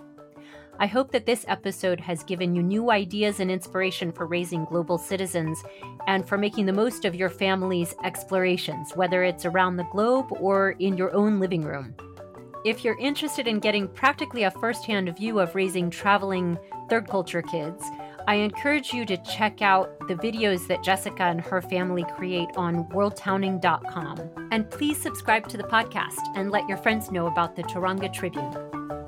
I 0.78 0.88
hope 0.88 1.12
that 1.12 1.26
this 1.26 1.46
episode 1.48 2.02
has 2.02 2.24
given 2.24 2.54
you 2.54 2.62
new 2.62 2.92
ideas 2.92 3.40
and 3.40 3.50
inspiration 3.50 4.12
for 4.12 4.26
raising 4.26 4.66
global 4.66 4.98
citizens 4.98 5.64
and 6.08 6.28
for 6.28 6.38
making 6.38 6.66
the 6.66 6.74
most 6.74 7.06
of 7.06 7.16
your 7.16 7.30
family's 7.30 7.96
explorations, 8.04 8.92
whether 8.94 9.24
it's 9.24 9.46
around 9.46 9.78
the 9.78 9.88
globe 9.92 10.28
or 10.32 10.72
in 10.72 10.98
your 10.98 11.14
own 11.14 11.40
living 11.40 11.62
room. 11.62 11.96
If 12.66 12.84
you're 12.84 13.00
interested 13.00 13.48
in 13.48 13.60
getting 13.60 13.88
practically 13.88 14.44
a 14.44 14.52
firsthand 14.52 15.16
view 15.16 15.40
of 15.40 15.56
raising 15.56 15.90
traveling 15.90 16.58
third 16.90 17.08
culture 17.08 17.42
kids, 17.42 17.84
I 18.28 18.36
encourage 18.36 18.92
you 18.92 19.06
to 19.06 19.18
check 19.18 19.62
out 19.62 20.00
the 20.08 20.16
videos 20.16 20.68
that 20.68 20.84
Jessica 20.84 21.24
and 21.24 21.40
her 21.42 21.62
family 21.62 22.04
create 22.16 22.50
on 22.58 22.86
worldtowning.com. 22.86 24.48
And 24.52 24.70
please 24.70 24.98
subscribe 24.98 25.48
to 25.50 25.58
the 25.58 25.64
podcast 25.64 26.20
and 26.36 26.50
let 26.50 26.68
your 26.68 26.78
friends 26.78 27.12
know 27.12 27.28
about 27.28 27.56
the 27.56 27.64
Taronga 27.64 28.12
Tribune. 28.12 29.05